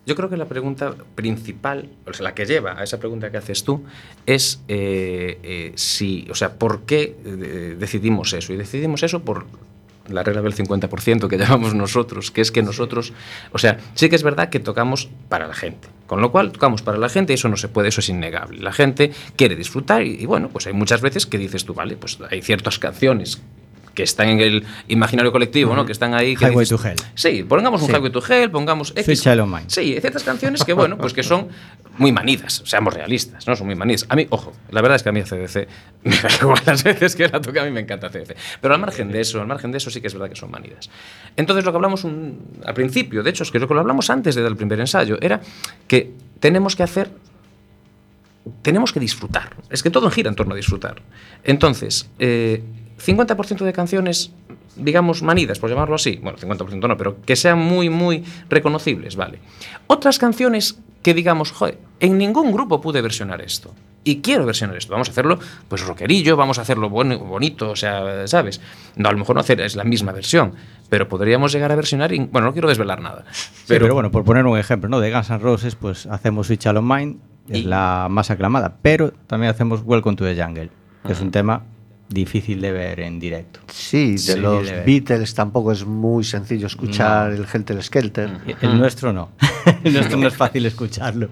Yo 0.07 0.17
creo 0.17 0.29
que 0.31 0.37
la 0.37 0.47
pregunta 0.47 0.95
principal, 1.15 1.89
o 2.07 2.13
sea, 2.13 2.25
la 2.25 2.35
que 2.35 2.47
lleva 2.47 2.81
a 2.81 2.83
esa 2.83 2.99
pregunta 2.99 3.31
que 3.31 3.37
haces 3.37 3.63
tú, 3.63 3.85
es 4.27 4.61
eh, 4.67 5.39
eh, 5.43 5.73
si, 5.77 6.27
o 6.31 6.35
sea, 6.35 6.55
¿por 6.55 6.81
qué 6.83 7.17
eh, 7.25 7.77
decidimos 7.79 8.33
eso? 8.33 8.53
Y 8.53 8.57
decidimos 8.57 9.03
eso 9.03 9.21
por 9.23 9.45
la 10.13 10.23
regla 10.23 10.43
del 10.43 10.55
50% 10.55 11.29
que 11.29 11.39
llamamos 11.39 11.75
nosotros, 11.75 12.31
que 12.31 12.41
es 12.41 12.51
que 12.51 12.63
nosotros, 12.63 13.13
o 13.53 13.59
sea, 13.59 13.79
sí 13.95 14.09
que 14.09 14.17
es 14.17 14.23
verdad 14.23 14.49
que 14.49 14.61
tocamos 14.61 15.09
para 15.29 15.47
la 15.47 15.55
gente, 15.55 15.89
con 16.07 16.21
lo 16.21 16.33
cual 16.33 16.53
tocamos 16.53 16.83
para 16.83 16.99
la 16.99 17.09
gente 17.09 17.33
y 17.33 17.35
eso 17.35 17.49
no 17.49 17.57
se 17.57 17.69
puede, 17.69 17.89
eso 17.89 18.01
es 18.01 18.09
innegable. 18.09 18.61
La 18.61 18.73
gente 18.73 19.13
quiere 19.37 19.57
disfrutar 19.57 20.03
y, 20.03 20.15
y 20.15 20.27
bueno, 20.27 20.49
pues 20.49 20.67
hay 20.67 20.73
muchas 20.73 21.01
veces 21.01 21.27
que 21.27 21.39
dices 21.39 21.65
tú, 21.65 21.75
vale, 21.75 21.97
pues 21.97 22.19
hay 22.31 22.43
ciertas 22.43 22.79
canciones 22.79 23.41
que 24.01 24.05
están 24.05 24.29
en 24.31 24.41
el 24.41 24.65
imaginario 24.89 25.31
colectivo, 25.31 25.77
¿no? 25.77 25.85
Que 25.85 25.93
están 25.93 26.15
ahí. 26.15 26.35
Que 26.35 26.47
Highway 26.47 26.65
dices- 26.65 26.81
to 26.81 26.89
Hell. 26.89 26.97
Sí, 27.15 27.43
pongamos 27.43 27.83
un 27.83 27.89
Sí. 27.89 27.93
Highway 27.95 28.11
to 28.11 28.23
Hell, 28.27 28.51
pongamos 28.51 28.93
X. 28.97 29.27
Mine. 29.27 29.65
Sí, 29.67 29.81
hay 29.81 30.01
ciertas 30.01 30.23
canciones 30.25 30.65
que, 30.65 30.73
bueno, 30.73 30.97
pues 30.97 31.13
que 31.13 31.23
son 31.23 31.49
muy 31.99 32.13
manidas, 32.13 32.63
seamos 32.65 32.95
realistas, 32.95 33.47
¿no? 33.47 33.55
Son 33.57 33.67
muy 33.67 33.77
manidas. 33.77 34.07
A 34.09 34.17
mí, 34.17 34.27
ojo, 34.31 34.55
la 34.71 34.81
verdad 34.81 34.97
es 34.97 35.03
que 35.03 35.11
a 35.11 35.13
mí 35.13 35.21
CDC, 35.23 35.69
me 36.05 36.17
las 36.65 36.83
veces 36.83 37.15
que 37.15 37.29
la 37.29 37.43
toca, 37.43 37.61
a 37.61 37.65
mí 37.67 37.71
me 37.71 37.81
encanta 37.81 38.09
CDC. 38.09 38.35
Pero 38.63 38.73
al 38.75 38.81
margen 38.81 39.13
de 39.13 39.21
eso, 39.21 39.39
al 39.39 39.47
margen 39.47 39.71
de 39.71 39.77
eso 39.79 39.91
sí 39.91 40.01
que 40.01 40.07
es 40.07 40.15
verdad 40.15 40.31
que 40.31 40.37
son 40.37 40.51
manidas. 40.51 40.89
Entonces 41.37 41.63
lo 41.67 41.73
que 41.73 41.77
hablamos 41.77 42.05
un- 42.05 42.39
al 42.65 42.73
principio, 42.73 43.23
de 43.23 43.29
hecho, 43.29 43.43
es 43.43 43.51
que 43.51 43.59
lo 43.59 43.69
que 43.69 43.75
lo 43.75 43.81
hablamos 43.81 44.09
antes 44.09 44.35
de 44.35 44.41
dar 44.43 44.51
el 44.51 44.57
primer 44.57 44.81
ensayo, 44.81 45.19
era 45.21 45.43
que 45.87 46.11
tenemos 46.41 46.75
que 46.75 46.85
hacer 46.85 47.11
tenemos 48.63 48.93
que 48.93 49.01
disfrutar. 49.01 49.55
Es 49.69 49.83
que 49.83 49.91
todo 49.91 50.11
gira 50.11 50.29
en 50.31 50.35
torno 50.35 50.55
a 50.55 50.57
disfrutar. 50.57 51.03
Entonces, 51.45 52.09
eh, 52.19 52.63
50% 53.05 53.65
de 53.65 53.73
canciones, 53.73 54.33
digamos, 54.77 55.23
manidas, 55.23 55.59
por 55.59 55.71
llamarlo 55.71 55.95
así, 55.97 56.19
bueno, 56.23 56.39
50% 56.39 56.87
no, 56.89 56.97
pero 56.97 57.21
que 57.23 57.37
sean 57.37 57.59
muy, 57.59 57.89
muy 57.91 58.25
reconocibles, 58.49 59.17
vale. 59.17 59.39
Otras 59.87 60.19
canciones 60.19 60.79
que 61.03 61.15
digamos, 61.15 61.51
joder, 61.53 61.79
en 61.99 62.19
ningún 62.19 62.53
grupo 62.53 62.81
pude 62.81 63.01
versionar 63.01 63.41
esto. 63.41 63.75
Y 64.03 64.21
quiero 64.23 64.47
versionar 64.47 64.77
esto. 64.79 64.93
Vamos 64.93 65.09
a 65.09 65.13
hacerlo, 65.13 65.39
pues, 65.69 65.83
rockerillo, 65.87 66.35
vamos 66.37 66.59
a 66.59 66.63
hacerlo 66.63 66.89
bueno, 66.89 67.19
bonito, 67.19 67.71
o 67.71 67.77
sea, 67.77 68.27
¿sabes? 68.27 68.61
No, 68.97 69.09
a 69.11 69.13
lo 69.13 69.19
mejor 69.19 69.35
no 69.35 69.41
hacer 69.41 69.61
es 69.61 69.77
la 69.77 69.85
misma 69.85 70.13
versión, 70.13 70.55
pero 70.89 71.07
podríamos 71.09 71.53
llegar 71.53 71.71
a 71.73 71.75
versionar, 71.75 72.13
y, 72.13 72.19
bueno, 72.19 72.47
no 72.49 72.53
quiero 72.53 72.69
desvelar 72.69 73.01
nada. 73.01 73.25
Pero, 73.67 73.85
pero 73.85 73.95
bueno, 73.95 74.11
por 74.11 74.25
poner 74.25 74.47
un 74.47 74.59
ejemplo, 74.59 74.89
¿no? 74.89 75.01
De 75.01 75.11
Guns 75.11 75.29
N' 75.31 75.39
Roses, 75.39 75.75
pues 75.75 76.07
hacemos 76.07 76.47
Switch 76.47 76.67
on 76.67 76.87
Mine, 76.87 77.17
es 77.49 77.59
Y- 77.59 77.63
la 77.65 78.09
más 78.11 78.31
aclamada, 78.31 78.77
pero 78.81 79.11
también 79.27 79.51
hacemos 79.51 79.83
Welcome 79.85 80.17
to 80.17 80.25
the 80.25 80.43
Jungle, 80.43 80.71
que 81.07 81.13
es 81.13 81.21
un 81.21 81.31
tema 81.31 81.63
difícil 82.11 82.61
de 82.61 82.73
ver 82.73 83.01
en 83.01 83.19
directo. 83.19 83.61
Sí, 83.73 84.13
de 84.13 84.19
Sí, 84.19 84.39
los 84.39 84.67
de. 84.69 84.83
Beatles 84.83 85.33
tampoco 85.35 85.73
es 85.73 85.85
muy 85.87 86.25
sencillo 86.25 86.67
escuchar 86.67 87.33
el 87.33 87.47
Helter 87.51 87.83
Skelter. 87.83 88.31
El 88.61 88.79
nuestro 88.79 89.13
no. 89.13 89.31
el 89.85 89.93
nuestro 89.95 90.19
no 90.19 90.29
es 90.29 90.37
fácil 90.37 90.67
escucharlo. 90.67 91.29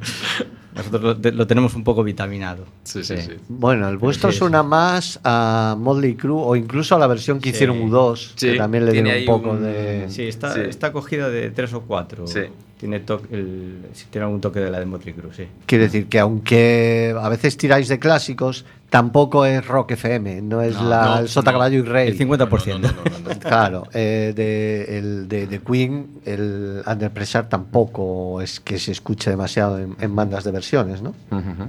Nosotros 0.74 1.18
lo, 1.20 1.30
lo 1.32 1.46
tenemos 1.48 1.74
un 1.74 1.82
poco 1.82 2.04
vitaminado. 2.04 2.64
Sí, 2.84 3.02
sí, 3.02 3.16
sí. 3.18 3.32
Bueno, 3.48 3.88
el 3.88 3.98
vuestro 3.98 4.30
sí, 4.30 4.34
sí. 4.34 4.38
suena 4.38 4.62
más 4.62 5.18
a 5.24 5.74
Motley 5.76 6.14
Crue 6.14 6.40
o 6.40 6.54
incluso 6.54 6.94
a 6.94 6.98
la 7.00 7.08
versión 7.08 7.40
que 7.40 7.48
Sí. 7.50 7.56
hicieron 7.56 7.80
U2, 7.90 8.34
que 8.36 8.54
también 8.56 8.86
le 8.86 8.92
dio 8.92 9.02
un 9.02 9.24
poco 9.26 9.50
un- 9.50 9.62
de... 9.64 10.06
Sí, 10.08 10.22
está, 10.22 10.54
Sí. 10.54 10.60
está 10.68 10.92
cogida 10.92 11.28
de 11.30 11.50
tres 11.50 11.72
o 11.74 11.80
cuatro. 11.80 12.28
Sí. 12.28 12.42
Tiene, 12.78 13.00
to- 13.00 13.22
el, 13.32 13.80
tiene 14.10 14.24
algún 14.26 14.40
toque 14.40 14.60
de 14.60 14.70
la 14.70 14.78
de 14.78 14.86
Motley 14.86 15.12
Crue, 15.14 15.34
sí. 15.34 15.48
Quiere 15.66 15.84
decir 15.84 16.06
que 16.08 16.20
aunque 16.20 17.14
a 17.20 17.28
veces 17.28 17.56
tiráis 17.56 17.88
de 17.88 17.98
clásicos, 17.98 18.64
tampoco 18.88 19.44
es 19.44 19.66
rock 19.66 19.90
FM, 19.92 20.42
no 20.42 20.62
es 20.62 20.74
No, 20.76 20.88
la, 20.88 21.04
no, 21.06 21.18
el 21.18 21.28
Sota 21.28 21.50
no. 21.50 21.58
Caballo 21.58 21.78
y 21.78 21.82
Rey. 21.82 22.08
El 22.10 22.18
50%. 22.18 22.78
No, 22.78 22.78
no, 22.78 22.88
no, 22.94 23.18
no, 23.18 23.34
no. 23.34 23.40
Claro, 23.40 23.88
eh, 23.92 24.32
de, 24.34 24.96
el 24.98 25.28
de, 25.28 25.46
de 25.48 25.58
Queen, 25.58 26.06
el 26.24 26.82
Under 26.86 27.10
Pressure 27.10 27.44
tampoco 27.48 28.40
es 28.40 28.60
que 28.60 28.78
se 28.78 28.92
escuche 28.92 29.28
demasiado 29.28 29.78
en, 29.80 29.96
en 30.00 30.14
bandas 30.14 30.44
de 30.44 30.52
versiones, 30.52 31.02
¿no? 31.02 31.10
Ujú. 31.30 31.68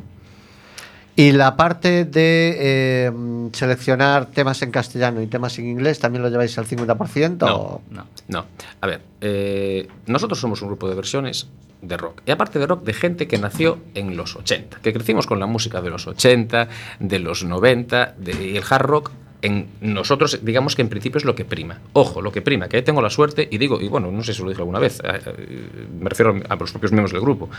Y 1.16 1.34
la 1.34 1.58
parte 1.58 2.06
de 2.06 2.56
eh, 2.60 3.12
seleccionar 3.52 4.28
temas 4.28 4.62
en 4.62 4.72
castellano 4.72 5.22
y 5.22 5.28
temas 5.28 5.60
en 5.60 5.68
inglés, 5.68 6.00
¿también 6.00 6.22
lo 6.24 6.30
lleváis 6.30 6.58
al 6.58 6.66
50%? 6.66 7.38
No, 7.46 7.56
o- 7.56 7.82
No. 7.90 8.06
No, 8.30 8.46
a 8.80 8.88
ver, 8.88 9.02
eh, 9.22 9.88
nosotros 10.06 10.40
somos 10.40 10.62
un 10.62 10.70
grupo 10.70 10.88
de 10.88 10.96
versiones 10.96 11.48
de 11.82 11.98
rock. 11.98 12.22
Y 12.26 12.32
aparte 12.32 12.60
de 12.60 12.68
rock, 12.68 12.84
de 12.84 12.94
gente 12.94 13.28
que 13.28 13.38
nació 13.38 13.80
en 13.96 14.16
los 14.16 14.36
80, 14.36 14.80
que 14.82 14.94
crecimos 14.94 15.26
con 15.28 15.40
la 15.40 15.46
música 15.46 15.82
de 15.82 15.90
los 15.90 16.08
80, 16.08 16.68
de 17.00 17.20
los 17.20 17.44
90, 17.44 18.16
de, 18.18 18.48
y 18.52 18.58
el 18.58 18.64
hard 18.70 18.86
rock. 18.86 19.12
En 19.42 19.68
nosotros, 19.80 20.40
digamos 20.44 20.76
que 20.76 20.82
en 20.82 20.90
principio 20.90 21.18
es 21.18 21.24
lo 21.24 21.34
que 21.34 21.46
prima. 21.46 21.80
Ojo, 21.94 22.22
lo 22.22 22.32
que 22.32 22.42
prima, 22.42 22.68
que 22.68 22.78
ahí 22.78 22.84
tengo 22.84 23.02
la 23.02 23.10
suerte, 23.10 23.48
y 23.50 23.58
digo, 23.58 23.80
y 23.80 23.88
bueno, 23.88 24.12
no 24.12 24.22
sé 24.24 24.34
si 24.34 24.44
lo 24.44 24.50
dije 24.50 24.62
alguna 24.62 24.80
vez, 24.80 25.00
eh, 25.00 25.20
eh, 25.26 25.68
me 25.98 26.10
refiero 26.10 26.36
a 26.48 26.56
los 26.56 26.72
propios 26.72 26.92
miembros 26.92 27.14
del 27.14 27.22
grupo, 27.22 27.50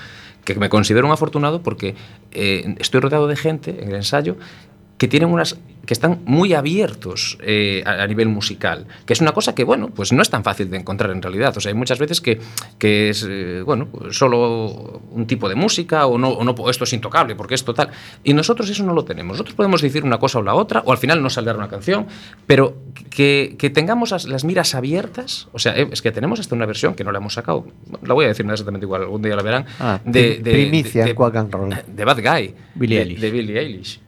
que 0.44 0.54
me 0.56 0.68
considero 0.68 1.06
un 1.06 1.12
afortunado 1.12 1.62
porque 1.62 1.94
eh, 2.32 2.74
estoy 2.78 3.00
rodeado 3.00 3.26
de 3.26 3.36
gente 3.36 3.82
en 3.82 3.88
el 3.88 3.96
ensayo 3.96 4.36
que 5.00 5.08
tienen 5.08 5.30
unas 5.30 5.56
que 5.86 5.94
están 5.94 6.20
muy 6.26 6.52
abiertos 6.52 7.38
eh, 7.40 7.82
a, 7.86 8.02
a 8.02 8.06
nivel 8.06 8.28
musical, 8.28 8.84
que 9.06 9.14
es 9.14 9.20
una 9.22 9.32
cosa 9.32 9.54
que, 9.54 9.64
bueno, 9.64 9.88
pues 9.88 10.12
no 10.12 10.20
es 10.20 10.28
tan 10.28 10.44
fácil 10.44 10.70
de 10.70 10.76
encontrar 10.76 11.10
en 11.10 11.22
realidad. 11.22 11.56
O 11.56 11.60
sea, 11.60 11.70
hay 11.70 11.74
muchas 11.74 11.98
veces 11.98 12.20
que, 12.20 12.38
que 12.78 13.08
es, 13.08 13.26
eh, 13.28 13.62
bueno, 13.64 13.88
solo 14.10 15.00
un 15.10 15.26
tipo 15.26 15.48
de 15.48 15.54
música 15.54 16.04
o 16.06 16.18
no, 16.18 16.28
o 16.28 16.44
no, 16.44 16.54
esto 16.68 16.84
es 16.84 16.92
intocable 16.92 17.34
porque 17.34 17.54
es 17.54 17.64
total. 17.64 17.88
Y 18.22 18.34
nosotros 18.34 18.68
eso 18.68 18.84
no 18.84 18.92
lo 18.92 19.04
tenemos. 19.04 19.32
Nosotros 19.34 19.54
podemos 19.56 19.80
decir 19.80 20.04
una 20.04 20.18
cosa 20.18 20.38
o 20.38 20.42
la 20.42 20.54
otra, 20.54 20.82
o 20.84 20.92
al 20.92 20.98
final 20.98 21.22
no 21.22 21.30
saldrá 21.30 21.54
una 21.56 21.68
canción, 21.68 22.06
pero 22.46 22.76
que, 23.08 23.56
que 23.58 23.70
tengamos 23.70 24.10
las, 24.10 24.26
las 24.26 24.44
miras 24.44 24.74
abiertas, 24.74 25.48
o 25.52 25.58
sea, 25.58 25.76
eh, 25.78 25.88
es 25.90 26.02
que 26.02 26.12
tenemos 26.12 26.38
hasta 26.40 26.54
una 26.54 26.66
versión 26.66 26.94
que 26.94 27.04
no 27.04 27.10
la 27.10 27.18
hemos 27.18 27.32
sacado, 27.32 27.66
la 28.02 28.12
voy 28.12 28.26
a 28.26 28.28
decir 28.28 28.44
exactamente 28.48 28.84
igual, 28.84 29.00
algún 29.02 29.22
día 29.22 29.34
la 29.34 29.42
verán, 29.42 29.64
Ah, 29.80 29.98
de, 30.04 30.40
de- 30.40 30.52
primicia 30.52 31.04
de- 31.06 32.04
Bad 32.04 32.18
Guy, 32.22 32.54
Billie 32.74 32.98
de 33.20 33.30
Billie 33.30 33.58
Eilish. 33.58 34.00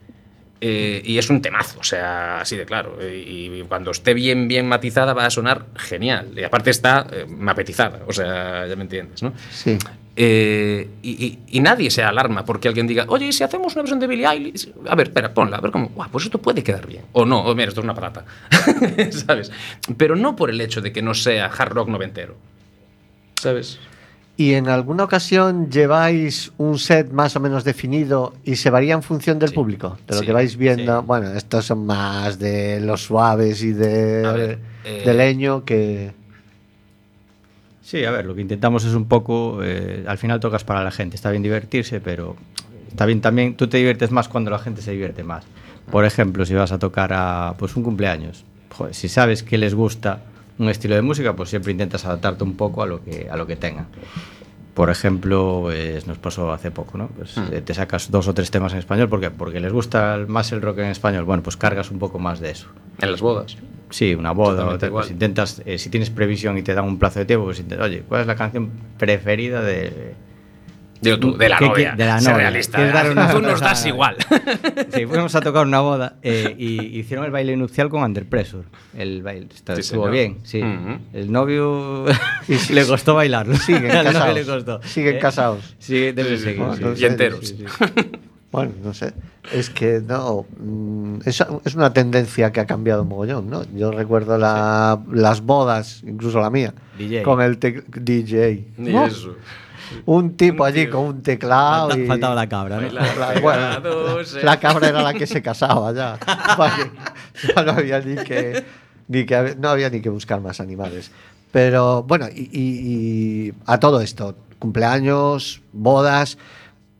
Eh, 0.65 1.01
y 1.03 1.17
es 1.17 1.29
un 1.29 1.41
temazo, 1.41 1.77
o 1.81 1.83
sea, 1.83 2.39
así 2.39 2.55
de 2.55 2.65
claro. 2.65 2.97
Eh, 3.01 3.25
Y, 3.27 3.63
cuando 3.63 3.91
esté 3.91 4.13
bien, 4.13 4.47
bien 4.47 4.65
matizada 4.65 5.13
va 5.13 5.25
a 5.25 5.29
sonar 5.29 5.65
genial. 5.75 6.31
Y 6.37 6.43
aparte 6.43 6.69
está 6.69 7.05
eh, 7.11 7.25
mapetizada, 7.27 7.99
o 8.07 8.13
sea, 8.13 8.65
ya 8.65 8.75
me 8.77 8.83
entiendes, 8.83 9.21
¿no? 9.23 9.33
Sí. 9.51 9.77
Eh, 10.15 10.87
y, 11.01 11.25
y- 11.25 11.39
y 11.57 11.59
nadie 11.59 11.89
se 11.91 12.01
alarma 12.03 12.45
porque 12.45 12.69
alguien 12.69 12.87
diga, 12.87 13.03
oye, 13.09 13.25
¿y 13.25 13.33
si 13.33 13.43
hacemos 13.43 13.73
una 13.73 13.81
versión 13.81 13.99
de 13.99 14.07
Billie 14.07 14.25
Eilish? 14.25 14.71
A 14.87 14.95
ver, 14.95 15.07
espera, 15.07 15.33
ponla, 15.33 15.57
a 15.57 15.61
ver 15.61 15.71
cómo. 15.71 15.87
Guau, 15.89 16.09
pues 16.09 16.23
esto 16.25 16.37
puede 16.37 16.63
quedar 16.63 16.87
bien. 16.87 17.03
O 17.11 17.25
no, 17.25 17.41
o 17.43 17.53
mira, 17.55 17.67
esto 17.67 17.81
es 17.81 17.83
una 17.83 17.93
patata. 17.95 18.23
¿Sabes? 19.11 19.51
Pero 19.97 20.15
no 20.15 20.33
por 20.37 20.49
el 20.49 20.61
hecho 20.61 20.79
de 20.79 20.93
que 20.93 21.01
no 21.01 21.13
sea 21.13 21.47
hard 21.47 21.73
rock 21.73 21.89
noventero. 21.89 22.37
¿Sabes? 23.41 23.79
¿Y 24.35 24.53
en 24.53 24.67
alguna 24.67 25.03
ocasión 25.03 25.69
lleváis 25.69 26.51
un 26.57 26.79
set 26.79 27.11
más 27.11 27.35
o 27.35 27.39
menos 27.39 27.63
definido 27.63 28.33
y 28.43 28.55
se 28.55 28.71
varía 28.71 28.95
en 28.95 29.03
función 29.03 29.37
del 29.37 29.49
Sí. 29.49 29.55
público? 29.55 29.97
De 30.07 30.15
lo 30.15 30.21
Sí, 30.21 30.25
que 30.25 30.33
vais 30.33 30.57
viendo. 30.57 30.99
sí. 31.01 31.05
Bueno, 31.05 31.31
estos 31.33 31.65
son 31.65 31.85
más 31.85 32.39
de 32.39 32.79
los 32.81 33.03
suaves 33.03 33.61
y 33.61 33.73
de, 33.73 34.21
ver, 34.23 34.59
eh, 34.85 35.03
de 35.05 35.13
leño 35.13 35.63
que. 35.63 36.13
Sí, 37.83 38.03
a 38.05 38.11
ver, 38.11 38.25
lo 38.25 38.33
que 38.33 38.41
intentamos 38.41 38.85
es 38.85 38.93
un 38.95 39.05
poco, 39.05 39.59
eh, 39.61 40.03
al 40.07 40.17
final 40.17 40.39
tocas 40.39 40.63
para 40.63 40.83
la 40.83 40.89
gente, 40.91 41.15
está 41.15 41.29
bien 41.29 41.43
divertirse, 41.43 41.99
pero 41.99 42.35
está 42.87 43.05
bien 43.05 43.21
también, 43.21 43.55
tú 43.55 43.67
te 43.67 43.77
diviertes 43.77 44.09
más 44.09 44.29
cuando 44.29 44.49
la 44.49 44.57
gente 44.57 44.81
se 44.81 44.91
divierte 44.91 45.23
más. 45.23 45.43
Por 45.91 46.05
ejemplo, 46.05 46.43
si 46.45 46.53
vas 46.55 46.71
a 46.71 46.79
tocar 46.79 47.11
a 47.13 47.53
pues 47.59 47.75
un 47.75 47.83
cumpleaños, 47.83 48.45
joder, 48.71 48.95
si 48.95 49.09
sabes 49.09 49.43
que 49.43 49.57
les 49.59 49.75
gusta 49.75 50.21
un 50.57 50.69
estilo 50.69 50.95
de 50.95 51.01
música, 51.01 51.35
pues 51.35 51.49
siempre 51.49 51.71
intentas 51.71 52.05
adaptarte 52.05 52.43
un 52.43 52.55
poco 52.55 52.83
a 52.83 52.85
lo 52.85 53.03
que, 53.03 53.29
a 53.29 53.37
lo 53.37 53.47
que 53.47 53.55
tengan. 53.55 53.87
Por 54.73 54.89
ejemplo, 54.89 55.59
pues, 55.63 56.07
nos 56.07 56.17
pasó 56.17 56.51
hace 56.51 56.71
poco, 56.71 56.97
¿no? 56.97 57.07
Pues 57.09 57.37
eh, 57.37 57.61
te 57.61 57.73
sacas 57.75 58.09
dos 58.09 58.27
o 58.27 58.33
tres 58.33 58.49
temas 58.49 58.73
en 58.73 58.79
español, 58.79 59.07
¿por 59.07 59.19
qué? 59.19 59.29
Porque 59.29 59.59
les 59.59 59.71
gusta 59.71 60.19
más 60.27 60.51
el 60.51 60.61
rock 60.61 60.79
en 60.79 60.85
español. 60.85 61.25
Bueno, 61.25 61.43
pues 61.43 61.57
cargas 61.57 61.91
un 61.91 61.99
poco 61.99 62.17
más 62.17 62.39
de 62.39 62.51
eso. 62.51 62.67
En 62.99 63.11
las 63.11 63.21
bodas. 63.21 63.55
Sí, 63.91 64.15
una 64.15 64.31
boda. 64.31 64.65
O 64.65 64.77
tal, 64.79 64.89
pues 64.89 65.11
intentas, 65.11 65.61
eh, 65.65 65.77
si 65.77 65.91
tienes 65.91 66.09
previsión 66.09 66.57
y 66.57 66.63
te 66.63 66.73
dan 66.73 66.85
un 66.85 66.97
plazo 66.97 67.19
de 67.19 67.25
tiempo, 67.25 67.45
pues 67.45 67.59
intentas, 67.59 67.85
oye, 67.85 68.03
¿cuál 68.07 68.21
es 68.21 68.27
la 68.27 68.35
canción 68.35 68.71
preferida 68.97 69.61
de. 69.61 70.15
Digo 71.03 71.19
tú, 71.19 71.37
de 71.37 71.49
la 71.49 71.57
¿Qué- 71.57 71.65
qué- 71.65 71.69
novia. 71.69 71.95
de 71.97 72.05
la 72.05 72.19
novia. 72.21 72.37
realista. 72.37 72.77
¿Quieres 72.77 72.93
dar 72.93 73.11
una 73.11 73.31
Tú 73.31 73.41
nos 73.41 73.59
das 73.59 73.85
igual. 73.85 74.15
Sí, 74.93 75.05
fuimos 75.05 75.33
a 75.35 75.41
tocar 75.41 75.65
una 75.65 75.79
boda 75.81 76.15
eh, 76.21 76.55
y 76.57 76.99
hicieron 76.99 77.25
el 77.25 77.31
baile 77.31 77.55
nupcial 77.57 77.89
con 77.89 78.03
Under 78.03 78.25
Pressure. 78.25 78.63
El 78.97 79.23
baile 79.23 79.47
está- 79.53 79.75
Sí, 79.75 79.81
estuvo 79.81 80.03
señor. 80.03 80.11
bien, 80.11 80.37
sí. 80.43 80.61
El 81.13 81.31
novio 81.31 82.05
le 82.71 82.85
costó 82.85 83.15
bailarlo. 83.15 83.55
Siguen 83.57 83.87
casados. 83.89 84.33
le 84.35 84.45
costó. 84.45 84.81
Siguen 84.83 85.15
Eh, 85.15 85.19
casados. 85.19 85.75
Sí, 85.79 86.11
debe 86.11 86.29
Sí, 86.29 86.37
sí, 86.37 86.43
seguir. 86.43 86.59
bueno, 86.59 86.75
sí. 86.75 86.83
no 86.83 86.93
Y 86.95 87.05
enteros. 87.05 87.39
Sí, 87.47 87.57
sí. 87.57 87.65
Bueno, 88.51 88.71
no 88.83 88.93
sé. 88.93 89.13
Es 89.51 89.71
que 89.71 89.99
no. 90.07 90.45
mm, 90.59 91.21
Es, 91.25 91.43
es 91.65 91.73
una 91.75 91.91
tendencia 91.91 92.51
que 92.51 92.59
ha 92.59 92.65
cambiado 92.67 93.01
un 93.01 93.09
mogollón, 93.09 93.49
¿no? 93.49 93.63
Yo 93.75 93.91
recuerdo 93.91 94.37
la- 94.37 94.99
las 95.11 95.41
bodas, 95.41 96.03
incluso 96.05 96.39
la 96.39 96.51
mía, 96.51 96.71
DJ. 96.99 97.23
con 97.23 97.41
el 97.41 97.57
DJ. 97.59 98.67
Ni 98.77 98.91
¿no? 98.91 99.07
eso. 99.07 99.35
Un 100.05 100.35
tipo 100.37 100.63
Un 100.63 100.69
allí 100.69 100.83
tío. 100.85 100.91
con 100.91 101.05
un 101.05 101.21
teclado. 101.23 101.89
Falta- 101.89 102.03
y- 102.03 102.07
faltaba 102.07 102.35
la 102.35 102.49
cabra, 102.49 102.81
¿no? 102.81 102.89
La, 102.91 103.39
bueno, 103.41 103.81
pegados, 103.81 104.43
la 104.43 104.59
cabra 104.59 104.89
era 104.89 105.01
la 105.01 105.13
que 105.13 105.27
se 105.27 105.41
casaba 105.41 105.91
ya. 105.93 106.17
No 107.65 107.71
había 107.71 107.99
ni 107.99 108.15
que, 108.23 108.63
ni 109.07 109.25
que 109.25 109.35
hab- 109.37 109.55
no 109.57 109.69
había 109.69 109.89
ni 109.89 110.01
que 110.01 110.09
buscar 110.09 110.41
más 110.41 110.59
animales. 110.59 111.11
Pero 111.51 112.03
bueno, 112.03 112.27
y, 112.33 112.49
y- 112.51 113.47
y 113.47 113.53
a 113.65 113.79
todo 113.79 114.01
esto, 114.01 114.35
cumpleaños, 114.59 115.61
bodas, 115.71 116.37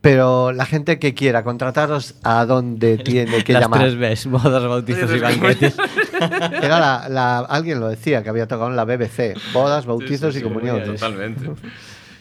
pero 0.02 0.52
la 0.52 0.66
gente 0.66 1.00
que 1.00 1.14
quiera 1.14 1.44
contrataros, 1.46 2.16
¿a 2.24 2.46
dónde 2.46 2.98
tiene 3.04 3.44
que 3.44 3.54
Las 3.54 3.64
llamar? 3.64 3.80
tres 3.80 3.98
Bs, 3.98 4.26
bodas, 4.28 4.64
bautizos 4.64 5.10
y 5.16 5.20
banquetes. 5.20 5.76
Era 6.62 6.80
la, 6.80 7.08
la- 7.10 7.40
alguien 7.40 7.80
lo 7.80 7.88
decía, 7.88 8.22
que 8.22 8.30
había 8.30 8.48
tocado 8.48 8.70
en 8.70 8.76
la 8.76 8.86
BBC, 8.86 9.34
bodas, 9.54 9.86
bautizos 9.86 10.34
Sí, 10.34 10.40
y 10.40 10.44
sí, 10.44 10.48
comuniones. 10.48 11.00
Totalmente. 11.00 11.50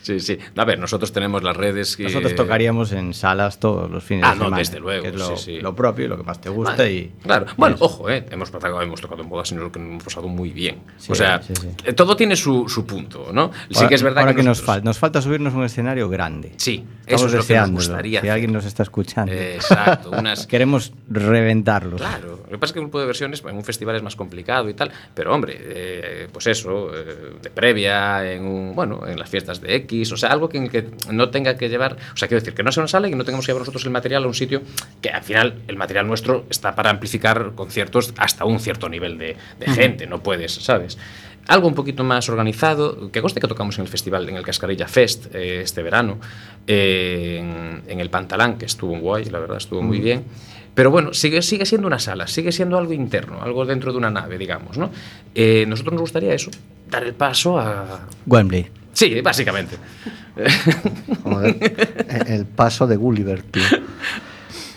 Sí, 0.02 0.20
sí. 0.20 0.36
A 0.56 0.64
ver, 0.64 0.78
nosotros 0.78 1.12
tenemos 1.12 1.42
las 1.42 1.56
redes 1.56 1.96
que... 1.96 2.04
Nosotros 2.04 2.34
tocaríamos 2.34 2.92
en 2.92 3.14
salas 3.14 3.58
todos 3.60 3.90
los 3.90 4.02
fines 4.04 4.24
Ah, 4.26 4.30
de 4.32 4.36
no, 4.38 4.44
semana. 4.44 4.58
desde 4.58 4.80
luego, 4.80 5.02
que 5.02 5.08
es 5.10 5.14
lo, 5.14 5.36
sí, 5.36 5.44
sí. 5.56 5.60
lo 5.60 5.74
propio, 5.74 6.08
lo 6.08 6.16
que 6.16 6.22
más 6.24 6.40
te 6.40 6.48
gusta 6.50 6.72
Vale, 6.76 6.92
y... 6.92 7.12
Claro. 7.22 7.46
Bueno, 7.56 7.76
ojo, 7.78 8.10
eh, 8.10 8.26
hemos, 8.30 8.50
tocado, 8.50 8.82
hemos 8.82 9.00
tocado 9.00 9.22
en 9.22 9.28
bodas 9.28 9.52
lo 9.52 9.70
que 9.72 9.78
hemos 9.78 10.02
pasado 10.02 10.28
muy 10.28 10.50
bien. 10.50 10.80
Sí, 10.98 11.12
o 11.12 11.14
sea, 11.14 11.40
eh, 11.84 11.92
todo 11.92 12.16
tiene 12.16 12.36
su, 12.36 12.68
su 12.68 12.84
punto, 12.84 13.28
¿no? 13.32 13.50
Sí 13.70 13.76
Ahora- 13.76 13.88
que 13.88 13.94
es 13.94 14.02
verdad 14.02 14.18
ahora 14.20 14.32
que, 14.32 14.38
nos, 14.42 14.46
nosotros- 14.58 14.66
falta, 14.66 14.84
nos 14.84 14.98
falta 14.98 15.22
subirnos 15.22 15.54
a 15.54 15.56
un 15.58 15.64
escenario 15.64 16.08
grande. 16.08 16.52
Sí, 16.56 16.84
Estamos 17.06 17.20
eso 17.20 17.26
es 17.26 17.32
lo 17.34 17.46
que 17.46 17.60
nos 17.60 17.70
gustaría 17.70 18.10
Si 18.20 18.26
hacer. 18.26 18.30
alguien 18.32 18.52
nos 18.52 18.64
está 18.64 18.82
escuchando. 18.82 19.32
Exacto, 19.32 20.10
unas... 20.18 20.46
Queremos 20.46 20.92
reventarlos. 21.08 22.00
Claro, 22.00 22.40
lo 22.44 22.48
que 22.50 22.58
pasa 22.58 22.66
es 22.70 22.72
que 22.72 22.78
un 22.80 22.84
grupo 22.86 23.00
de 23.00 23.06
versiones 23.06 23.42
en 23.46 23.56
un 23.56 23.64
festival 23.64 23.96
es 23.96 24.02
más 24.02 24.16
complicado 24.16 24.68
y 24.68 24.74
tal, 24.74 24.90
pero 25.14 25.32
hombre, 25.34 25.56
eh, 25.60 26.28
pues 26.32 26.46
eso, 26.48 26.90
eh, 26.94 27.34
de 27.40 27.50
previa, 27.50 28.30
en 28.32 28.44
un, 28.44 28.74
bueno, 28.74 29.06
en 29.06 29.18
las 29.18 29.30
fiestas 29.30 29.60
de 29.60 29.74
X, 29.76 29.91
o 30.00 30.16
sea, 30.16 30.30
algo 30.30 30.48
que, 30.48 30.58
en 30.58 30.68
que 30.68 30.86
no 31.10 31.30
tenga 31.30 31.56
que 31.56 31.68
llevar, 31.68 31.96
o 32.14 32.16
sea, 32.16 32.28
quiero 32.28 32.40
decir, 32.40 32.54
que 32.54 32.62
no 32.62 32.72
sea 32.72 32.82
una 32.82 32.88
sala 32.88 33.08
y 33.08 33.10
que 33.10 33.16
no 33.16 33.24
tengamos 33.24 33.44
que 33.44 33.52
llevar 33.52 33.60
nosotros 33.60 33.84
el 33.84 33.90
material 33.90 34.24
a 34.24 34.26
un 34.26 34.34
sitio 34.34 34.62
que 35.00 35.10
al 35.10 35.22
final 35.22 35.62
el 35.68 35.76
material 35.76 36.06
nuestro 36.06 36.46
está 36.50 36.74
para 36.74 36.90
amplificar 36.90 37.52
conciertos 37.54 38.14
hasta 38.16 38.44
un 38.44 38.58
cierto 38.58 38.88
nivel 38.88 39.18
de, 39.18 39.36
de 39.58 39.66
gente, 39.66 40.06
no 40.06 40.22
puedes, 40.22 40.52
¿sabes? 40.54 40.98
Algo 41.48 41.66
un 41.66 41.74
poquito 41.74 42.04
más 42.04 42.28
organizado, 42.28 43.10
que 43.10 43.20
conste 43.20 43.40
que 43.40 43.48
tocamos 43.48 43.76
en 43.78 43.82
el 43.82 43.88
festival, 43.88 44.28
en 44.28 44.36
el 44.36 44.44
Cascarilla 44.44 44.86
Fest 44.86 45.34
eh, 45.34 45.60
este 45.62 45.82
verano, 45.82 46.18
eh, 46.66 47.38
en, 47.40 47.82
en 47.90 48.00
el 48.00 48.10
Pantalán, 48.10 48.58
que 48.58 48.66
estuvo 48.66 48.96
guay, 48.98 49.24
la 49.24 49.40
verdad, 49.40 49.56
estuvo 49.56 49.82
muy 49.82 49.98
bien. 49.98 50.24
Pero 50.74 50.90
bueno, 50.90 51.12
sigue, 51.12 51.42
sigue 51.42 51.66
siendo 51.66 51.86
una 51.86 51.98
sala, 51.98 52.26
sigue 52.26 52.50
siendo 52.52 52.78
algo 52.78 52.92
interno, 52.92 53.42
algo 53.42 53.66
dentro 53.66 53.92
de 53.92 53.98
una 53.98 54.10
nave, 54.10 54.38
digamos, 54.38 54.78
¿no? 54.78 54.90
Eh, 55.34 55.66
nosotros 55.68 55.92
nos 55.92 56.00
gustaría 56.02 56.32
eso, 56.32 56.50
dar 56.88 57.02
el 57.04 57.12
paso 57.12 57.58
a... 57.58 58.06
Wembley. 58.26 58.81
Sí, 58.92 59.20
básicamente. 59.20 59.76
Joder, 61.22 62.26
el 62.26 62.46
paso 62.46 62.86
de 62.86 62.96
Gulliver, 62.96 63.42
tío. 63.42 63.62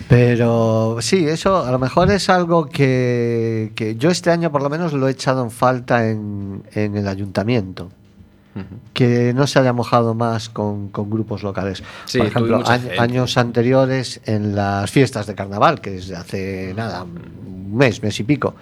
Pero 0.07 0.97
sí, 1.01 1.27
eso 1.27 1.65
a 1.65 1.71
lo 1.71 1.79
mejor 1.79 2.11
es 2.11 2.29
algo 2.29 2.67
que, 2.67 3.71
que 3.75 3.95
yo 3.95 4.09
este 4.09 4.29
año 4.29 4.51
por 4.51 4.61
lo 4.61 4.69
menos 4.69 4.93
lo 4.93 5.07
he 5.07 5.11
echado 5.11 5.43
en 5.43 5.51
falta 5.51 6.07
en, 6.07 6.63
en 6.73 6.95
el 6.95 7.07
ayuntamiento. 7.07 7.89
Que 8.93 9.33
no 9.33 9.47
se 9.47 9.59
haya 9.59 9.73
mojado 9.73 10.13
más 10.13 10.47
con, 10.47 10.87
con 10.87 11.09
grupos 11.09 11.43
locales. 11.43 11.83
Sí, 12.05 12.19
por 12.19 12.27
ejemplo, 12.27 12.63
años 12.97 13.37
anteriores 13.37 14.21
en 14.25 14.55
las 14.55 14.89
fiestas 14.89 15.27
de 15.27 15.35
carnaval, 15.35 15.81
que 15.81 15.91
desde 15.91 16.15
hace 16.15 16.73
nada, 16.73 17.03
un 17.03 17.75
mes, 17.75 18.01
mes 18.01 18.17
y 18.17 18.23
pico, 18.23 18.55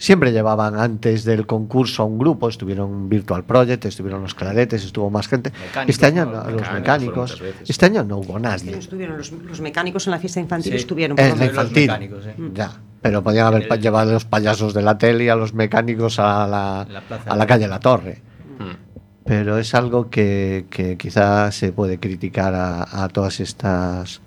siempre 0.00 0.32
llevaban 0.32 0.76
antes 0.80 1.24
del 1.24 1.46
concurso 1.46 2.02
a 2.02 2.06
un 2.06 2.18
grupo, 2.18 2.48
estuvieron 2.48 3.08
Virtual 3.10 3.44
Project, 3.44 3.84
estuvieron 3.84 4.22
los 4.22 4.34
claretes, 4.34 4.82
estuvo 4.84 5.10
más 5.10 5.28
gente. 5.28 5.52
Mecánicos, 5.52 5.88
este 5.94 6.06
año 6.06 6.24
¿no? 6.24 6.50
Los 6.50 6.72
mecánicos 6.72 7.38
veces. 7.40 7.68
Este 7.70 7.86
año 7.86 8.02
no 8.02 8.16
hubo 8.16 8.38
nadie. 8.38 8.76
Estuvieron 8.78 9.18
los, 9.18 9.30
los 9.30 9.60
mecánicos 9.60 10.06
en 10.06 10.12
la 10.12 10.18
fiesta 10.18 10.40
infantil, 10.40 10.72
Sí. 10.72 10.78
estuvieron. 10.78 11.16
lo 11.16 11.22
la 11.22 11.28
los 11.28 11.40
infantil. 11.42 11.82
mecánicos, 11.86 12.26
¿eh? 12.26 12.34
Ya. 12.54 12.72
Pero 13.02 13.22
podían 13.22 13.46
haber 13.46 13.68
llevado 13.78 14.10
a 14.10 14.12
los 14.14 14.24
payasos 14.24 14.72
de 14.74 14.82
la 14.82 14.96
tele 14.98 15.24
y 15.24 15.28
a 15.28 15.36
los 15.36 15.52
mecánicos 15.54 16.18
a 16.18 16.46
la, 16.48 16.80
a 17.26 17.36
la- 17.36 17.46
calle 17.46 17.68
La 17.68 17.78
Torre. 17.78 18.22
Mm. 18.58 19.24
Pero 19.24 19.58
es 19.58 19.74
algo 19.74 20.08
que, 20.08 20.64
que 20.70 20.96
quizás 20.96 21.54
se 21.54 21.72
puede 21.72 22.00
criticar 22.00 22.54
a, 22.54 23.04
a 23.04 23.08
todas 23.08 23.38
estas 23.40 24.22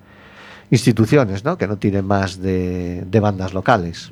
instituciones, 0.71 1.43
¿no? 1.43 1.57
Que 1.57 1.67
no 1.67 1.77
tienen 1.77 2.05
más 2.05 2.39
de, 2.41 3.03
de 3.05 3.19
bandas 3.19 3.53
locales. 3.53 4.11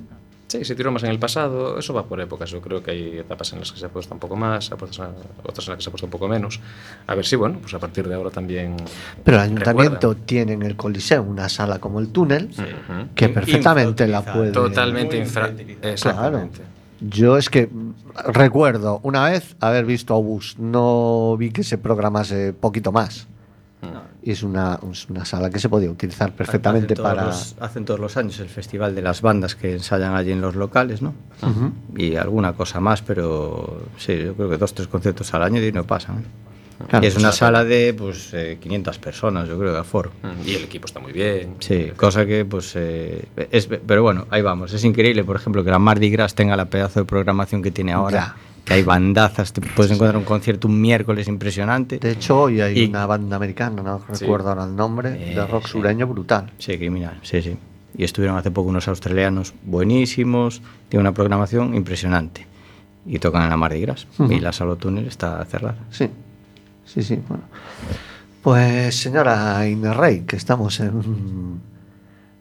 Sí, 0.52 0.66
se 0.66 0.76
tiró 0.76 0.92
más 0.92 1.02
en 1.04 1.12
el 1.12 1.18
pasado, 1.18 1.80
eso 1.80 1.94
va 1.94 2.04
por 2.04 2.20
épocas. 2.20 2.50
Yo 2.50 2.60
creo 2.60 2.84
que 2.84 2.92
hay 2.92 3.20
etapas 3.20 3.54
en 3.54 3.60
las 3.60 3.72
que 3.72 3.80
se 3.80 3.86
ha 3.86 3.90
puesto 3.90 4.14
un 4.14 4.20
poco 4.20 4.36
más, 4.36 4.70
otras 4.74 5.00
en 5.00 5.14
las 5.70 5.78
que 5.78 5.82
se 5.82 5.90
ha 5.90 5.92
puesto 5.92 6.06
un 6.08 6.12
poco 6.12 6.28
menos. 6.28 6.60
A 7.08 7.16
ver 7.16 7.26
si, 7.26 7.38
bueno, 7.38 7.60
pues 7.62 7.74
a 7.74 7.80
partir 7.80 8.06
de 8.06 8.16
ahora 8.16 8.32
también. 8.32 8.76
Pero 9.24 9.38
el 9.38 9.44
ayuntamiento 9.44 10.10
recuerdan. 10.10 10.26
tiene 10.26 10.52
en 10.54 10.64
el 10.64 10.76
Coliseo 10.76 11.24
una 11.24 11.48
sala 11.48 11.80
como 11.80 12.02
el 12.02 12.10
túnel 12.10 12.50
que 13.16 13.26
In- 13.26 13.34
perfectamente 13.34 14.06
la 14.08 14.22
puede. 14.26 14.52
Totalmente 14.52 15.18
infra. 15.18 15.48
infrautilizado. 15.52 15.80
Claro. 15.80 16.38
Exactamente. 16.38 16.62
Yo 17.00 17.38
es 17.38 17.50
que 17.50 17.70
recuerdo 18.28 19.00
una 19.04 19.24
vez 19.30 19.56
haber 19.60 19.86
visto 19.86 20.14
a 20.14 20.18
Obús, 20.18 20.58
no 20.60 21.36
vi 21.38 21.52
que 21.52 21.64
se 21.64 21.78
programase 21.78 22.54
poquito 22.54 22.92
más. 22.92 23.28
Y 24.24 24.32
es 24.32 24.44
una, 24.44 24.80
es 24.92 25.10
una 25.10 25.26
sala 25.26 25.50
que 25.50 25.58
se 25.58 25.68
podía 25.68 25.90
utilizar 25.90 26.32
perfectamente 26.34 26.94
hacen 26.94 27.04
para. 27.04 27.26
los- 27.26 27.56
hacen 27.60 27.86
todos 27.86 28.00
los 28.00 28.18
años 28.18 28.40
el 28.40 28.50
festival 28.50 28.94
de 28.94 29.02
las 29.02 29.22
bandas 29.24 29.56
que 29.56 29.74
ensayan 29.74 30.14
allí 30.16 30.32
en 30.32 30.42
los 30.42 30.56
locales, 30.56 31.02
¿no? 31.02 31.14
Y 31.98 32.16
alguna 32.18 32.54
cosa 32.54 32.80
más, 32.80 33.02
pero 33.02 33.82
sí, 33.98 34.16
yo 34.24 34.36
creo 34.36 34.50
que 34.50 34.58
dos, 34.58 34.74
tres 34.76 34.88
conciertos 34.88 35.34
al 35.34 35.42
año 35.44 35.62
y 35.64 35.72
no 35.72 35.86
pasan. 35.86 36.20
¿eh? 36.20 36.24
Claro, 36.88 37.04
y 37.04 37.08
es 37.08 37.14
pues, 37.14 37.24
una 37.24 37.32
sala 37.32 37.64
de 37.64 37.94
pues 37.96 38.32
eh, 38.34 38.58
500 38.62 38.98
personas, 39.00 39.48
yo 39.48 39.58
creo, 39.58 39.72
de 39.74 39.80
aforo. 39.80 40.12
Y 40.46 40.54
el 40.56 40.64
equipo 40.64 40.86
está 40.86 41.00
muy 41.00 41.14
bien. 41.14 41.56
Sí, 41.60 41.92
cosa 41.96 42.26
que 42.26 42.44
pues 42.46 42.76
es, 42.76 43.68
pero 43.88 44.04
bueno, 44.04 44.28
ahí 44.30 44.42
vamos, 44.44 44.72
es 44.74 44.84
increíble, 44.84 45.24
por 45.24 45.36
ejemplo, 45.36 45.64
que 45.64 45.70
la 45.72 45.80
Mardi 45.80 46.10
Gras 46.12 46.34
tenga 46.36 46.56
la 46.56 46.66
pedazo 46.66 47.00
de 47.02 47.06
programación 47.06 47.62
que 47.64 47.72
tiene 47.72 47.92
ahora, 47.94 48.18
Ya. 48.18 48.36
Que 48.66 48.74
hay 48.76 48.84
bandazas, 48.84 49.54
te 49.54 49.62
puedes 49.62 49.92
encontrar 49.92 50.18
un 50.18 50.24
concierto 50.24 50.68
un 50.68 50.80
miércoles 50.80 51.28
impresionante. 51.28 51.98
De 52.00 52.12
hecho, 52.12 52.40
hoy 52.42 52.62
hay 52.62 52.80
Y- 52.80 52.86
una 52.90 53.06
banda 53.06 53.36
americana, 53.36 53.82
no 53.82 54.00
Sí. 54.14 54.22
recuerdo 54.24 54.50
ahora 54.50 54.64
el 54.66 54.76
nombre, 54.76 55.12
de 55.12 55.34
Eh, 55.34 55.48
rock 55.48 55.66
sí. 55.66 55.72
sureño 55.72 56.08
brutal. 56.08 56.52
Sí, 56.58 56.78
criminal, 56.78 57.20
sí, 57.24 57.42
sí. 57.42 57.58
Y 57.98 58.04
estuvieron 58.04 58.38
hace 58.38 58.52
poco 58.52 58.70
unos 58.70 58.88
australianos 58.88 59.54
buenísimos, 59.64 60.62
tiene 60.90 61.02
una 61.02 61.12
programación 61.14 61.76
impresionante. 61.76 62.48
Y 63.06 63.18
tocan 63.20 63.44
en 63.44 63.50
la 63.50 63.58
Mardi 63.58 63.82
Gras. 63.82 64.08
Ujú. 64.20 64.32
Y 64.32 64.40
la 64.40 64.54
Salo 64.54 64.76
Túnel 64.76 65.08
está 65.08 65.44
cerrada. 65.46 65.78
Sí, 65.90 66.08
sí, 66.86 67.02
sí. 67.02 67.20
Bueno. 67.28 67.44
Pues, 68.44 68.96
señora 68.96 69.68
Inés 69.68 69.96
Rey, 69.98 70.22
que 70.22 70.36
estamos 70.36 70.80
en. 70.80 71.60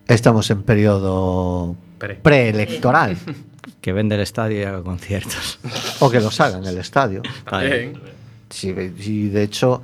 Estamos 0.07 0.51
en 0.51 0.63
periodo 0.65 1.77
Pre. 1.99 2.21
Que 3.81 3.93
vende 3.93 4.15
el 4.15 4.21
estadio 4.21 4.61
y 4.61 4.65
haga 4.65 4.83
conciertos. 4.83 5.59
o 6.01 6.11
que 6.11 6.21
los 6.21 6.41
hagan 6.41 6.63
en 6.63 6.69
el 6.71 6.79
estadio. 6.79 7.23
También. 7.49 8.01
Sí, 8.49 8.75
sí, 8.99 9.29
de 9.29 9.43
hecho, 9.45 9.83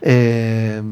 eh, 0.00 0.82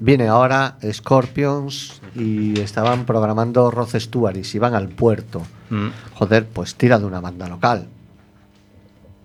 viene 0.00 0.28
ahora 0.28 0.78
Scorpions 0.92 2.00
y 2.14 2.58
estaban 2.60 3.04
programando 3.04 3.70
Rod 3.70 3.94
Stewart 3.98 4.36
y 4.36 4.44
se 4.44 4.56
iban 4.56 4.74
al 4.74 4.88
puerto. 4.88 5.42
Mm. 5.70 5.88
Joder, 6.14 6.46
pues 6.46 6.74
tira 6.74 6.98
de 6.98 7.04
una 7.04 7.20
banda 7.20 7.48
local. 7.48 7.86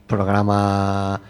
Programa. 0.08 1.22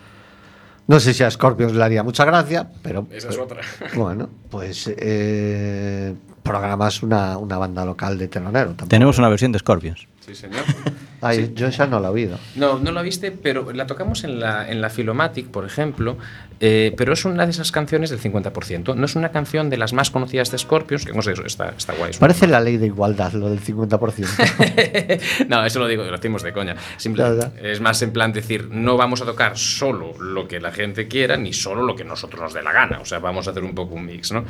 No 0.88 1.00
sé 1.00 1.14
si 1.14 1.24
a 1.24 1.30
Scorpions 1.32 1.74
le 1.74 1.84
haría 1.84 2.04
mucha 2.04 2.26
gracia, 2.26 2.70
pero. 2.82 3.08
Esa 3.12 3.30
es 3.30 3.38
otra. 3.38 3.62
Bueno, 3.96 4.30
pues. 4.50 4.92
eh, 4.98 6.16
programas 6.44 7.04
una, 7.04 7.38
una 7.38 7.58
banda 7.58 7.86
local 7.86 8.18
de 8.18 8.28
telonero. 8.28 8.68
tampoco. 8.70 8.90
Tenemos 8.90 9.18
una 9.18 9.30
versión 9.30 9.52
de 9.52 9.60
Scorpions. 9.60 10.08
Sí, 10.26 10.36
señor. 10.36 10.64
Ay, 11.22 11.52
Yo 11.54 11.68
esa 11.68 11.86
no 11.86 12.00
la 12.00 12.08
he 12.08 12.12
oído. 12.12 12.40
No, 12.56 12.80
no 12.80 12.92
la 12.92 13.04
viste, 13.04 13.32
pero 13.32 13.72
la 13.74 13.86
tocamos 13.86 14.24
en 14.24 14.40
la, 14.40 14.68
en 14.70 14.82
la 14.82 14.90
Filomatic, 14.90 15.50
por 15.50 15.66
ejemplo, 15.66 16.18
eh, 16.60 16.94
pero 16.98 17.14
es 17.14 17.26
una 17.26 17.46
de 17.46 17.52
esas 17.52 17.72
canciones 17.72 18.10
del 18.10 18.20
50%. 18.20 18.96
No 18.96 19.06
es 19.06 19.16
una 19.16 19.30
canción 19.30 19.70
de 19.70 19.78
las 19.78 19.94
más 19.94 20.10
conocidas 20.10 20.50
de 20.50 20.58
Scorpions, 20.58 21.06
que 21.06 21.14
no 21.14 21.22
sé, 21.22 21.34
está, 21.46 21.70
está 21.78 21.94
guay. 21.94 22.14
Parece 22.20 22.48
la 22.48 22.60
ley 22.60 22.78
de 22.78 22.88
igualdad, 22.88 23.34
lo 23.34 23.52
del 23.52 23.62
50%. 23.62 25.46
no, 25.48 25.64
eso 25.64 25.80
lo 25.80 25.88
digo, 25.88 26.04
lo 26.04 26.12
decimos 26.12 26.42
de 26.42 26.54
coña. 26.54 26.76
Simple-. 26.98 27.52
Es 27.62 27.82
más 27.82 28.02
en 28.02 28.12
plan 28.12 28.34
decir, 28.34 28.68
no 28.72 28.98
vamos 28.98 29.22
a 29.22 29.26
tocar 29.26 29.58
solo 29.60 30.14
lo 30.20 30.48
que 30.48 30.60
la 30.60 30.72
gente 30.72 31.08
quiera, 31.08 31.38
ni 31.38 31.54
solo 31.54 31.84
lo 31.84 31.96
que 31.96 32.04
nosotros 32.04 32.42
nos 32.42 32.54
dé 32.54 32.64
la 32.64 32.72
gana. 32.72 33.00
O 33.00 33.06
sea, 33.06 33.20
vamos 33.20 33.48
a 33.48 33.52
hacer 33.52 33.64
un 33.64 33.76
poco 33.76 33.94
un 33.94 34.06
mix, 34.06 34.32
¿no? 34.32 34.44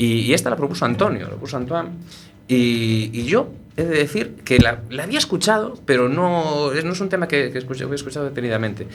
Y, 0.00 0.20
y 0.22 0.32
esta 0.34 0.48
la 0.50 0.56
propuso 0.56 0.84
Antonio, 0.86 1.22
la 1.24 1.28
propuso 1.30 1.56
Antoine. 1.58 1.90
Y, 2.48 3.10
y 3.12 3.24
yo 3.26 3.50
he 3.76 3.84
de 3.84 3.98
decir 3.98 4.36
que 4.44 4.58
la, 4.58 4.80
la 4.88 5.02
había 5.04 5.18
escuchado, 5.18 5.78
pero 5.84 6.08
no, 6.08 6.70
no 6.72 6.92
es 6.92 7.00
un 7.00 7.08
tema 7.08 7.28
que, 7.28 7.50
que 7.52 7.58
escuché- 7.58 7.84
había 7.84 7.94
escuchado 7.96 8.24
detenidamente. 8.26 8.86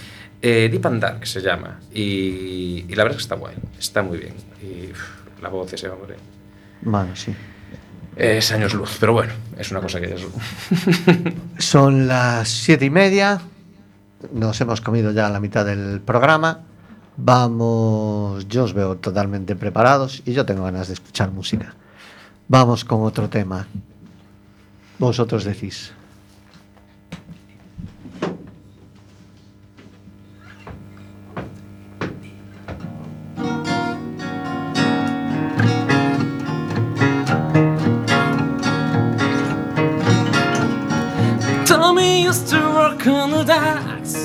Eh, 0.41 0.67
Deep 0.71 0.85
and 0.87 1.01
Dark 1.01 1.27
se 1.27 1.41
llama. 1.41 1.79
Y, 1.93 2.85
y 2.89 2.95
la 2.95 3.03
verdad 3.03 3.11
es 3.11 3.17
que 3.17 3.33
está 3.33 3.35
guay, 3.35 3.55
está 3.79 4.01
muy 4.03 4.17
bien. 4.17 4.33
Y 4.63 4.89
la 5.41 5.49
voz 5.49 5.69
de 5.69 5.75
ese 5.75 5.89
hombre 5.89 6.15
Bueno, 6.81 7.15
sí. 7.15 7.33
es 8.15 8.51
años 8.51 8.73
luz, 8.73 8.97
pero 8.99 9.13
bueno, 9.13 9.33
es 9.59 9.69
una 9.71 9.81
cosa 9.81 10.01
que 10.01 10.09
ya 10.09 10.15
es... 10.15 10.25
Son 11.59 12.07
las 12.07 12.49
siete 12.49 12.85
y 12.85 12.89
media. 12.89 13.39
Nos 14.33 14.59
hemos 14.59 14.81
comido 14.81 15.11
ya 15.11 15.29
la 15.29 15.39
mitad 15.39 15.65
del 15.65 16.01
programa. 16.01 16.64
Vamos, 17.17 18.45
yo 18.49 18.65
os 18.65 18.73
veo 18.73 18.97
totalmente 18.97 19.55
preparados 19.55 20.21
y 20.25 20.33
yo 20.33 20.45
tengo 20.45 20.63
ganas 20.63 20.87
de 20.87 20.95
escuchar 20.95 21.31
música. 21.31 21.73
Vamos 22.47 22.83
con 22.83 23.03
otro 23.03 23.29
tema. 23.29 23.67
Vosotros 24.99 25.43
decís. 25.45 25.93
Tommy 41.65 42.27
used 42.27 42.47
to 42.49 42.57
work 42.57 43.07
on 43.07 43.31
the 43.31 43.43
docks. 43.43 44.24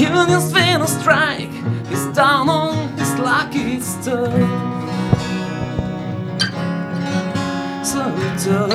Union's 0.00 0.50
been 0.50 0.86
strike. 0.86 1.52
He's 1.90 2.06
down 2.16 2.48
on 2.48 2.88
his 2.96 3.12
lucky 3.18 3.80
stuff. 3.80 4.32
So 7.84 8.00
tough. 8.38 8.70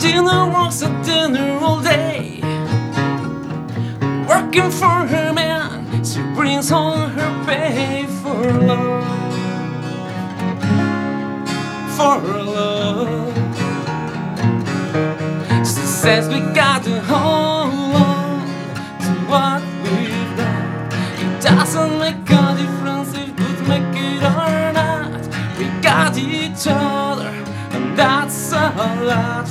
Dinner 0.00 0.48
works 0.54 0.82
at 0.82 1.04
dinner 1.04 1.58
all 1.60 1.82
day. 1.82 2.40
Working 4.26 4.70
for 4.70 5.06
her 5.12 5.34
man, 5.34 6.02
she 6.02 6.22
brings 6.34 6.70
home 6.70 7.10
her 7.10 7.44
pay 7.44 8.06
for 8.22 8.52
love 8.52 9.16
for 11.96 12.18
love. 12.20 13.45
Says 16.06 16.28
we 16.28 16.38
got 16.54 16.84
to 16.84 17.00
hold 17.00 17.96
on 17.96 18.46
to 19.00 19.10
what 19.26 19.60
we've 19.82 20.36
done. 20.36 20.86
It 21.18 21.42
doesn't 21.42 21.98
make 21.98 22.30
a 22.30 22.54
difference 22.56 23.12
if 23.12 23.30
we 23.40 23.66
make 23.66 23.96
it 23.96 24.22
or 24.22 24.72
not. 24.72 25.26
We 25.58 25.64
got 25.82 26.16
each 26.16 26.68
other, 26.68 27.34
and 27.72 27.98
that's 27.98 28.52
a 28.52 28.70
lot 29.02 29.48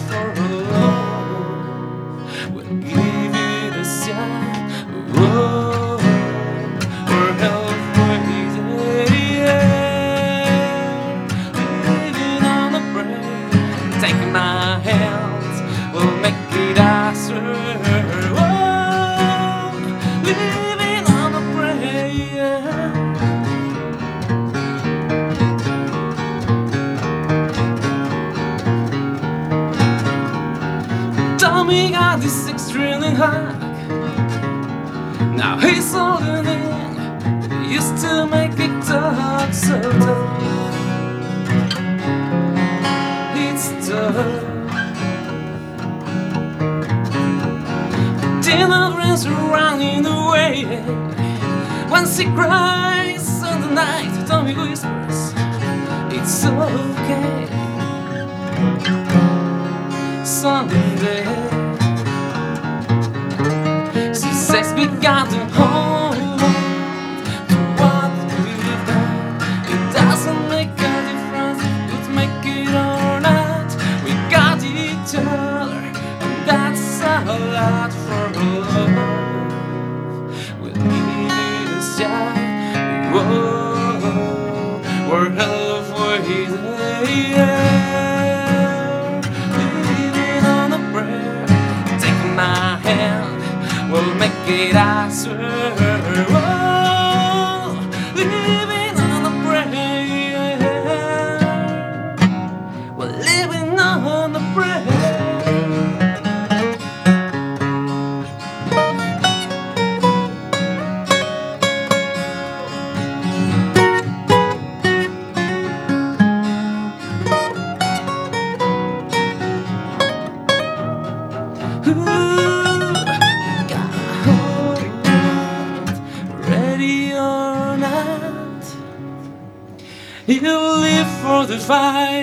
fight 131.68 132.15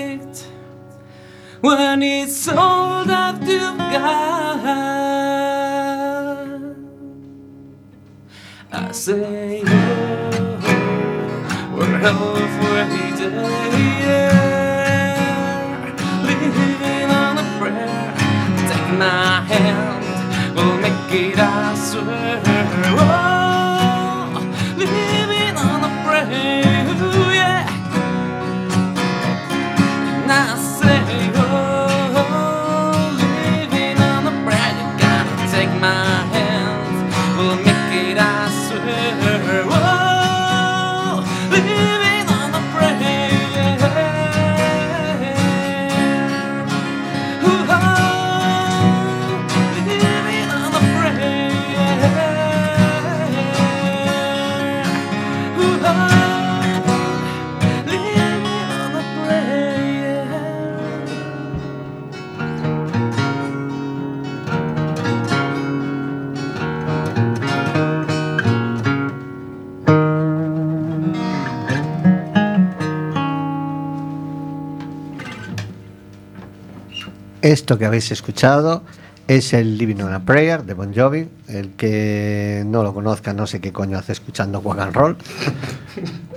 Esto 77.62 77.78
que 77.78 77.86
habéis 77.86 78.10
escuchado 78.10 78.82
es 79.28 79.52
el 79.52 79.78
Living 79.78 80.02
on 80.02 80.12
a 80.12 80.24
Prayer 80.24 80.64
de 80.64 80.74
Bon 80.74 80.92
Jovi. 80.92 81.28
El 81.46 81.74
que 81.76 82.64
no 82.66 82.82
lo 82.82 82.92
conozca, 82.92 83.32
no 83.32 83.46
sé 83.46 83.60
qué 83.60 83.72
coño 83.72 83.96
hace 83.96 84.10
escuchando 84.10 84.60
Rock 84.60 84.80
and 84.80 84.92
Roll. 84.92 85.16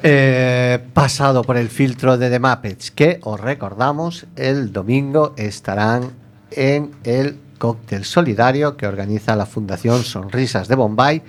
Eh, 0.03 0.79
pasado 0.93 1.43
por 1.43 1.57
el 1.57 1.69
filtro 1.69 2.19
de 2.19 2.29
The 2.29 2.39
Muppets, 2.39 2.91
que 2.91 3.19
os 3.23 3.39
recordamos, 3.39 4.27
el 4.35 4.71
domingo 4.71 5.33
estarán 5.35 6.11
en 6.51 6.91
el 7.03 7.39
cóctel 7.57 8.05
solidario 8.05 8.77
que 8.77 8.85
organiza 8.85 9.35
la 9.35 9.47
Fundación 9.47 10.03
Sonrisas 10.03 10.67
de 10.67 10.75
Bombay 10.75 11.23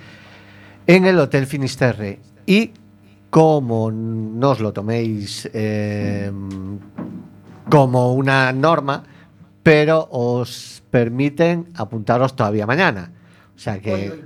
en 0.85 1.05
el 1.05 1.17
Hotel 1.17 1.47
Finisterre. 1.47 2.19
Y 2.45 2.71
como 3.31 3.89
no 3.89 4.51
os 4.51 4.59
lo 4.59 4.73
toméis 4.73 5.49
eh, 5.51 6.31
como 7.67 8.13
una 8.13 8.51
norma, 8.53 9.03
pero 9.67 10.07
os 10.11 10.81
permiten 10.89 11.67
apuntaros 11.75 12.37
todavía 12.37 12.65
mañana. 12.65 13.11
O 13.53 13.59
sea 13.59 13.81
que, 13.81 14.23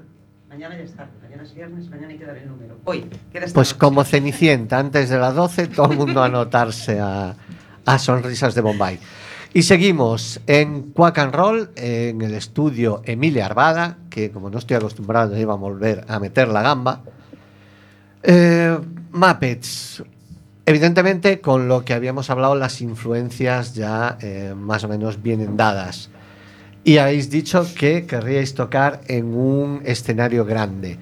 Mañana 0.48 0.78
ya 0.78 0.84
es 0.84 0.94
tarde, 0.94 1.14
mañana 1.20 1.42
es 1.42 1.56
viernes, 1.56 1.90
mañana 1.90 2.10
hay 2.10 2.18
que 2.20 2.26
dar 2.26 2.38
el 2.38 2.48
número. 2.48 2.78
Hoy, 2.84 3.10
queda 3.32 3.48
pues 3.52 3.70
noche. 3.70 3.80
como 3.80 4.04
Cenicienta, 4.04 4.78
antes 4.78 5.10
de 5.10 5.18
las 5.18 5.34
12, 5.34 5.70
todo 5.70 5.92
el 5.92 5.98
mundo 5.98 6.22
a 6.22 6.26
anotarse 6.26 7.00
a, 7.00 7.36
a 7.86 7.98
Sonrisas 7.98 8.54
de 8.54 8.62
Bombay. 8.62 9.00
Y 9.52 9.64
seguimos 9.64 10.40
en 10.46 10.92
Quack 10.92 11.18
and 11.18 11.34
Roll, 11.34 11.72
en 11.76 12.22
el 12.22 12.36
estudio 12.36 13.02
Emilia 13.04 13.48
Arbada, 13.48 13.98
que 14.12 14.30
como 14.30 14.52
no 14.52 14.60
estoy 14.60 14.78
acostumbrado, 14.78 15.36
iba 15.40 15.54
a 15.54 15.58
volver 15.58 16.06
a 16.08 16.20
meter 16.20 16.50
la 16.50 16.62
gamba. 16.62 17.02
Eh, 18.22 18.78
Muppets. 19.12 20.04
Evidentemente, 20.72 21.42
con 21.42 21.68
lo 21.68 21.84
que 21.84 21.94
habíamos 21.94 22.30
hablado, 22.30 22.56
las 22.56 22.80
influencias 22.80 23.76
ya 23.76 24.18
eh, 24.22 24.54
más 24.56 24.86
o 24.86 24.88
menos 24.88 25.22
vienen 25.22 25.58
dadas. 25.58 26.10
Y 26.86 26.96
habéis 26.96 27.30
dicho 27.30 27.68
que 27.78 28.06
querríais 28.06 28.54
tocar 28.54 29.02
en 29.10 29.36
un 29.36 29.82
escenario 29.84 30.46
grande. 30.46 30.98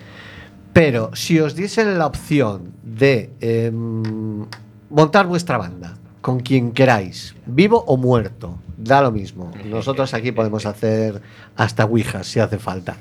Pero 0.74 1.11
si 1.13 1.39
os 1.39 1.53
diesen 1.53 1.99
la 1.99 2.07
opción 2.07 2.74
de 2.82 3.30
em, 3.41 4.47
montar 4.89 5.28
vuestra 5.28 5.59
banda 5.59 5.99
con 6.20 6.39
quien 6.39 6.72
queráis, 6.72 7.36
vivo 7.45 7.84
o 7.86 7.95
muerto, 7.95 8.57
da 8.76 9.03
lo 9.03 9.11
mismo. 9.11 9.51
Nosotros 9.65 10.15
aquí 10.15 10.32
podemos 10.32 10.65
hacer 10.65 11.22
hasta 11.55 11.86
ouijas 11.86 12.26
si 12.26 12.39
hace 12.39 12.57
falta. 12.57 12.97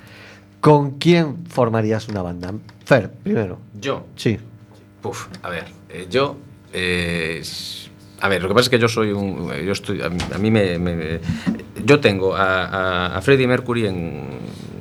¿Con 0.61 0.99
quién 0.99 1.47
formarías 1.47 2.09
una 2.09 2.21
banda? 2.21 2.53
Fer, 2.85 3.11
primero. 3.11 3.59
Yo, 3.81 4.05
Sí. 4.17 4.39
Puf, 5.01 5.29
a 5.43 5.49
ver, 5.49 5.65
eh, 5.89 6.07
yo. 6.11 6.37
Eh, 6.73 7.43
a 8.21 8.29
ver, 8.29 8.43
lo 8.43 8.49
que 8.49 8.55
pasa 8.55 8.65
es 8.67 8.71
que 8.71 8.79
yo 8.79 8.89
soy 8.89 9.13
un. 9.13 9.53
Yo 9.65 9.73
estoy. 9.73 10.03
A 10.03 10.09
mí, 10.09 10.19
a 10.35 10.39
mí 10.39 10.51
me, 10.51 10.79
me- 10.79 11.21
Yo 11.85 12.01
tengo 12.01 12.35
a, 12.35 12.65
a, 12.65 13.17
a 13.17 13.23
Freddie 13.23 13.47
Mercury 13.47 13.87
en, 13.87 14.29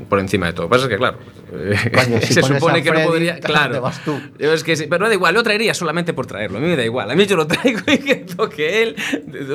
por 0.10 0.20
encima 0.20 0.48
de 0.48 0.54
todo. 0.54 0.64
Lo 0.64 0.70
que 0.70 0.76
pasa 0.76 0.84
es 0.86 0.90
que, 0.90 0.98
claro. 0.98 1.18
Coño, 1.94 2.20
si 2.24 2.34
se 2.34 2.42
supone 2.42 2.82
que 2.82 2.90
no 2.90 2.96
Freddie, 2.96 3.08
podría. 3.08 3.32
¿dónde 3.34 3.48
Claro. 3.48 3.82
vas 3.82 4.04
tú? 4.04 4.20
Yo 4.40 4.54
es 4.54 4.64
que 4.64 4.76
pero 4.90 5.08
da 5.08 5.14
igual, 5.14 5.36
lo 5.36 5.44
traería 5.44 5.74
solamente 5.76 6.14
por 6.14 6.26
traerlo. 6.26 6.58
A 6.58 6.62
mí 6.62 6.68
me 6.68 6.76
da 6.76 6.84
igual. 6.84 7.12
A 7.12 7.16
mí 7.16 7.26
yo 7.28 7.36
lo 7.36 7.46
traigo 7.46 7.80
y 7.88 7.98
que 8.00 8.16
toque 8.16 8.82
él. 8.84 8.96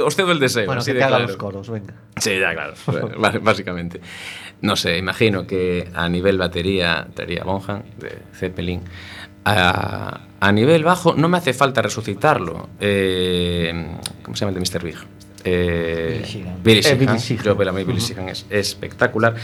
Os 0.04 0.14
cedo 0.14 0.30
el 0.30 0.38
deseo. 0.38 0.66
Bueno, 0.66 0.80
así 0.80 0.92
que 0.92 0.98
de 0.98 1.00
te 1.02 1.08
claro. 1.08 1.26
los 1.26 1.36
coros, 1.36 1.68
venga. 1.68 1.94
Sí, 2.20 2.38
ya, 2.38 2.52
claro. 2.52 2.74
Vale, 3.18 3.38
Básicamente. 3.40 4.00
no 4.62 4.76
sé, 4.76 4.96
imagino 4.96 5.46
que 5.46 5.88
a 5.92 6.08
nivel 6.08 6.38
batería 6.38 7.06
estaría 7.08 7.44
Bonham 7.44 7.82
de 7.98 8.18
Zeppelin. 8.32 8.80
A, 9.44 10.20
a, 10.38 10.52
nivel 10.52 10.84
bajo 10.84 11.14
no 11.14 11.28
me 11.28 11.38
hace 11.38 11.52
falta 11.52 11.82
resucitarlo. 11.82 12.68
Eh, 12.78 13.96
¿Cómo 14.22 14.36
se 14.36 14.44
llama 14.44 14.56
el 14.56 14.62
de 14.62 14.70
Mr. 14.70 14.84
Big? 14.84 14.96
Eh, 15.44 16.20
Billy 16.22 16.24
Sheehan. 16.24 16.62
Billy 16.62 16.78
eh, 16.78 17.18
Sheehan. 17.18 17.44
Yo 17.44 17.56
para 17.56 17.72
mí 17.72 17.82
Billy 17.82 17.98
Sheehan 17.98 18.28
es 18.28 18.46
espectacular. 18.48 19.34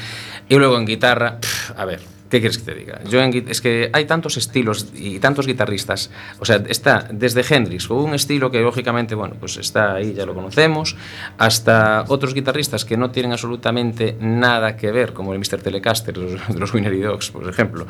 Y 0.49 0.55
luego 0.55 0.79
en 0.79 0.87
guitarra, 0.87 1.41
pff, 1.41 1.73
a 1.77 1.85
ver, 1.85 2.01
¿Qué 2.29 2.41
quieres 2.41 2.59
que 2.59 2.65
te 2.65 2.79
diga? 2.79 3.01
Yo 3.09 3.23
en, 3.23 3.33
es 3.49 3.61
que 3.65 3.89
hai 3.89 4.05
tantos 4.05 4.37
estilos 4.37 4.93
e 4.93 5.17
tantos 5.17 5.49
guitarristas. 5.49 6.13
O 6.37 6.45
sea, 6.45 6.61
está 6.69 7.09
desde 7.09 7.41
Hendrix, 7.41 7.89
con 7.89 8.05
un 8.05 8.13
estilo 8.13 8.53
que 8.53 8.61
lógicamente, 8.61 9.17
bueno, 9.17 9.37
pues 9.41 9.57
está 9.57 9.97
ahí, 9.97 10.13
ya 10.13 10.29
lo 10.29 10.37
conocemos, 10.37 10.93
hasta 11.41 12.05
otros 12.09 12.35
guitarristas 12.37 12.85
que 12.85 13.01
no 13.01 13.09
tienen 13.11 13.33
absolutamente 13.33 14.17
nada 14.21 14.77
que 14.77 14.93
ver, 14.93 15.17
como 15.17 15.33
el 15.33 15.39
Mr. 15.39 15.63
Telecaster 15.65 16.17
los, 16.19 16.37
de 16.37 16.59
los 16.59 16.69
Winery 16.77 17.01
Dogs, 17.01 17.31
por 17.31 17.49
ejemplo, 17.49 17.87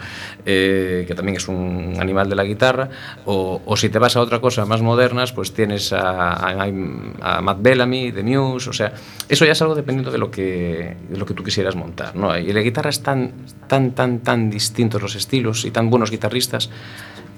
eh, 0.46 1.04
que 1.08 1.14
también 1.14 1.36
es 1.36 1.48
un 1.48 1.96
animal 1.98 2.28
de 2.30 2.36
la 2.36 2.44
guitarra, 2.44 2.88
o, 3.26 3.62
o 3.66 3.76
si 3.76 3.88
te 3.88 3.98
vas 3.98 4.14
a 4.14 4.20
otra 4.20 4.38
cosa 4.38 4.64
más 4.66 4.82
modernas, 4.82 5.32
pues 5.32 5.52
tienes 5.52 5.92
a, 5.92 6.30
a, 6.30 6.62
a 6.62 7.40
Matt 7.42 7.58
Bellamy, 7.60 8.12
de 8.12 8.22
Muse, 8.22 8.70
o 8.70 8.72
sea, 8.72 8.92
eso 9.28 9.44
ya 9.44 9.52
es 9.52 9.62
algo 9.62 9.74
dependiendo 9.74 10.10
de 10.10 10.18
lo 10.18 10.30
que, 10.30 10.96
de 11.08 11.16
lo 11.16 11.26
que 11.26 11.34
tú 11.34 11.42
quisieras 11.44 11.76
montar, 11.76 12.16
¿no? 12.16 12.36
Y 12.36 12.52
la 12.52 12.60
guitarra 12.60 12.90
es 12.90 13.02
tan, 13.02 13.32
tan, 13.66 13.92
tan, 13.92 14.20
tan 14.20 14.50
distintos 14.50 15.00
los 15.02 15.14
estilos 15.14 15.64
y 15.64 15.70
tan 15.70 15.90
buenos 15.90 16.10
guitarristas 16.10 16.70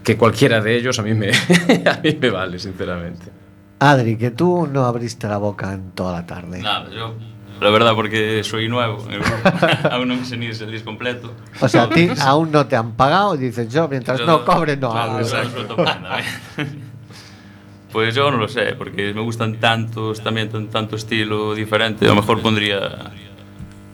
que 0.04 0.16
cualquiera 0.16 0.60
de 0.60 0.76
ellos 0.76 0.98
a 0.98 1.02
mí 1.02 1.14
me, 1.14 1.30
a 1.86 2.00
mí 2.02 2.16
me 2.20 2.30
vale, 2.30 2.58
sinceramente. 2.58 3.26
Adri, 3.80 4.16
que 4.16 4.30
tú 4.30 4.68
no 4.70 4.84
abriste 4.84 5.26
la 5.26 5.38
boca 5.38 5.72
en 5.72 5.92
toda 5.92 6.12
la 6.12 6.26
tarde. 6.26 6.60
Nada, 6.60 6.90
yo, 6.90 7.14
la 7.60 7.68
verdad, 7.68 7.94
porque 7.94 8.42
soy 8.42 8.68
nuevo 8.68 9.04
grupo, 9.04 9.28
aún 9.90 10.08
no 10.08 10.16
me 10.16 10.24
sé 10.24 10.36
ni 10.38 10.46
el 10.46 10.70
disco 10.70 10.86
completo. 10.86 11.34
O 11.60 11.68
sea, 11.68 11.82
a 11.82 11.90
ti 11.90 12.08
aún 12.20 12.50
no 12.50 12.66
te 12.66 12.76
han 12.76 12.92
pagado 12.92 13.36
dices 13.36 13.70
yo, 13.72 13.86
mientras 13.86 14.18
Yo 14.18 14.26
no 14.26 14.44
cobre, 14.46 14.76
no 14.76 14.92
claro, 14.92 15.12
hablo. 15.12 15.26
Pues 17.92 18.14
yo 18.14 18.30
no 18.30 18.36
lo 18.36 18.48
sé, 18.48 18.74
porque 18.78 19.12
me 19.12 19.20
gustan 19.20 19.56
tantos, 19.58 20.22
también 20.22 20.48
tan- 20.48 20.68
tanto 20.68 20.94
estilo 20.96 21.54
diferente. 21.54 22.04
A 22.06 22.10
lo 22.10 22.14
mejor 22.16 22.40
pondría 22.40 22.78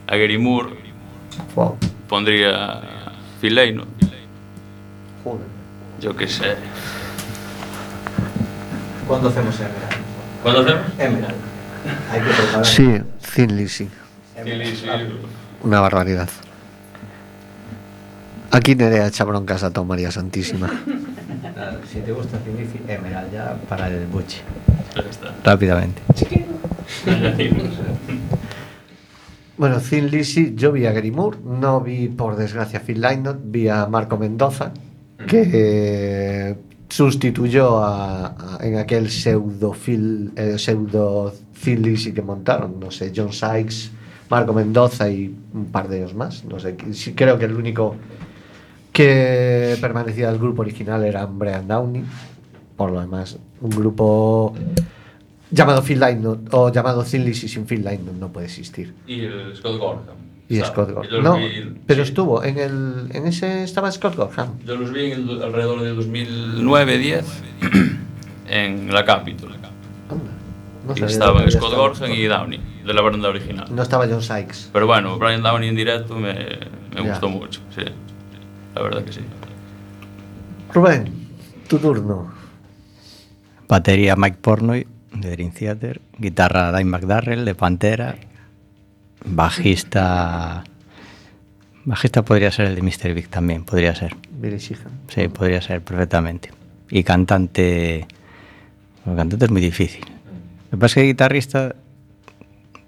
a 0.06 0.16
Gary 0.16 0.36
Moore, 0.38 0.70
Wow. 1.54 1.78
pondría 2.08 2.72
a 2.72 3.12
Phil 3.40 3.54
Lynott, 3.54 3.88
Joder. 5.24 5.46
yo 6.00 6.14
qué 6.14 6.28
sé. 6.28 6.56
¿Cuándo 9.08 9.28
hacemos 9.28 9.54
Emerald? 9.56 10.02
¿Cuándo 10.42 10.60
hacemos? 10.60 10.82
Emerald. 10.98 11.36
Hay 12.12 12.20
que 12.20 12.26
preparar. 12.30 12.66
Sí, 12.66 12.98
Thin 13.34 13.56
Lizzy. 13.56 13.88
Una 15.62 15.80
barbaridad. 15.80 16.28
Aquí 18.56 18.74
Nerea 18.74 19.06
echa 19.06 19.24
broncas 19.24 19.62
a 19.62 19.70
todo 19.70 19.84
María 19.84 20.10
Santísima. 20.10 20.68
Si 21.92 22.00
te 22.00 22.12
gusta 22.12 22.38
Cindici, 22.44 22.78
Emerald 22.88 23.30
ya 23.32 23.54
para 23.68 23.88
el 23.88 24.06
buche. 24.06 24.40
Rápidamente. 25.44 26.00
Bueno, 29.58 29.78
Thin 29.80 30.10
Lizzy, 30.10 30.54
yo 30.54 30.72
vi 30.72 30.86
a 30.86 30.92
Gary 30.92 31.10
Moore, 31.10 31.38
no 31.44 31.80
vi 31.82 32.08
por 32.08 32.36
desgracia 32.36 32.78
a 32.78 32.82
Phil 32.82 33.00
Lynott, 33.00 33.38
vi 33.44 33.68
a 33.68 33.86
Marco 33.86 34.16
Mendoza, 34.18 34.72
que 35.26 35.50
eh, 35.52 36.56
sustituyó 36.88 37.78
a, 37.82 38.26
a- 38.26 38.58
en 38.60 38.76
aquel 38.78 39.10
pseudo 39.10 39.72
Phil, 39.72 40.32
eh, 40.36 40.56
pseudo 40.58 41.32
Thin 41.62 41.82
Lizzy 41.82 42.12
que 42.12 42.22
montaron, 42.22 42.78
no 42.80 42.90
sé, 42.90 43.12
John 43.16 43.32
Sykes, 43.32 43.90
Marco 44.30 44.52
Mendoza 44.52 45.08
y 45.10 45.34
un 45.54 45.66
par 45.66 45.88
de 45.88 45.98
ellos 45.98 46.14
más, 46.14 46.44
no 46.44 46.58
sé, 46.60 46.76
creo 47.14 47.38
que 47.38 47.46
el 47.46 47.54
único 47.54 47.96
que 48.96 49.76
permanecía 49.80 50.30
del 50.30 50.38
grupo 50.38 50.62
original 50.62 51.04
era 51.04 51.26
Brian 51.26 51.68
Downey, 51.68 52.02
por 52.76 52.90
lo 52.90 53.00
demás, 53.00 53.38
un 53.60 53.70
grupo 53.70 54.54
llamado 55.50 55.82
Phil 55.82 56.00
Lynott 56.00 56.48
o 56.52 56.72
llamado 56.72 57.04
Thin 57.04 57.24
Lizzy 57.24 57.48
sin 57.48 57.66
Phil 57.66 57.84
Lynott 57.84 58.14
no 58.18 58.32
puede 58.32 58.46
existir. 58.46 58.94
Y 59.06 59.20
el 59.20 59.54
Scott 59.56 59.78
Gorham. 59.78 60.02
Y 60.48 60.56
¿sabes? 60.56 60.70
Scott 60.72 60.90
Gorham. 60.92 61.22
No, 61.22 61.36
vi- 61.36 61.74
pero 61.86 62.04
sí. 62.04 62.08
estuvo 62.10 62.42
en 62.42 62.58
el 62.58 63.08
en 63.12 63.26
ese 63.26 63.64
estaba 63.64 63.90
Scott 63.92 64.16
Gorham. 64.16 64.58
Yo 64.64 64.76
los 64.76 64.92
vi 64.92 65.12
en 65.12 65.28
el- 65.28 65.42
alrededor 65.42 65.82
de 65.82 65.92
2009-10 65.94 67.24
en 68.48 68.92
la 68.94 69.04
Capitol. 69.04 69.50
No 70.86 70.94
Y 70.96 71.02
estaban 71.02 71.50
Scott 71.50 71.74
Gorham 71.74 72.12
y 72.12 72.24
Downey, 72.26 72.60
de 72.86 72.94
la 72.94 73.02
banda 73.02 73.28
original. 73.28 73.66
No 73.74 73.82
estaba 73.82 74.06
John 74.08 74.22
Sykes. 74.22 74.70
Pero 74.72 74.86
bueno, 74.86 75.18
Brian 75.18 75.42
Downey 75.42 75.68
en 75.68 75.74
directo 75.76 76.14
me, 76.14 76.32
me 76.94 77.00
gustó 77.00 77.28
mucho, 77.28 77.60
sí. 77.74 77.82
La 78.76 78.82
verdad 78.82 79.04
que 79.04 79.12
sí. 79.12 79.20
Rubén, 80.72 81.10
tu 81.66 81.78
turno. 81.78 82.30
Batería 83.66 84.16
Mike 84.16 84.36
Pornoy 84.42 84.86
de 85.14 85.30
Dream 85.30 85.50
Theater. 85.50 86.02
Guitarra 86.18 86.76
Dime 86.76 86.90
McDarrell 86.90 87.46
de 87.46 87.54
Pantera. 87.54 88.16
Bajista. 89.24 90.62
Bajista 91.86 92.22
podría 92.22 92.50
ser 92.50 92.66
el 92.66 92.74
de 92.74 92.82
Mr. 92.82 93.14
Big 93.14 93.28
también, 93.28 93.64
podría 93.64 93.94
ser. 93.94 94.14
Sí, 95.08 95.28
podría 95.28 95.62
ser 95.62 95.80
perfectamente. 95.80 96.50
Y 96.90 97.02
cantante. 97.02 98.06
El 99.06 99.16
cantante 99.16 99.46
es 99.46 99.50
muy 99.50 99.62
difícil. 99.62 100.04
Lo 100.70 100.72
que 100.72 100.76
pasa 100.76 100.86
es 100.86 100.94
que 100.94 101.02
guitarrista, 101.04 101.74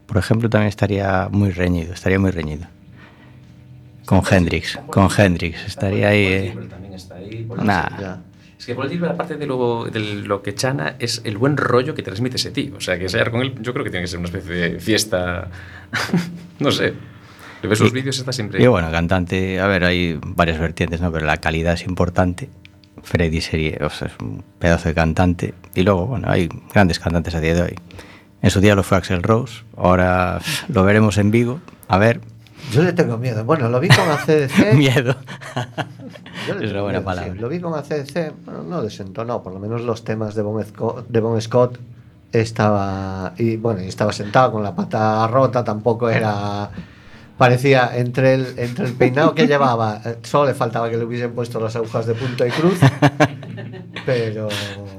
por 0.07 0.19
ejemplo, 0.19 0.51
también 0.51 0.69
estaría 0.69 1.31
muy 1.33 1.51
reñido. 1.51 1.95
Estaría 1.95 2.19
muy 2.19 2.31
reñido. 2.31 2.67
Con 4.09 4.23
Hendrix. 4.31 4.79
Con 4.87 5.09
Hendrix. 5.15 5.67
Estaría 5.67 6.09
ahí. 6.09 6.25
eh. 6.25 6.55
Nah. 7.63 8.17
Es 8.59 8.65
que 8.65 8.75
por 8.75 8.85
decir 8.85 9.03
la 9.03 9.15
parte 9.17 9.37
de 9.37 9.47
lo, 9.47 9.85
de 9.85 10.01
lo 10.01 10.41
que 10.43 10.55
chana 10.55 10.97
es 10.99 11.21
el 11.25 11.37
buen 11.37 11.59
rollo 11.59 11.95
que 11.95 12.03
transmite 12.03 12.37
ese 12.37 12.51
tío. 12.51 12.77
O 12.77 12.81
sea, 12.81 12.97
que 12.97 13.05
ensayar 13.05 13.31
con 13.31 13.43
él, 13.43 13.55
yo 13.61 13.73
creo 13.75 13.85
que 13.85 13.91
tiene 13.91 14.05
que 14.05 14.09
ser 14.09 14.19
una 14.19 14.29
especie 14.29 14.51
de 14.55 14.81
fiesta. 14.81 15.49
no 16.59 16.71
sé. 16.73 16.95
Le 17.61 17.69
ves 17.69 17.81
los 17.81 17.93
vídeos, 17.93 18.19
está 18.19 18.33
siempre. 18.33 18.63
Y 18.63 18.67
bueno, 18.67 18.91
cantante, 18.91 19.61
a 19.61 19.67
ver, 19.67 19.85
hay 19.85 20.19
varias 20.25 20.59
vertientes, 20.59 21.03
¿no? 21.03 21.13
Pero 21.13 21.27
la 21.27 21.37
calidad 21.37 21.75
es 21.75 21.85
importante. 21.85 22.49
Freddy 23.03 23.43
sería, 23.43 23.77
o 23.83 23.91
sea, 23.91 24.09
es 24.09 24.15
un 24.23 24.43
pedazo 24.59 24.89
de 24.89 24.95
cantante. 24.95 25.53
Y 25.75 25.83
luego, 25.83 26.07
bueno, 26.07 26.31
hay 26.31 26.49
grandes 26.73 26.99
cantantes 26.99 27.35
a 27.35 27.41
día 27.41 27.55
de 27.55 27.63
hoy. 27.63 27.75
En 28.41 28.51
su 28.51 28.61
día 28.61 28.75
lo 28.75 28.83
fue 28.85 28.97
Axel 28.97 29.23
Rose, 29.23 29.65
ahora 29.77 30.41
lo 30.69 30.85
veremos 30.85 31.19
en 31.19 31.31
Vigo. 31.31 31.61
A 31.89 31.99
ver, 31.99 32.21
Yo 32.73 32.83
le 32.83 32.93
tengo 32.93 33.17
miedo. 33.17 33.45
Bueno, 33.45 33.69
lo 33.69 33.81
vi 33.81 33.89
con 33.89 34.09
ACDC. 34.09 34.75
miedo. 34.75 35.15
Es 36.61 36.71
una 36.71 36.83
buena 36.83 36.99
miedo, 36.99 37.05
palabra. 37.05 37.33
sí. 37.33 37.39
Lo 37.39 37.49
vi 37.49 37.61
con 37.61 37.75
ACDC. 37.75 38.33
Bueno, 38.45 38.63
no 38.63 38.83
desentonó. 38.83 39.43
Por 39.43 39.53
lo 39.53 39.59
menos 39.59 39.83
los 39.83 40.05
temas 40.05 40.35
de 40.35 40.43
Bon 40.43 40.63
Scott, 40.65 41.07
de 41.09 41.21
Bon 41.21 41.41
Scott 41.41 41.79
estaba. 42.33 43.33
Y 43.39 43.57
bueno, 43.57 43.81
estaba 43.81 44.13
sentado 44.13 44.53
con 44.53 44.63
la 44.63 44.75
pata 44.75 45.27
rota. 45.29 45.65
Tampoco 45.65 46.11
era. 46.11 46.71
Parecía 47.39 47.97
entre 47.97 48.35
el, 48.35 48.59
entre 48.59 48.87
el 48.87 48.95
peinado 48.95 49.33
que 49.33 49.47
llevaba, 49.47 50.01
eh, 50.05 50.19
solo 50.23 50.49
le 50.49 50.55
faltaba 50.55 50.91
que 50.91 50.97
le 50.97 51.05
hubiesen 51.05 51.33
puesto 51.33 51.61
las 51.61 51.77
agujas 51.77 52.05
de 52.07 52.15
punto 52.15 52.45
y 52.45 52.51
cruz. 52.51 52.81
Pero. 54.07 54.49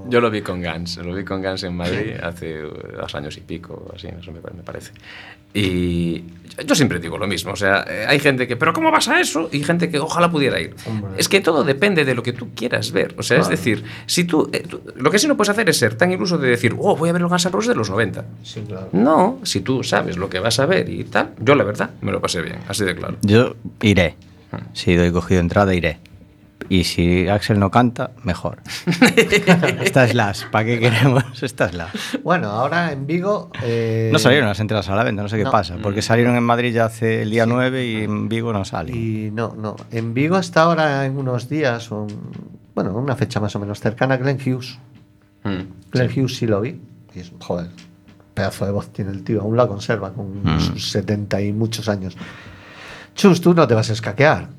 Yo 0.08 0.22
lo 0.22 0.30
vi 0.32 0.41
con 0.41 0.62
Guns, 0.64 0.97
lo 0.97 1.14
vi 1.14 1.24
con 1.24 1.41
Guns 1.41 1.64
en 1.64 1.76
Madrid 1.76 2.14
hace 2.22 2.64
uh, 2.66 2.72
dos 2.97 3.14
años 3.16 3.36
y 3.38 3.41
pico, 3.41 3.91
así, 3.95 4.08
me, 4.32 4.39
pa- 4.39 4.52
me 4.56 4.64
parece. 4.64 4.91
Y 5.54 6.24
yo- 6.66 6.76
siempre 6.76 7.00
digo 7.00 7.18
lo 7.18 7.26
mismo, 7.28 7.54
o 7.54 7.56
sea, 7.56 7.84
eh, 7.89 8.06
hay 8.08 8.20
gente 8.20 8.47
que, 8.47 8.56
pero 8.56 8.72
¿cómo 8.74 8.91
vas 8.91 9.08
a 9.08 9.20
eso? 9.20 9.50
Y 9.52 9.64
gente 9.64 9.89
que 9.89 9.97
ojalá 10.00 10.30
pudiera 10.30 10.60
ir. 10.60 10.76
Hombre. 10.86 11.12
Es 11.18 11.28
que 11.28 11.41
todo 11.41 11.64
depende 11.64 12.06
de 12.06 12.14
lo 12.14 12.22
que 12.22 12.34
tú 12.34 12.50
quieras 12.56 12.91
ver, 12.91 13.16
o 13.18 13.24
sea, 13.24 13.39
es 13.39 13.50
decir, 13.50 13.84
si 14.06 14.26
tú, 14.26 14.50
eh, 14.54 14.64
tú- 14.68 14.82
lo 14.95 15.10
que 15.10 15.18
sí 15.20 15.28
no 15.28 15.36
puedes 15.36 15.50
hacer 15.50 15.68
es 15.70 15.78
ser 15.78 15.95
tan 15.95 16.12
iluso 16.12 16.38
de 16.38 16.50
decir, 16.50 16.76
oh, 16.78 16.95
voy 16.95 17.10
a 17.10 17.14
ver 17.14 17.22
los 17.22 17.30
Guns 17.32 17.45
N' 17.45 17.52
Roses 17.52 17.70
de 17.70 17.76
los 17.76 17.89
90. 17.89 18.26
Sí, 18.43 18.64
claro. 18.68 18.89
No, 18.91 19.39
si 19.43 19.62
tú 19.62 19.84
sabes 19.84 20.18
lo 20.18 20.30
que 20.30 20.39
vas 20.39 20.60
a 20.60 20.66
ver 20.68 20.88
y 20.89 21.04
tal, 21.06 21.32
yo 21.39 21.56
la 21.56 21.64
verdad 21.64 21.89
me 22.02 22.12
lo 22.12 22.22
pasé 22.22 22.41
bien, 22.41 22.60
así 22.68 22.84
de 22.86 22.95
claro. 22.95 23.18
Yo 23.22 23.56
iré. 23.82 24.16
Si 24.74 24.95
doy 24.95 25.12
cogido 25.12 25.41
entrada, 25.41 25.74
iré. 25.76 26.00
Y 26.68 26.84
si 26.84 27.28
Axel 27.28 27.57
no 27.57 27.72
canta, 27.72 28.12
mejor. 28.24 28.60
Esta 29.82 30.03
es 30.05 30.14
las. 30.14 30.43
¿Para 30.45 30.66
qué 30.66 30.80
queremos? 30.80 31.24
Esta 31.41 31.66
es 31.66 31.74
la. 31.74 31.89
Bueno, 32.24 32.49
ahora 32.49 32.91
en 32.91 33.07
Vigo. 33.07 33.49
eh, 33.64 34.10
No 34.12 34.20
salieron 34.20 34.47
las 34.49 34.60
entradas 34.60 34.89
a 34.89 34.95
la 34.95 35.03
venta, 35.03 35.22
no 35.24 35.30
sé 35.30 35.38
qué 35.38 35.45
no. 35.45 35.51
pasa. 35.51 35.78
Porque 35.82 36.01
salieron 36.01 36.36
en 36.36 36.43
Madrid 36.43 36.74
ya 36.74 36.86
hace 36.86 37.22
el 37.22 37.32
día 37.32 37.45
9 37.45 37.86
y 37.88 37.95
en 38.03 38.28
Vigo 38.30 38.51
no 38.53 38.66
salen. 38.66 38.95
Y 38.95 39.32
no, 39.32 39.55
no. 39.57 39.76
En 39.91 40.14
Vigo 40.14 40.36
hasta 40.36 40.64
ahora, 40.64 41.05
en 41.05 41.18
unos 41.18 41.47
días, 41.49 41.89
en- 41.91 42.07
bueno, 42.76 42.93
una 42.93 43.16
fecha 43.16 43.39
más 43.39 43.55
o 43.55 43.60
menos 43.60 43.80
cercana, 43.80 44.18
Glenn 44.18 44.38
Hughes. 44.38 44.78
Mm. 45.43 45.91
Glenn 45.91 46.12
Hughes 46.16 46.36
sí 46.38 46.45
lo 46.45 46.62
vi. 46.62 46.80
Y 47.16 47.20
es, 47.22 47.32
joder, 47.39 47.68
pedazo 48.34 48.66
de 48.66 48.72
voz 48.72 48.91
tiene 48.93 49.12
el 49.12 49.24
tío. 49.24 49.41
Aún 49.41 49.57
la 49.57 49.66
conserva 49.66 50.14
con 50.14 50.43
Mm. 50.43 50.60
sus 50.60 50.91
70 50.91 51.41
y 51.41 51.51
muchos 51.51 51.89
años. 51.89 52.16
Chus, 53.16 53.41
tú 53.41 53.53
no 53.53 53.68
te 53.68 53.74
vas 53.74 53.89
a 53.89 53.93
escaquear. 53.93 54.49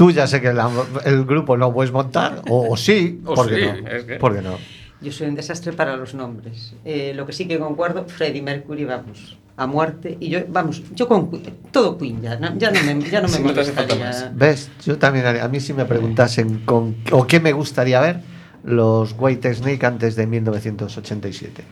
Tú 0.00 0.10
ya 0.10 0.26
sé 0.26 0.40
que 0.40 0.54
la- 0.54 0.70
el 1.04 1.26
grupo 1.26 1.58
no 1.58 1.74
puedes 1.74 1.92
montar, 1.92 2.40
o, 2.48 2.70
o 2.72 2.76
sí, 2.78 3.20
O 3.26 3.34
¿por 3.34 3.50
qué 3.50 3.54
sí, 3.56 3.82
no? 3.82 3.86
es 3.90 4.04
que- 4.04 4.14
¿Por 4.14 4.34
qué 4.34 4.40
no? 4.40 4.56
Yo 5.02 5.12
soy 5.12 5.26
un 5.28 5.34
desastre 5.34 5.74
para 5.74 5.94
los 5.94 6.14
nombres. 6.14 6.72
Eh, 6.86 7.12
lo 7.14 7.26
que 7.26 7.34
sí 7.34 7.46
que 7.46 7.58
concuerdo, 7.58 8.06
Freddie 8.06 8.40
Mercury, 8.40 8.86
vamos, 8.86 9.36
a 9.58 9.66
muerte. 9.66 10.16
Y 10.18 10.30
yo, 10.30 10.38
vamos, 10.48 10.82
yo 10.94 11.06
con 11.06 11.30
Queen- 11.30 11.54
todo 11.70 11.98
Queen 11.98 12.22
ya, 12.22 12.36
no, 12.36 12.56
ya 12.56 12.70
no 12.70 12.80
me, 12.82 13.10
ya 13.10 13.20
no 13.20 13.28
me 13.28 13.34
Sí, 13.34 13.42
molestaría. 13.42 14.32
¿Ves? 14.34 14.70
Yo 14.86 14.96
también 14.96 15.26
haría- 15.26 15.44
A 15.44 15.48
mí 15.48 15.60
si 15.60 15.74
me 15.74 15.84
preguntasen 15.84 16.60
con, 16.64 16.96
o 17.12 17.26
qué 17.26 17.38
me 17.38 17.52
gustaría 17.52 18.00
ver, 18.00 18.20
los 18.64 19.14
White 19.18 19.52
Snake 19.52 19.84
antes 19.84 20.16
de 20.16 20.26
1987. 20.26 21.62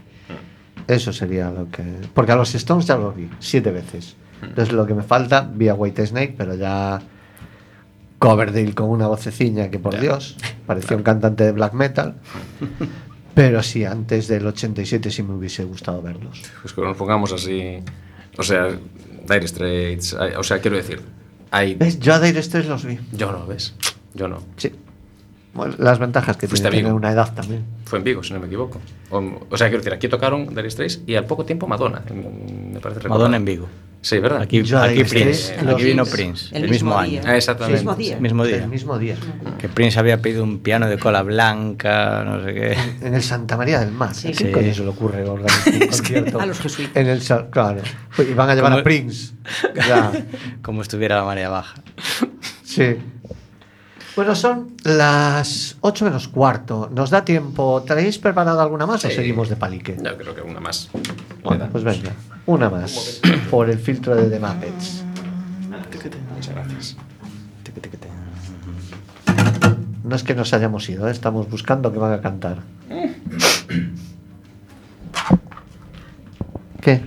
Eso 0.87 1.15
sería 1.15 1.51
lo 1.51 1.71
que... 1.71 1.83
Porque 2.13 2.33
a 2.33 2.37
los 2.37 2.55
Stones 2.55 2.85
ya 2.87 2.99
los 2.99 3.17
vi, 3.17 3.31
siete 3.39 3.71
veces. 3.71 4.17
Entonces 4.43 4.75
lo 4.75 4.85
que 4.85 4.93
me 4.93 5.03
falta, 5.03 5.51
vi 5.51 5.69
a 5.69 5.75
White 5.75 6.07
Snake, 6.07 6.35
pero 6.37 6.55
ya... 6.55 7.01
Coverdale 8.19 8.75
con 8.75 8.91
una 8.91 9.07
voceciña 9.07 9.71
que 9.71 9.79
por 9.79 9.99
Dios, 10.01 10.37
parecía 10.67 10.97
un 10.97 11.03
cantante 11.03 11.45
de 11.45 11.53
black 11.53 11.73
metal. 11.75 12.15
Pero 13.35 13.63
sí, 13.63 13.85
antes 13.85 14.27
del 14.27 14.47
87 14.47 15.11
sí 15.11 15.23
me 15.23 15.35
hubiese 15.35 15.63
gustado 15.65 16.03
verlos. 16.03 16.43
Pues 16.61 16.75
que 16.75 16.81
nos 16.81 16.97
pongamos 16.97 17.33
así, 17.33 17.79
o 18.37 18.43
sea, 18.43 18.69
Dire 19.29 19.47
Straits, 19.47 20.15
o 20.37 20.43
sea, 20.43 20.61
quiero 20.61 20.77
decir, 20.77 21.01
hay... 21.53 21.75
¿Ves? 21.77 22.01
Yo 22.01 22.15
a 22.15 22.21
Dire 22.21 22.43
Straits 22.43 22.69
los 22.69 22.85
vi. 22.85 22.99
Yo 23.13 23.31
no, 23.31 23.47
¿ves? 23.47 23.75
Yo 24.15 24.27
no. 24.27 24.43
Sí. 24.57 24.73
Bueno, 25.55 25.75
las 25.79 25.99
ventajas 26.01 26.37
que 26.37 26.49
Fuiste 26.49 26.69
tiene 26.69 26.83
tener 26.83 26.93
una 26.95 27.13
edad 27.13 27.33
también. 27.35 27.65
Fue 27.85 27.99
en 27.99 28.05
Vigo, 28.05 28.23
si 28.25 28.33
no 28.33 28.41
me 28.41 28.47
equivoco. 28.47 28.81
O, 29.11 29.19
o 29.51 29.57
sea, 29.57 29.69
quiero 29.69 29.79
decir, 29.83 29.93
aquí 29.95 30.09
tocaron 30.09 30.49
Dire 30.55 30.69
Straits 30.71 31.03
y 31.07 31.15
al 31.15 31.25
poco 31.25 31.45
tiempo 31.45 31.69
Madonna, 31.69 32.03
en- 32.09 32.73
me 32.73 32.81
parece 32.81 33.01
recordar. 33.01 33.19
Madonna 33.19 33.37
en 33.37 33.45
Vigo. 33.45 33.69
Sí, 34.01 34.19
¿verdad? 34.21 34.43
Aquí, 34.43 34.63
Yo 34.63 34.79
aquí 34.81 35.03
Prince. 35.05 35.55
estoy- 35.57 35.75
Aquí 35.75 35.85
vino 35.85 36.07
Prince. 36.07 36.55
el 36.57 36.65
El, 36.65 36.71
mismo, 36.71 36.91
mismo 36.91 36.99
año. 36.99 37.21
día. 37.23 37.37
Exactamente. 37.37 37.79
Mismo 37.79 37.95
día. 37.97 38.21
Mismo 38.21 38.45
día. 38.47 38.57
El 38.57 38.69
mismo 38.69 38.99
día. 38.99 39.17
Que 39.59 39.69
Prince 39.69 39.99
había 39.99 40.23
pedido 40.23 40.45
un 40.45 40.61
piano 40.61 40.89
de 40.89 40.99
cola 40.99 41.23
blanca, 41.23 42.23
no 42.25 42.43
sé 42.45 42.55
qué. 42.55 42.77
En 43.03 43.15
el 43.15 43.23
Santa 43.23 43.57
María 43.57 43.81
del 43.81 43.91
Mar. 43.91 44.15
Sí. 44.15 44.29
¿Qué 44.29 44.35
Sí. 44.47 44.53
coño 44.53 44.73
se 44.73 44.83
le 44.83 44.89
ocurre 44.89 45.25
organizar 45.29 45.75
un 45.75 45.81
concierto? 45.89 46.41
a 46.41 46.47
los 46.47 46.61
jesuitas. 46.61 46.97
En 46.97 47.09
el 47.09 47.21
claro. 47.51 47.81
Y 48.19 48.35
van 48.35 48.51
a 48.51 48.55
llevar 48.55 48.71
Como- 48.71 48.81
a 48.81 48.85
Prince. 48.85 49.33
Ya. 49.89 50.13
Como 50.63 50.83
estuviera 50.83 51.17
la 51.17 51.25
marea 51.25 51.49
baja. 51.49 51.75
Sí. 52.65 52.97
Bueno, 54.15 54.35
son 54.35 54.77
las 54.85 55.77
8 55.81 56.05
menos 56.05 56.29
cuarto. 56.29 56.89
¿Nos 56.95 57.11
da 57.11 57.25
tiempo? 57.25 57.83
¿Traéis 57.87 58.19
preparada 58.19 58.63
alguna 58.63 58.87
más 58.87 59.05
o 59.05 59.09
Sí. 59.11 59.15
seguimos 59.17 59.49
de 59.49 59.57
palique? 59.57 59.97
Yo 60.03 60.17
creo 60.17 60.35
que 60.35 60.43
una 60.43 60.61
más. 60.61 60.89
Bueno, 61.43 61.69
pues 61.71 61.83
venga. 61.85 62.11
Una 62.49 62.71
más. 62.71 63.21
Por 63.51 63.69
el 63.69 63.79
filtro 63.79 64.17
de 64.17 64.31
The 64.31 64.41
Muppets. 64.41 65.05
Muchas 66.35 66.55
gracias. 66.55 66.97
No 70.03 70.17
es 70.17 70.23
que 70.23 70.35
nos 70.35 70.55
hayamos 70.55 70.89
ido, 70.89 71.07
¿eh? 71.07 71.11
estamos 71.11 71.51
buscando 71.51 71.93
que 71.93 71.99
van 71.99 72.15
a 72.15 72.23
cantar. 72.23 72.63
¿Qué? 76.81 77.03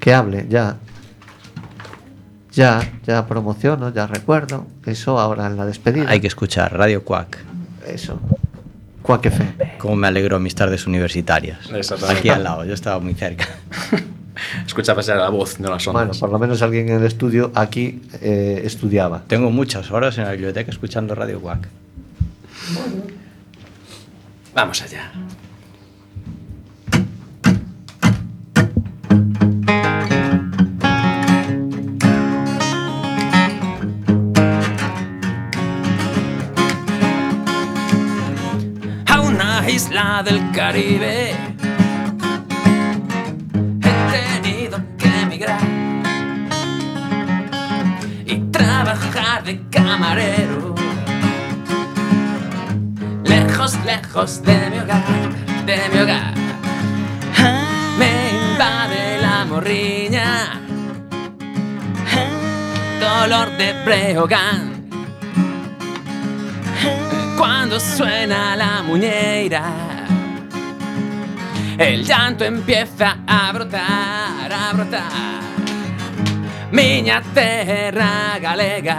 Que 0.00 0.14
hable, 0.14 0.46
ya. 0.48 0.78
Ya, 2.52 2.80
ya 3.06 3.26
promociono, 3.26 3.92
ya 3.92 4.06
recuerdo. 4.06 4.66
Eso 4.86 5.18
ahora 5.18 5.48
en 5.48 5.58
la 5.58 5.66
despedida. 5.66 6.08
Hay 6.08 6.22
que 6.22 6.28
escuchar 6.28 6.74
Radio 6.74 7.04
Quack. 7.04 7.44
Eso. 7.86 8.18
Quack 9.08 9.24
FM. 9.24 9.78
Cómo 9.78 9.96
me 9.96 10.06
alegró 10.06 10.38
mis 10.38 10.54
tardes 10.54 10.86
universitarias. 10.86 11.58
Aquí 12.10 12.28
al 12.28 12.44
lado, 12.44 12.66
yo 12.66 12.74
estaba 12.74 13.00
muy 13.00 13.14
cerca. 13.14 13.48
Escuchabas 14.66 15.08
la 15.08 15.30
voz, 15.30 15.58
no 15.60 15.70
las 15.70 15.82
Bueno, 15.86 16.00
ondas. 16.00 16.18
por 16.18 16.30
lo 16.30 16.38
menos 16.38 16.60
alguien 16.60 16.90
en 16.90 16.96
el 16.96 17.04
estudio 17.06 17.50
aquí 17.54 18.02
eh, 18.20 18.60
estudiaba. 18.64 19.22
Tengo 19.26 19.50
muchas 19.50 19.90
horas 19.90 20.18
en 20.18 20.24
la 20.24 20.32
biblioteca 20.32 20.70
escuchando 20.70 21.14
Radio 21.14 21.40
Quack. 21.40 21.68
Vamos 24.54 24.82
allá. 24.82 25.10
Del 39.98 40.52
Caribe. 40.52 41.32
He 43.82 44.40
tenido 44.40 44.80
que 44.96 45.08
emigrar 45.22 45.60
y 48.24 48.36
trabajar 48.52 49.42
de 49.42 49.60
camarero. 49.70 50.76
Lejos, 53.24 53.76
lejos 53.84 54.40
de 54.44 54.70
mi 54.70 54.78
hogar, 54.78 55.04
de 55.66 55.78
mi 55.92 55.98
hogar. 56.00 56.34
Me 57.98 58.30
invade 58.30 59.18
la 59.20 59.44
morriña, 59.46 60.60
dolor 63.00 63.50
de 63.56 63.72
Breogán 63.84 64.78
cuando 67.36 67.78
suena 67.78 68.56
la 68.56 68.82
muñeira. 68.82 69.87
El 71.78 72.04
llanto 72.04 72.44
empieza 72.44 73.18
a 73.24 73.52
brotar, 73.52 74.52
a 74.52 74.72
brotar. 74.72 75.40
Miña 76.72 77.22
terra 77.32 78.36
galega, 78.40 78.98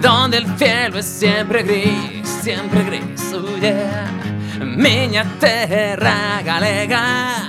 donde 0.00 0.36
el 0.36 0.56
cielo 0.56 1.00
es 1.00 1.06
siempre 1.06 1.64
gris, 1.64 2.28
siempre 2.42 2.84
gris. 2.84 3.32
oh. 3.34 4.64
Miña 4.64 5.24
terra 5.40 6.40
galega. 6.44 7.48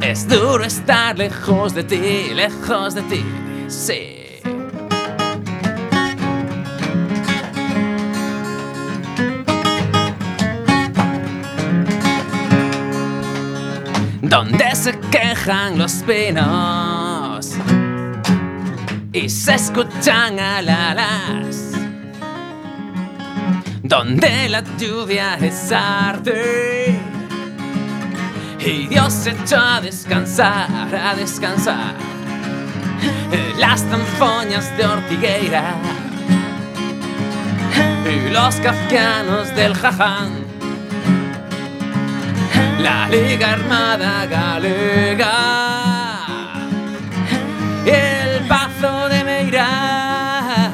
Es 0.00 0.28
duro 0.28 0.64
estar 0.64 1.18
lejos 1.18 1.74
de 1.74 1.82
ti, 1.82 2.32
lejos 2.32 2.94
de 2.94 3.02
ti, 3.02 3.24
sí. 3.66 4.21
Donde 14.32 14.74
se 14.74 14.98
quejan 15.10 15.76
los 15.76 15.92
pinos 16.06 17.50
y 19.12 19.28
se 19.28 19.56
escuchan 19.56 20.40
alalas, 20.40 21.72
donde 23.82 24.48
la 24.48 24.64
lluvia 24.78 25.34
es 25.34 25.70
arte 25.70 26.98
y 28.58 28.86
Dios 28.86 29.12
se 29.12 29.32
echó 29.32 29.58
a 29.58 29.82
descansar, 29.82 30.96
a 30.96 31.14
descansar 31.14 31.94
las 33.58 33.82
tanfoñas 33.82 34.74
de 34.78 34.86
Ortigueira 34.86 35.74
y 38.10 38.30
los 38.30 38.54
kafkianos 38.56 39.54
del 39.54 39.74
Jaján. 39.74 40.41
la 42.82 43.08
Liga 43.08 43.52
Armada 43.52 44.26
Galega, 44.26 45.32
el 47.86 48.46
Pazo 48.48 49.08
de 49.08 49.24
Meirás, 49.24 50.72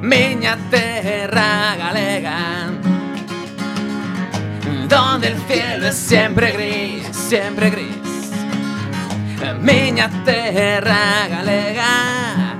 miña 0.00 0.56
terra 0.70 1.74
galega, 1.76 2.70
donde 4.88 5.28
el 5.28 5.38
cielo 5.48 5.88
es 5.88 5.96
siempre 5.96 6.52
gris, 6.52 7.08
siempre 7.16 7.70
gris. 7.70 7.96
Miña 9.60 10.08
terra 10.24 11.26
galega. 11.28 12.56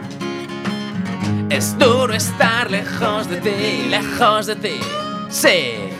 Es 1.48 1.76
duro 1.78 2.14
estar 2.14 2.70
lejos 2.70 3.28
de 3.28 3.40
ti, 3.40 3.88
lejos 3.88 4.46
de 4.46 4.56
ti. 4.56 4.80
Sí. 5.28 5.99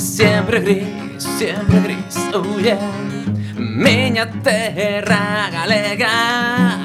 Siempre 0.00 0.60
gris, 0.60 0.86
siempre 1.38 1.80
gris, 1.80 2.16
oh 2.34 2.58
yeah 2.58 2.78
Miña 3.56 4.30
terra 4.42 5.48
galega. 5.52 6.78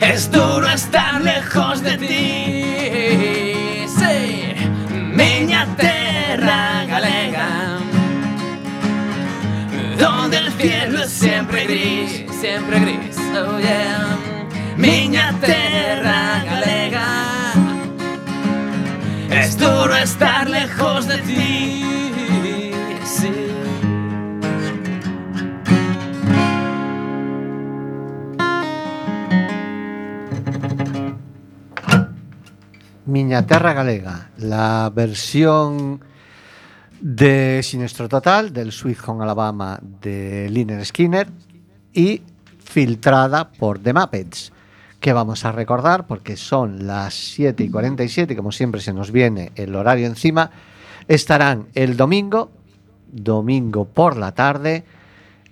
Es 0.00 0.30
duro 0.30 0.68
estar 0.68 1.20
lejos 1.20 1.82
de 1.82 1.98
ti. 1.98 3.86
Sí, 3.88 4.54
miña 5.12 5.66
terra 5.76 6.84
galega. 6.86 7.78
Donde 9.98 10.38
el 10.38 10.52
cielo 10.52 11.02
es 11.02 11.10
siempre 11.10 11.64
gris, 11.64 12.26
siempre 12.40 12.80
gris, 12.80 13.16
oh 13.34 13.58
yeah 13.58 14.18
Miña 14.76 15.34
terra 15.40 16.42
galega 16.44 16.75
Es 19.46 19.56
duro 19.56 19.94
estar 19.94 20.50
lejos 20.50 21.06
de 21.06 21.18
ti 21.18 21.84
sí. 23.04 23.30
Miña 33.04 33.46
Terra 33.46 33.72
Galega, 33.72 34.30
la 34.38 34.90
versión 34.92 36.00
de 37.00 37.60
Sinestro 37.62 38.08
Total 38.08 38.52
del 38.52 38.72
Sweet 38.72 38.98
Home 39.06 39.22
Alabama 39.22 39.78
de 39.80 40.48
Liner 40.50 40.84
Skinner 40.84 41.28
y 41.92 42.20
filtrada 42.58 43.48
por 43.52 43.78
The 43.78 43.92
Muppets, 43.92 44.52
que 45.06 45.12
vamos 45.12 45.44
a 45.44 45.52
recordar 45.52 46.08
porque 46.08 46.36
son 46.36 46.84
las 46.84 47.14
7 47.14 47.62
y 47.62 47.70
47, 47.70 48.34
como 48.34 48.50
siempre 48.50 48.80
se 48.80 48.92
nos 48.92 49.12
viene 49.12 49.52
el 49.54 49.76
horario 49.76 50.04
encima, 50.04 50.50
estarán 51.06 51.68
el 51.76 51.96
domingo, 51.96 52.50
domingo 53.12 53.84
por 53.84 54.16
la 54.16 54.32
tarde, 54.32 54.82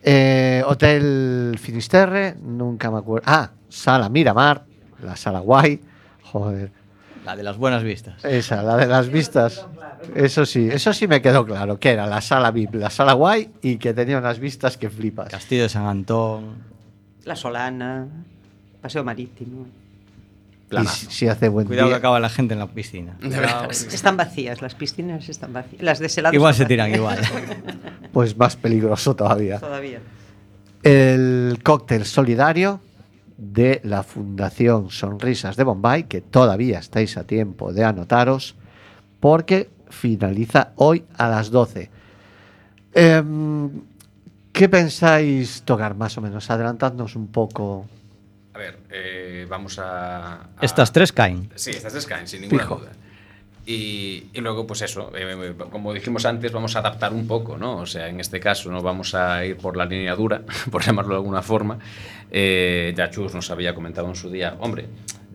eh, 0.02 0.64
Hotel 0.66 1.56
Finisterre, 1.62 2.34
nunca 2.42 2.90
me 2.90 2.98
acuerdo, 2.98 3.30
ah, 3.30 3.52
Sala 3.68 4.08
Miramar, 4.08 4.64
la 5.00 5.14
Sala 5.14 5.38
Guay, 5.38 5.80
joder. 6.24 6.72
La 7.24 7.36
de 7.36 7.44
las 7.44 7.56
buenas 7.56 7.84
vistas. 7.84 8.24
Esa, 8.24 8.60
la 8.60 8.76
de 8.76 8.88
las 8.88 9.08
vistas. 9.08 9.64
Eso 10.16 10.46
sí, 10.46 10.68
eso 10.68 10.92
sí 10.92 11.06
me 11.06 11.22
quedó 11.22 11.46
claro, 11.46 11.78
que 11.78 11.90
era 11.90 12.08
la 12.08 12.20
sala 12.20 12.50
VIP, 12.50 12.74
la 12.74 12.90
sala 12.90 13.12
guay 13.12 13.52
y 13.62 13.76
que 13.76 13.94
tenía 13.94 14.18
unas 14.18 14.40
vistas 14.40 14.76
que 14.76 14.90
flipas. 14.90 15.28
Castillo 15.28 15.62
de 15.62 15.68
San 15.68 15.86
Antón. 15.86 16.56
La 17.22 17.36
Solana, 17.36 18.08
Paseo 18.84 19.02
Marítimo. 19.02 19.66
Y 20.70 20.86
si, 20.88 21.06
si 21.06 21.26
hace 21.26 21.48
buen 21.48 21.66
Cuidado 21.66 21.88
que 21.88 21.94
acaba 21.94 22.20
la 22.20 22.28
gente 22.28 22.52
en 22.52 22.60
la 22.60 22.66
piscina. 22.66 23.16
Están 23.70 24.18
vacías, 24.18 24.60
las 24.60 24.74
piscinas 24.74 25.26
están 25.26 25.54
vacías. 25.54 25.80
Las 25.80 26.00
deseladas 26.00 26.34
Igual 26.34 26.52
se 26.54 26.66
tiran 26.66 26.94
igual. 26.94 27.18
Pues 28.12 28.36
más 28.36 28.56
peligroso 28.56 29.16
todavía. 29.16 29.58
Todavía. 29.58 30.00
El 30.82 31.60
cóctel 31.64 32.04
solidario 32.04 32.80
de 33.38 33.80
la 33.84 34.02
Fundación 34.02 34.90
Sonrisas 34.90 35.56
de 35.56 35.64
Bombay, 35.64 36.04
que 36.04 36.20
todavía 36.20 36.78
estáis 36.78 37.16
a 37.16 37.24
tiempo 37.24 37.72
de 37.72 37.84
anotaros, 37.84 38.54
porque 39.18 39.70
finaliza 39.88 40.72
hoy 40.76 41.04
a 41.16 41.28
las 41.28 41.50
12. 41.50 41.90
Em, 42.92 43.70
¿Qué 44.52 44.68
pensáis 44.68 45.62
tocar 45.62 45.96
más 45.96 46.18
o 46.18 46.20
menos? 46.20 46.50
Adelantadnos 46.50 47.16
un 47.16 47.28
poco. 47.28 47.86
A 48.54 48.58
ver, 48.58 48.78
eh, 48.90 49.46
vamos 49.48 49.78
a, 49.78 50.34
a- 50.34 50.46
Estas 50.62 50.92
tres 50.92 51.12
caen. 51.12 51.50
Sí, 51.56 51.70
estas 51.70 51.92
tres 51.92 52.06
caen, 52.06 52.28
sin 52.28 52.42
ninguna 52.42 52.62
Fijo. 52.62 52.76
duda. 52.76 52.92
Y, 53.66 54.26
y 54.34 54.40
luego, 54.40 54.66
pues 54.66 54.82
eso, 54.82 55.10
eh, 55.16 55.54
como 55.70 55.94
dijimos 55.94 56.26
antes, 56.26 56.52
vamos 56.52 56.76
a 56.76 56.80
adaptar 56.80 57.12
un 57.14 57.26
poco, 57.26 57.56
¿no? 57.56 57.78
O 57.78 57.86
sea, 57.86 58.08
en 58.08 58.20
este 58.20 58.38
caso 58.38 58.70
no 58.70 58.82
vamos 58.82 59.14
a 59.14 59.44
ir 59.44 59.56
por 59.56 59.76
la 59.76 59.86
línea 59.86 60.14
dura, 60.14 60.42
por 60.70 60.82
llamarlo 60.84 61.14
de 61.14 61.16
alguna 61.16 61.40
forma. 61.42 61.78
Eh, 62.30 62.92
ya 62.96 63.10
Chus 63.10 63.34
nos 63.34 63.50
había 63.50 63.74
comentado 63.74 64.06
en 64.08 64.16
su 64.16 64.30
día, 64.30 64.54
hombre, 64.60 64.86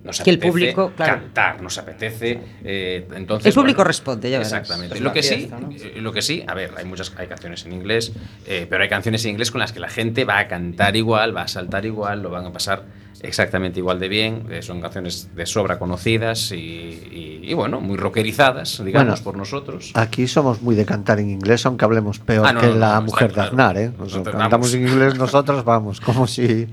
nos 0.03 0.21
Que 0.21 0.29
el 0.29 0.35
apetece 0.37 0.51
público, 0.51 0.93
claro. 0.95 1.13
cantar, 1.13 1.61
nos 1.61 1.77
apetece. 1.79 2.39
eh, 2.63 3.07
entonces, 3.15 3.47
El 3.47 3.53
público 3.53 3.83
responde, 3.83 4.29
ya 4.29 4.37
verás. 4.37 4.53
Exactamente. 4.53 4.99
Lo 4.99 5.11
que 5.11 5.23
sí, 5.23 5.49
eh, 5.81 5.93
lo 5.99 6.11
que 6.13 6.21
sí, 6.21 6.43
a 6.47 6.53
ver, 6.53 6.71
hay 6.77 6.85
muchas 6.85 7.11
hay 7.17 7.25
canciones 7.27 7.65
en 7.65 7.73
inglés, 7.73 8.11
eh, 8.45 8.67
pero 8.69 8.83
hay 8.83 8.89
canciones 8.89 9.25
en 9.25 9.31
inglés 9.31 9.49
con 9.51 9.59
las 9.59 9.73
que 9.73 9.79
la 9.79 9.89
gente 9.89 10.23
va 10.23 10.37
a 10.37 10.47
cantar 10.47 10.95
igual, 10.95 11.35
va 11.35 11.41
a 11.41 11.47
saltar 11.47 11.85
igual, 11.85 12.21
lo 12.21 12.29
van 12.29 12.45
a 12.45 12.53
pasar 12.53 12.83
exactamente 13.21 13.79
igual 13.79 13.99
de 13.99 14.07
bien. 14.07 14.45
eh, 14.49 14.61
son 14.61 14.81
canciones 14.81 15.29
de 15.35 15.45
sobra 15.45 15.77
conocidas 15.79 16.51
y, 16.51 16.55
y- 16.55 17.39
y, 17.43 17.53
bueno, 17.53 17.81
muy 17.81 17.97
rockerizadas, 17.97 18.83
digamos, 18.83 19.09
Bueno, 19.09 19.23
por 19.23 19.37
nosotros. 19.37 19.91
Aquí 19.95 20.27
somos 20.27 20.61
muy 20.61 20.75
de 20.75 20.85
cantar 20.85 21.19
en 21.19 21.29
inglés, 21.29 21.65
aunque 21.65 21.85
hablemos 21.85 22.19
peor 22.19 22.45
Ah, 22.47 22.53
no, 22.53 22.61
que 22.61 22.67
no, 22.67 22.75
la 22.75 22.95
no, 22.95 23.01
mujer 23.03 23.29
está 23.29 23.43
de 23.45 23.49
claro. 23.49 23.69
Aznar, 23.71 23.77
¿eh? 23.77 23.87
Nos 23.89 23.99
Nosotros 23.99 24.35
cantamos 24.35 24.51
vamos. 24.51 24.73
en 24.73 24.87
inglés 24.87 25.15
nosotros, 25.17 25.63
vamos, 25.65 25.99
como 26.01 26.27
si... 26.27 26.67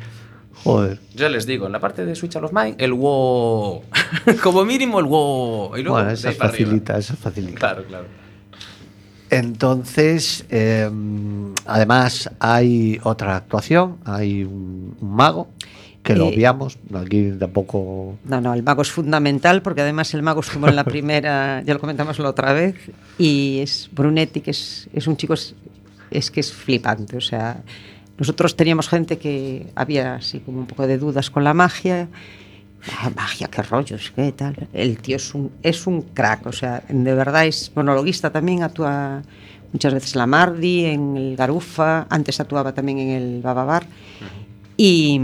Joder. 0.65 0.99
Ya 1.15 1.29
les 1.29 1.47
digo, 1.47 1.67
en 1.67 1.73
la 1.73 1.79
parte 1.81 2.05
de 2.05 2.15
Switch 2.17 2.35
a 2.37 2.41
los 2.41 2.53
Mind, 2.53 2.75
el 2.81 2.93
wow. 2.93 3.83
Como 4.43 4.65
mínimo 4.65 4.99
el 4.99 5.05
wow. 5.07 5.77
Y 5.77 5.83
luego 5.83 5.97
Bueno, 6.03 6.11
arriba. 6.11 6.33
facilita, 6.33 6.99
esa 6.99 7.15
facilita. 7.15 7.59
Claro, 7.59 7.85
claro. 7.85 8.07
Entonces, 9.31 10.45
eh, 10.51 10.91
además 11.67 12.31
hay 12.39 13.01
otra 13.03 13.37
actuación, 13.37 13.97
hay 14.05 14.45
un, 14.45 14.97
un 15.01 15.11
mago 15.15 15.49
que 16.07 16.15
lo 16.15 16.29
obviamos, 16.29 16.79
aquí 16.95 17.33
tampoco... 17.39 18.17
No, 18.25 18.41
no, 18.41 18.55
el 18.55 18.63
mago 18.63 18.83
es 18.83 18.91
fundamental 18.91 19.63
porque 19.63 19.81
además 19.81 20.15
el 20.15 20.23
mago 20.23 20.41
estuvo 20.41 20.69
en 20.69 20.77
la 20.77 20.85
primera, 20.95 21.63
ya 21.63 21.75
lo 21.75 21.81
comentamos 21.81 22.19
la 22.19 22.31
otra 22.31 22.53
vez, 22.53 22.77
y 23.19 23.59
es 23.61 23.91
Brunetti, 23.93 24.41
que 24.41 24.53
es, 24.53 24.89
es 24.93 25.07
un 25.07 25.17
chico, 25.17 25.35
es, 25.35 25.55
es 26.11 26.31
que 26.31 26.41
es 26.41 26.53
flipante. 26.53 27.17
O 27.17 27.21
sea, 27.21 27.63
nosotros 28.19 28.57
teníamos 28.57 28.89
gente 28.89 29.19
que 29.19 29.67
había 29.75 30.15
así 30.15 30.41
como 30.41 30.61
un 30.61 30.67
poco 30.67 30.87
de 30.87 30.99
dudas 30.99 31.31
con 31.31 31.45
la 31.45 31.55
magia. 31.55 32.09
Ah, 32.99 33.11
magia, 33.15 33.49
qué 33.49 33.63
rollos, 33.63 34.13
qué 34.15 34.33
tal. 34.33 34.69
El 34.73 34.99
tío 34.99 35.17
es 35.17 35.35
un, 35.35 35.51
es 35.63 35.87
un 35.87 36.03
crack, 36.03 36.47
o 36.47 36.53
sea, 36.53 36.83
de 36.89 37.15
verdad 37.15 37.47
es 37.47 37.73
monologuista 37.75 38.31
también, 38.31 38.63
actúa 38.63 39.23
muchas 39.73 39.93
veces 39.93 40.15
en 40.15 40.19
la 40.21 40.27
Mardi, 40.27 40.85
en 40.85 41.17
el 41.17 41.37
Garufa, 41.37 42.07
antes 42.09 42.39
actuaba 42.41 42.73
también 42.73 42.99
en 42.99 43.11
el 43.11 43.43
Bababar. 43.43 43.87
Y, 44.77 45.21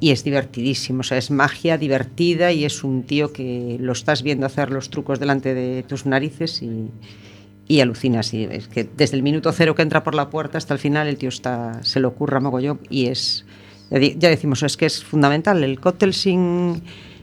y 0.00 0.10
es 0.10 0.24
divertidísimo, 0.24 1.00
o 1.00 1.02
sea, 1.04 1.16
es 1.16 1.30
magia 1.30 1.78
divertida 1.78 2.50
y 2.50 2.64
es 2.64 2.82
un 2.82 3.04
tío 3.04 3.32
que 3.32 3.76
lo 3.78 3.92
estás 3.92 4.24
viendo 4.24 4.46
hacer 4.46 4.70
los 4.70 4.90
trucos 4.90 5.20
delante 5.20 5.54
de 5.54 5.84
tus 5.84 6.06
narices 6.06 6.60
y, 6.62 7.80
alucinas. 7.80 8.34
Y 8.34 8.44
es 8.44 8.66
que 8.66 8.84
desde 8.84 9.16
el 9.16 9.22
minuto 9.22 9.52
cero 9.52 9.74
que 9.74 9.82
entra 9.82 10.02
por 10.02 10.14
la 10.14 10.28
puerta 10.28 10.58
hasta 10.58 10.74
el 10.74 10.80
final 10.80 11.06
el 11.06 11.16
tío 11.16 11.28
está, 11.28 11.82
se 11.84 12.00
lo 12.00 12.08
ocurra 12.08 12.40
mogollón 12.40 12.80
y 12.90 13.06
es, 13.06 13.46
Ya, 13.90 14.28
decimos, 14.28 14.62
es 14.64 14.76
que 14.76 14.86
es 14.86 15.04
fundamental. 15.04 15.62
El 15.62 15.78
cóctel 15.78 16.12
sin... 16.12 16.82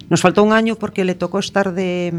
Nos 0.09 0.21
faltó 0.21 0.41
un 0.43 0.53
año 0.53 0.75
porque 0.75 1.03
le 1.03 1.13
tocó 1.13 1.37
estar 1.39 1.73
de, 1.73 2.13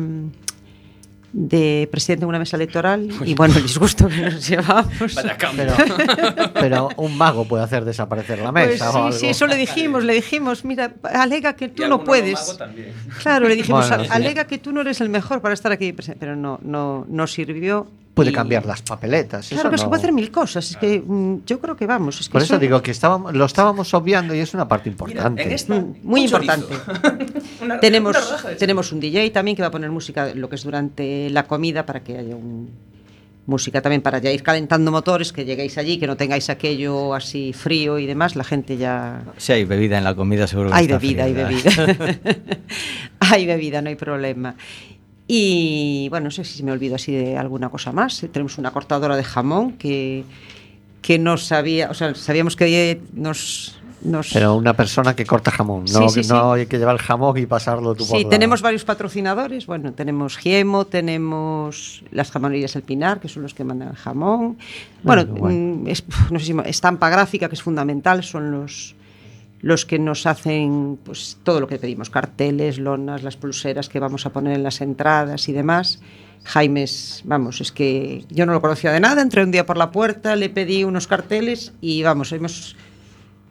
de 1.32 1.88
presidente 1.92 2.22
de 2.22 2.26
una 2.28 2.38
mesa 2.40 2.56
electoral 2.56 3.08
y 3.24 3.34
bueno, 3.34 3.54
el 3.56 3.62
disgusto 3.62 4.08
que 4.08 4.20
nos 4.20 4.48
llevamos. 4.48 5.14
Vaya 5.14 5.36
cambio. 5.36 5.66
Pero, 5.76 6.52
pero 6.54 6.88
un 6.96 7.16
mago 7.16 7.44
puede 7.44 7.62
hacer 7.62 7.84
desaparecer 7.84 8.40
la 8.40 8.50
Pues 8.52 8.68
mesa. 8.70 8.88
o 8.90 8.92
sí, 8.92 8.98
algo. 8.98 9.12
sí, 9.12 9.26
eso 9.28 9.46
le 9.46 9.56
dijimos, 9.56 10.02
le 10.04 10.14
dijimos, 10.14 10.64
mira, 10.64 10.92
alega 11.04 11.54
que 11.54 11.68
tú 11.68 11.84
Y 11.84 11.88
no 11.88 12.02
puedes. 12.02 12.34
mago 12.34 12.56
también. 12.56 12.92
Claro, 13.22 13.48
le 13.48 13.54
dijimos, 13.56 13.88
Bueno, 13.88 14.02
"A- 14.02 14.06
sí. 14.06 14.10
alega 14.12 14.46
que 14.46 14.58
tú 14.58 14.72
no 14.72 14.80
eres 14.80 15.00
el 15.00 15.08
mejor 15.08 15.40
para 15.40 15.54
estar 15.54 15.70
aquí 15.70 15.92
pero 15.92 16.34
no, 16.36 16.58
no, 16.62 17.06
no 17.08 17.26
sirvió. 17.26 17.86
Puede 18.14 18.32
cambiar 18.32 18.66
las 18.66 18.82
papeletas. 18.82 19.48
Claro 19.48 19.60
eso 19.62 19.70
que 19.70 19.78
se 19.78 19.84
no- 19.84 19.90
puede 19.90 20.00
hacer 20.02 20.12
mil 20.12 20.30
cosas. 20.30 20.70
Es 20.72 20.76
que 20.76 21.00
mm, 21.04 21.44
yo 21.46 21.58
creo 21.60 21.76
que 21.76 21.86
vamos. 21.86 22.20
Es 22.20 22.28
que 22.28 22.32
Por 22.32 22.42
eso 22.42 22.54
eso- 22.54 22.60
digo 22.60 22.82
que 22.82 22.90
estábamos, 22.90 23.32
lo 23.34 23.44
estábamos 23.46 23.94
obviando 23.94 24.34
y 24.34 24.40
es 24.40 24.52
una 24.52 24.66
parte 24.68 24.88
importante. 24.90 25.42
en 25.42 25.52
esta, 25.52 25.74
Mm, 25.76 25.94
muy 26.02 26.20
un 26.20 26.26
importante. 26.26 26.74
Una- 27.62 27.80
tenemos, 27.80 28.16
una 28.44 28.56
tenemos 28.56 28.92
un 28.92 29.00
DJ 29.00 29.30
también 29.30 29.56
que 29.56 29.62
va 29.62 29.68
a 29.68 29.70
poner 29.70 29.90
música 29.90 30.34
lo 30.34 30.48
que 30.48 30.56
es 30.56 30.62
durante 30.64 31.30
la 31.30 31.44
comida 31.46 31.86
para 31.86 32.00
que 32.02 32.18
haya 32.18 32.34
un, 32.36 32.68
música 33.46 33.80
también 33.80 34.02
para 34.02 34.18
ya 34.18 34.30
ir 34.30 34.42
calentando 34.42 34.90
motores, 34.92 35.32
que 35.32 35.44
lleguéis 35.44 35.76
allí, 35.78 35.98
que 35.98 36.06
no 36.06 36.16
tengáis 36.16 36.50
aquello 36.50 37.14
así 37.14 37.52
frío 37.52 37.98
y 37.98 38.06
demás, 38.06 38.36
la 38.36 38.44
gente 38.44 38.76
ya... 38.76 39.22
Si 39.38 39.52
hay 39.52 39.64
bebida 39.64 39.98
en 39.98 40.04
la 40.04 40.14
comida, 40.14 40.46
seguro 40.46 40.70
que 40.70 40.76
Hay 40.76 40.84
está 40.84 40.98
bebida, 40.98 41.24
hay 41.24 41.32
bebida. 41.32 41.70
hay 43.20 43.46
bebida, 43.46 43.82
no 43.82 43.88
hay 43.88 43.96
problema. 43.96 44.54
Y 45.32 46.08
bueno, 46.08 46.24
no 46.24 46.30
sé 46.32 46.42
si 46.42 46.64
me 46.64 46.72
olvido 46.72 46.96
así 46.96 47.12
de 47.12 47.38
alguna 47.38 47.68
cosa 47.68 47.92
más. 47.92 48.26
Tenemos 48.32 48.58
una 48.58 48.72
cortadora 48.72 49.16
de 49.16 49.22
jamón 49.22 49.74
que, 49.74 50.24
que 51.02 51.20
no 51.20 51.36
sabía, 51.36 51.88
o 51.88 51.94
sea, 51.94 52.16
sabíamos 52.16 52.56
que 52.56 53.00
nos... 53.12 53.78
nos 54.02 54.32
Pero 54.32 54.56
una 54.56 54.74
persona 54.74 55.14
que 55.14 55.24
corta 55.24 55.52
jamón, 55.52 55.86
Sí, 55.86 55.94
no, 55.94 56.08
sí, 56.08 56.22
no 56.28 56.54
sí. 56.54 56.60
hay 56.62 56.66
que 56.66 56.78
llevar 56.78 56.96
el 56.96 57.00
jamón 57.02 57.38
y 57.38 57.46
pasarlo 57.46 57.94
tú 57.94 58.08
por 58.08 58.16
Sí, 58.18 58.24
la- 58.24 58.28
tenemos 58.30 58.60
varios 58.60 58.84
patrocinadores. 58.84 59.66
Bueno, 59.66 59.92
tenemos 59.92 60.36
Giemo, 60.36 60.84
tenemos 60.86 62.02
las 62.10 62.32
jamonerías 62.32 62.74
El 62.74 62.82
Pinar, 62.82 63.20
que 63.20 63.28
son 63.28 63.44
los 63.44 63.54
que 63.54 63.62
mandan 63.62 63.90
el 63.90 63.96
jamón. 63.96 64.58
Bueno, 65.04 65.26
Bueno, 65.26 65.56
mm, 65.82 65.86
es- 65.86 66.02
no 66.32 66.40
sé 66.40 66.46
si 66.46 66.54
estampa 66.64 67.08
gráfica, 67.08 67.48
que 67.48 67.54
es 67.54 67.62
fundamental, 67.62 68.24
son 68.24 68.50
los 68.50 68.96
los 69.62 69.84
que 69.84 69.98
nos 69.98 70.26
hacen 70.26 70.98
pues 71.04 71.36
todo 71.42 71.60
lo 71.60 71.66
que 71.66 71.78
pedimos, 71.78 72.08
carteles, 72.10 72.78
lonas, 72.78 73.22
las 73.22 73.36
pulseras 73.36 73.88
que 73.88 74.00
vamos 74.00 74.24
a 74.26 74.32
poner 74.32 74.54
en 74.54 74.62
las 74.62 74.80
entradas 74.80 75.48
y 75.48 75.52
demás. 75.52 76.00
Jaime 76.44 76.84
es, 76.84 77.20
vamos, 77.26 77.60
es 77.60 77.70
que 77.70 78.24
yo 78.30 78.46
no 78.46 78.52
lo 78.52 78.62
conocía 78.62 78.90
de 78.92 79.00
nada, 79.00 79.20
entré 79.20 79.42
un 79.44 79.50
día 79.50 79.66
por 79.66 79.76
la 79.76 79.90
puerta, 79.90 80.36
le 80.36 80.48
pedí 80.48 80.84
unos 80.84 81.06
carteles 81.06 81.74
y 81.82 82.02
vamos, 82.02 82.32
hemos 82.32 82.76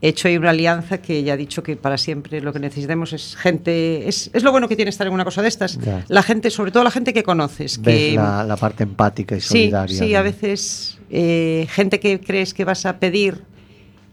hecho 0.02 0.28
ahí 0.30 0.38
una 0.38 0.52
alianza 0.52 1.00
que 1.00 1.22
ya 1.24 1.34
ha 1.34 1.38
dicho 1.38 1.62
que 1.62 1.76
para 1.76 1.98
siempre 1.98 2.40
lo 2.42 2.52
que 2.54 2.60
necesitemos 2.60 3.12
es 3.14 3.36
gente, 3.36 4.08
es, 4.08 4.32
es 4.34 4.44
lo 4.44 4.52
bueno 4.52 4.68
que 4.70 4.76
tiene 4.78 4.90
estar 4.90 5.06
en 5.06 5.14
una 5.14 5.26
cosa 5.26 5.42
de 5.44 5.50
estas, 5.50 5.78
Ya. 5.78 6.06
la 6.08 6.24
gente, 6.24 6.50
sobre 6.50 6.72
todo 6.72 6.84
la 6.84 6.90
gente 6.92 7.14
que 7.14 7.22
conoces, 7.22 7.78
que 7.78 8.14
la, 8.16 8.44
la 8.44 8.56
parte 8.58 8.84
empática 8.84 9.36
y 9.36 9.42
sí, 9.42 9.48
solidaria. 9.50 10.00
sí, 10.00 10.08
de- 10.08 10.18
a 10.18 10.22
veces 10.24 10.98
eh, 11.12 11.68
gente 11.70 12.00
que 12.00 12.20
crees 12.22 12.54
que 12.56 12.64
vas 12.66 12.86
a 12.88 12.98
pedir 13.00 13.44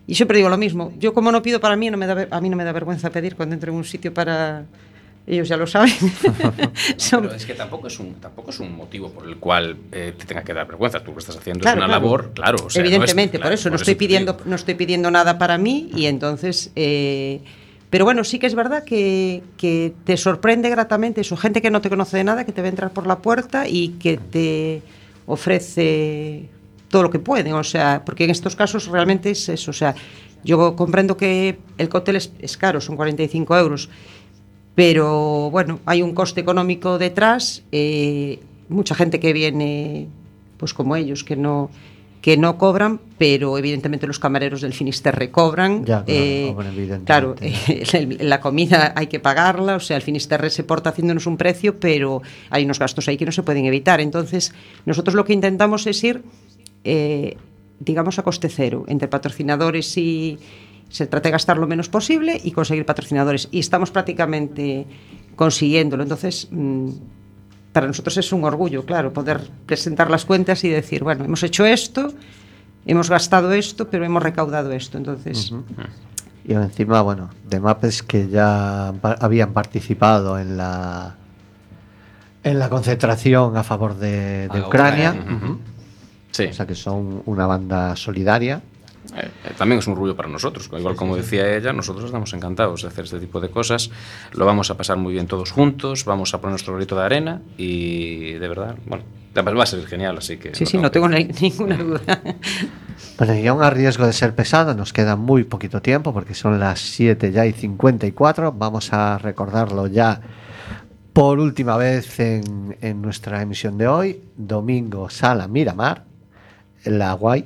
y 0.07 0.14
siempre 0.14 0.36
digo 0.38 0.48
lo 0.48 0.57
mismo, 0.59 0.92
yo 0.98 1.12
como 1.14 1.32
no 1.32 1.42
pido 1.42 1.61
para 1.61 1.76
mí, 1.76 1.90
no 1.90 1.96
me 1.96 2.07
da, 2.07 2.28
a 2.30 2.40
mí 2.40 2.48
no 2.48 2.57
me 2.57 2.64
da 2.64 2.72
vergüenza 2.72 3.11
pedir 3.11 3.34
cuando 3.36 3.54
entro 3.54 3.72
en 3.72 3.78
un 3.78 3.84
sitio 3.84 4.12
para 4.14 4.64
ellos 5.26 5.48
ya 5.48 5.57
lo 5.57 5.66
saben. 5.66 5.92
Son- 6.96 7.22
Pero 7.22 7.34
es 7.34 7.44
que 7.44 7.54
tampoco 7.54 7.88
es 7.88 7.98
un, 7.98 8.14
tampoco 8.14 8.50
es 8.50 8.61
un 8.61 8.76
motivo 8.76 9.11
por 9.11 9.26
el 9.26 9.36
cual 9.38 9.76
eh, 9.90 10.12
te 10.16 10.24
tenga 10.24 10.44
que 10.44 10.54
dar 10.54 10.66
vergüenza. 10.68 11.00
Tú 11.00 11.07
lo 11.07 11.14
que 11.14 11.20
estás 11.20 11.36
haciendo 11.36 11.62
Claro, 11.62 11.78
es 11.80 11.84
una 11.84 11.86
claro. 11.88 12.02
labor, 12.04 12.30
claro. 12.32 12.57
o 12.66 12.70
sea, 12.70 12.80
no 12.82 12.86
es- 12.88 12.92
Evidentemente, 12.94 13.38
por 13.40 13.52
eso 13.52 13.68
no 13.68 13.74
estoy 13.76 13.96
pidiendo, 13.96 14.36
no 14.44 14.54
estoy 14.54 14.74
pidiendo 14.74 15.11
nada 15.11 15.36
para 15.38 15.59
mí 15.59 15.90
y 15.96 16.07
entonces, 16.07 16.70
eh, 16.76 17.40
pero 17.90 18.04
bueno, 18.04 18.22
sí 18.22 18.38
que 18.38 18.46
es 18.46 18.54
verdad 18.54 18.84
que, 18.84 19.42
que 19.57 19.94
te 20.04 20.16
sorprende 20.16 20.70
gratamente 20.70 21.22
eso, 21.22 21.36
gente 21.36 21.61
que 21.61 21.70
no 21.72 21.80
te 21.80 21.88
conoce 21.88 22.16
de 22.18 22.22
nada, 22.24 22.44
que 22.44 22.52
te 22.52 22.61
va 22.61 22.66
a 22.68 22.70
entrar 22.70 22.92
por 22.92 23.09
la 23.09 23.18
puerta 23.18 23.66
y 23.68 23.90
que 23.98 24.18
te 24.18 24.82
ofrece 25.26 26.48
todo 26.89 27.03
lo 27.03 27.11
que 27.11 27.18
pueden, 27.18 27.55
o 27.55 27.64
sea, 27.64 28.03
porque 28.05 28.24
en 28.24 28.30
estos 28.30 28.57
casos 28.57 28.87
realmente 28.87 29.30
es 29.30 29.49
eso, 29.49 29.70
o 29.70 29.74
sea, 29.74 29.95
yo 30.45 30.76
comprendo 30.76 31.16
que 31.16 31.59
el 31.78 31.89
cóctel 31.89 32.16
es, 32.16 32.32
es 32.39 32.57
caro, 32.57 32.80
son 32.80 32.97
45 32.97 33.57
euros, 33.57 33.89
pero 34.74 35.51
bueno, 35.51 35.80
hay 35.87 36.03
un 36.03 36.14
coste 36.14 36.41
económico 36.41 36.99
detrás, 36.99 37.62
eh, 37.72 38.41
mucha 38.68 38.95
gente 38.95 39.18
que 39.18 39.32
viene, 39.32 40.09
pues 40.59 40.74
como 40.74 40.97
ellos, 40.97 41.24
que 41.24 41.37
no 41.37 41.70
que 42.26 42.37
no 42.37 42.59
cobran, 42.59 42.99
pero 43.18 43.57
evidentemente 43.57 44.05
los 44.09 44.18
camareros 44.18 44.61
del 44.61 44.72
Finisterre 44.72 45.30
cobran. 45.30 45.84
Ya, 45.84 46.03
claro, 46.05 46.05
eh, 46.09 46.49
cobran, 46.49 46.74
evidentemente. 46.74 47.05
claro, 47.05 47.37
eh, 47.41 48.18
la 48.20 48.41
comida 48.41 48.95
hay 48.97 49.07
que 49.07 49.20
pagarla, 49.20 49.76
o 49.76 49.80
sea, 49.80 49.97
el 49.97 50.03
Finisterre 50.03 50.51
se 50.51 50.64
porta 50.64 50.91
haciéndonos 50.91 51.28
un 51.28 51.37
precio, 51.37 51.78
pero 51.78 52.22
hay 52.51 52.64
unos 52.64 52.80
gastos 52.80 53.07
ahí 53.07 53.16
que 53.16 53.26
no 53.26 53.30
se 53.30 53.45
pueden 53.45 53.64
evitar. 53.64 54.01
Entonces, 54.01 54.53
nosotros 54.87 55.14
lo 55.14 55.24
que 55.24 55.34
intentamos 55.34 55.87
es 55.87 56.03
ir, 56.03 56.24
eh, 56.87 57.37
digamos, 57.80 58.18
a 58.18 58.22
coste 58.22 58.49
cero, 58.49 58.84
entre 58.87 59.09
patrocinadores 59.09 59.97
y 59.99 60.39
se 60.89 61.07
trata 61.07 61.28
de 61.28 61.32
gastar 61.32 61.59
lo 61.59 61.66
menos 61.66 61.89
posible 61.89 62.41
y 62.43 62.53
conseguir 62.53 62.87
patrocinadores. 62.87 63.49
Y 63.51 63.59
estamos 63.59 63.91
prácticamente 63.91 64.87
consiguiéndolo. 65.34 66.05
Entonces, 66.05 66.49
mm, 66.51 66.91
para 67.72 67.89
nosotros 67.89 68.16
es 68.16 68.32
un 68.32 68.45
orgullo, 68.45 68.87
claro, 68.87 69.12
poder 69.12 69.51
presentar 69.66 70.11
las 70.11 70.24
cuentas 70.24 70.64
y 70.64 70.68
decir, 70.68 71.03
bueno, 71.03 71.24
hemos 71.24 71.43
hecho 71.43 71.66
esto, 71.66 72.12
hemos 72.87 73.11
gastado 73.11 73.53
esto, 73.53 73.89
pero 73.89 74.05
hemos 74.05 74.22
recaudado 74.22 74.72
esto. 74.72 74.97
Entonces, 74.97 75.53
Y 76.49 76.55
encima, 76.55 77.03
bueno, 77.03 77.30
de 77.49 77.59
mapes 77.59 78.05
que 78.05 78.28
ya 78.28 78.95
habían 79.20 79.53
participado 79.53 80.39
en 80.39 80.57
la 80.57 81.16
en 82.45 82.61
la 82.61 82.68
concentración 82.68 83.57
a 83.57 83.64
favor 83.64 83.97
de, 83.97 84.47
de 84.47 84.59
A 84.61 84.68
Ucrania. 84.68 85.16
Sí. 86.37 86.45
O 86.45 86.53
sea 86.53 86.66
que 86.66 86.74
son 86.74 87.22
una 87.26 87.47
banda 87.47 87.97
solidaria. 87.97 88.61
Eh, 89.16 89.20
eh, 89.45 89.53
también 89.57 89.78
es 89.78 89.87
un 89.87 89.93
orgullo 89.93 90.16
para 90.16 90.28
nosotros. 90.28 90.68
Igual 90.76 90.97
como 90.97 91.16
decía 91.16 91.57
ella, 91.57 91.72
nosotros 91.72 92.07
estamos 92.07 92.32
encantados 92.34 92.82
de 92.82 92.89
hacer 92.89 93.05
este 93.05 93.20
tipo 93.20 93.41
de 93.41 93.49
cosas. 93.51 93.91
Lo 94.32 94.45
vamos 94.47 94.70
a 94.70 94.76
pasar 94.76 94.97
muy 94.97 95.12
bien 95.12 95.26
todos 95.28 95.53
juntos, 95.53 96.05
vamos 96.05 96.34
a 96.34 96.41
poner 96.41 96.53
nuestro 96.53 96.74
grito 96.76 96.97
de 96.97 97.05
arena 97.05 97.41
y 97.57 98.32
de 98.32 98.49
verdad, 98.49 98.74
bueno, 98.87 99.05
va 99.37 99.62
a 99.62 99.66
ser 99.66 99.87
genial, 99.87 100.18
así 100.18 100.39
que... 100.39 100.55
sí, 100.55 100.64
lo 100.64 100.70
sí, 100.70 100.78
no 100.78 100.91
tengo 100.91 101.09
que- 101.09 101.24
ni- 101.24 101.24
ninguna 101.51 101.76
duda. 101.76 102.01
Bueno, 103.18 103.34
y 103.34 103.47
aún 103.47 103.62
a 103.62 103.70
riesgo 103.70 104.07
de 104.07 104.12
ser 104.12 104.34
pesado, 104.34 104.74
nos 104.74 104.93
queda 104.93 105.14
muy 105.16 105.45
poquito 105.45 105.80
tiempo 105.80 106.12
porque 106.12 106.34
son 106.34 106.59
las 106.59 106.80
7 106.80 107.30
ya 107.30 107.47
y 107.47 107.53
54. 107.53 108.53
Vamos 108.53 108.93
a 108.93 109.18
recordarlo 109.18 109.87
ya 109.87 110.20
por 111.12 111.39
última 111.39 111.76
vez 111.76 112.18
en, 112.20 112.76
en 112.80 113.01
nuestra 113.01 113.41
emisión 113.41 113.78
de 113.78 113.87
hoy. 113.87 114.20
Domingo, 114.37 115.09
Sala 115.11 115.47
Miramar, 115.49 116.05
la 116.87 117.12
Guay. 117.12 117.45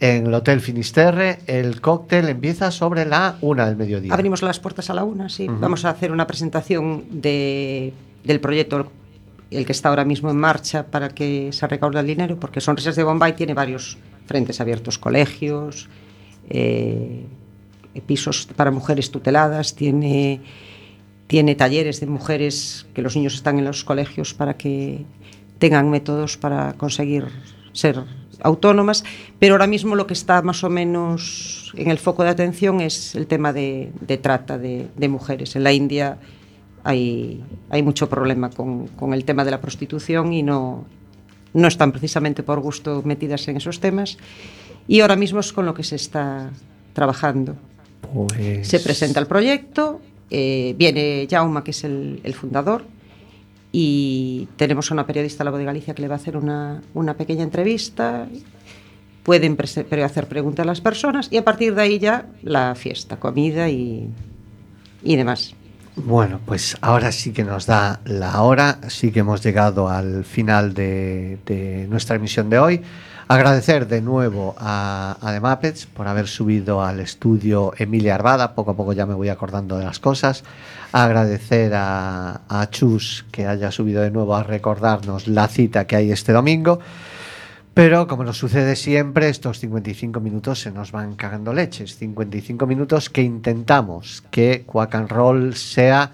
En 0.00 0.26
el 0.26 0.34
Hotel 0.34 0.60
Finisterre, 0.60 1.40
el 1.46 1.80
cóctel 1.82 2.28
empieza 2.30 2.70
sobre 2.70 3.04
la 3.04 3.36
una 3.42 3.66
del 3.66 3.76
mediodía. 3.76 4.14
Abrimos 4.14 4.42
las 4.42 4.58
puertas 4.58 4.88
a 4.88 4.94
la 4.94 5.04
una, 5.04 5.28
sí. 5.28 5.46
Vamos 5.46 5.84
a 5.84 5.90
hacer 5.90 6.10
una 6.10 6.26
presentación 6.26 7.04
de, 7.10 7.92
del 8.24 8.40
proyecto, 8.40 8.90
el 9.50 9.66
que 9.66 9.72
está 9.72 9.90
ahora 9.90 10.06
mismo 10.06 10.30
en 10.30 10.38
marcha 10.38 10.86
para 10.86 11.10
que 11.10 11.52
se 11.52 11.66
recaude 11.66 12.00
el 12.00 12.06
dinero, 12.06 12.40
porque 12.40 12.62
Sonrisas 12.62 12.96
de 12.96 13.04
Bombay 13.04 13.36
tiene 13.36 13.52
varios 13.52 13.98
frentes 14.24 14.58
abiertos, 14.62 14.98
colegios, 14.98 15.90
eh, 16.48 17.26
pisos 18.06 18.48
para 18.56 18.70
mujeres 18.70 19.10
tuteladas, 19.10 19.74
tiene, 19.74 20.40
tiene 21.26 21.54
talleres 21.56 22.00
de 22.00 22.06
mujeres 22.06 22.86
que 22.94 23.02
los 23.02 23.16
niños 23.16 23.34
están 23.34 23.58
en 23.58 23.64
los 23.64 23.84
colegios 23.84 24.32
para 24.32 24.56
que 24.56 25.04
tengan 25.58 25.90
métodos 25.90 26.36
para 26.36 26.72
conseguir 26.74 27.26
ser 27.72 28.02
autónomas, 28.42 29.04
pero 29.38 29.54
ahora 29.54 29.66
mismo 29.66 29.94
lo 29.96 30.06
que 30.06 30.14
está 30.14 30.42
más 30.42 30.62
o 30.64 30.70
menos 30.70 31.72
en 31.76 31.90
el 31.90 31.98
foco 31.98 32.22
de 32.24 32.30
atención 32.30 32.80
es 32.80 33.14
el 33.14 33.26
tema 33.26 33.52
de, 33.52 33.90
de 34.00 34.18
trata 34.18 34.58
de, 34.58 34.88
de 34.96 35.08
mujeres. 35.08 35.56
En 35.56 35.64
la 35.64 35.72
India 35.72 36.18
hay, 36.84 37.42
hay 37.68 37.82
mucho 37.82 38.08
problema 38.08 38.50
con, 38.50 38.86
con 38.88 39.12
el 39.14 39.24
tema 39.24 39.44
de 39.44 39.50
la 39.50 39.60
prostitución 39.60 40.32
y 40.32 40.42
no, 40.42 40.84
no 41.52 41.68
están 41.68 41.92
precisamente 41.92 42.42
por 42.42 42.60
gusto 42.60 43.02
metidas 43.04 43.46
en 43.48 43.56
esos 43.56 43.80
temas. 43.80 44.16
Y 44.88 45.00
ahora 45.00 45.16
mismo 45.16 45.40
es 45.40 45.52
con 45.52 45.66
lo 45.66 45.74
que 45.74 45.84
se 45.84 45.96
está 45.96 46.50
trabajando. 46.92 47.54
Pues- 48.12 48.66
Se 48.66 48.80
presenta 48.80 49.20
el 49.20 49.26
proyecto, 49.26 50.00
eh, 50.30 50.74
viene 50.78 51.28
Jauma, 51.30 51.62
que 51.62 51.70
es 51.72 51.84
el, 51.84 52.20
el 52.24 52.34
fundador, 52.34 52.84
y 53.72 54.48
tenemos 54.56 54.90
a 54.90 54.94
una 54.94 55.06
periodista, 55.06 55.44
la 55.44 55.50
voz 55.50 55.58
de 55.58 55.66
Galicia, 55.66 55.94
que 55.94 56.02
le 56.02 56.08
va 56.08 56.14
a 56.14 56.18
hacer 56.18 56.36
una, 56.36 56.82
una 56.94 57.14
pequeña 57.14 57.42
entrevista. 57.42 58.26
Pueden 59.22 59.56
hacer 60.04 60.26
preguntas 60.26 60.64
a 60.64 60.66
las 60.66 60.80
personas 60.80 61.28
y 61.30 61.36
a 61.36 61.44
partir 61.44 61.74
de 61.74 61.82
ahí 61.82 61.98
ya 61.98 62.26
la 62.42 62.74
fiesta, 62.74 63.16
comida 63.18 63.68
y, 63.68 64.08
y 65.02 65.16
demás. 65.16 65.54
Bueno, 65.96 66.40
pues 66.46 66.76
ahora 66.80 67.12
sí 67.12 67.32
que 67.32 67.44
nos 67.44 67.66
da 67.66 68.00
la 68.04 68.42
hora, 68.42 68.80
sí 68.88 69.12
que 69.12 69.20
hemos 69.20 69.42
llegado 69.42 69.88
al 69.88 70.24
final 70.24 70.72
de, 70.72 71.38
de 71.44 71.86
nuestra 71.88 72.16
emisión 72.16 72.48
de 72.48 72.58
hoy. 72.58 72.82
Agradecer 73.30 73.86
de 73.86 74.02
nuevo 74.02 74.56
a, 74.58 75.16
a 75.20 75.32
The 75.32 75.38
Muppets 75.38 75.86
por 75.86 76.08
haber 76.08 76.26
subido 76.26 76.82
al 76.82 76.98
estudio 76.98 77.72
Emilia 77.78 78.16
Arbada. 78.16 78.56
Poco 78.56 78.72
a 78.72 78.76
poco 78.76 78.92
ya 78.92 79.06
me 79.06 79.14
voy 79.14 79.28
acordando 79.28 79.78
de 79.78 79.84
las 79.84 80.00
cosas. 80.00 80.42
Agradecer 80.90 81.70
a, 81.76 82.40
Chus 82.72 83.24
que 83.30 83.46
haya 83.46 83.70
subido 83.70 84.02
de 84.02 84.10
nuevo 84.10 84.34
a 84.34 84.42
recordarnos 84.42 85.28
la 85.28 85.46
cita 85.46 85.86
que 85.86 85.94
hay 85.94 86.10
este 86.10 86.32
domingo. 86.32 86.80
Pero 87.72 88.08
como 88.08 88.24
nos 88.24 88.36
sucede 88.36 88.74
siempre, 88.74 89.28
estos 89.28 89.60
55 89.60 90.18
minutos 90.18 90.62
se 90.62 90.72
nos 90.72 90.90
van 90.90 91.14
cagando 91.14 91.52
leches. 91.52 91.98
55 91.98 92.66
minutos 92.66 93.10
que 93.10 93.22
intentamos 93.22 94.24
que 94.32 94.64
Quack 94.66 94.96
and 94.96 95.08
Roll 95.08 95.54
sea 95.54 96.10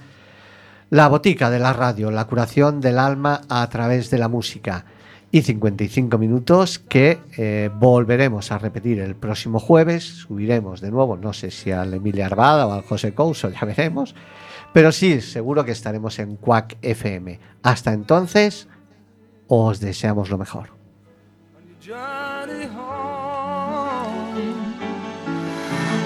la 0.90 1.08
botica 1.08 1.48
de 1.48 1.60
la 1.60 1.72
radio, 1.72 2.10
la 2.10 2.26
curación 2.26 2.82
del 2.82 2.98
alma 2.98 3.40
a 3.48 3.66
través 3.70 4.10
de 4.10 4.18
la 4.18 4.28
música. 4.28 4.84
Y 5.31 5.43
55 5.43 6.18
minutos 6.18 6.79
que 6.79 7.18
eh, 7.37 7.70
volveremos 7.74 8.53
a 8.53 8.59
repetir 8.59 9.01
el 9.01 9.16
próximo 9.16 9.59
jueves. 9.59 10.05
Subiremos 10.05 10.81
de 10.81 10.91
nuevo, 10.91 11.16
no 11.16 11.33
sé 11.33 11.51
si 11.51 11.72
al 11.72 11.93
Emilia 11.93 12.27
Arbada 12.27 12.66
o 12.66 12.72
al 12.72 12.83
José 12.83 13.12
Couso, 13.12 13.51
ya 13.61 13.66
veremos. 13.66 14.14
Pero 14.72 14.93
sí, 14.93 15.20
seguro 15.20 15.64
que 15.64 15.72
estaremos 15.72 16.18
en 16.18 16.37
Quack 16.37 16.77
FM. 16.83 17.41
Hasta 17.62 17.93
entonces, 17.93 18.68
os 19.49 19.81
deseamos 19.81 20.31
lo 20.31 20.39
mejor. 20.39 20.77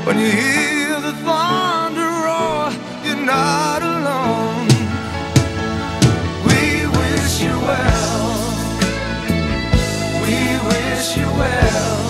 When 0.06 0.18
wish 11.00 11.16
you 11.16 11.24
well. 11.24 12.00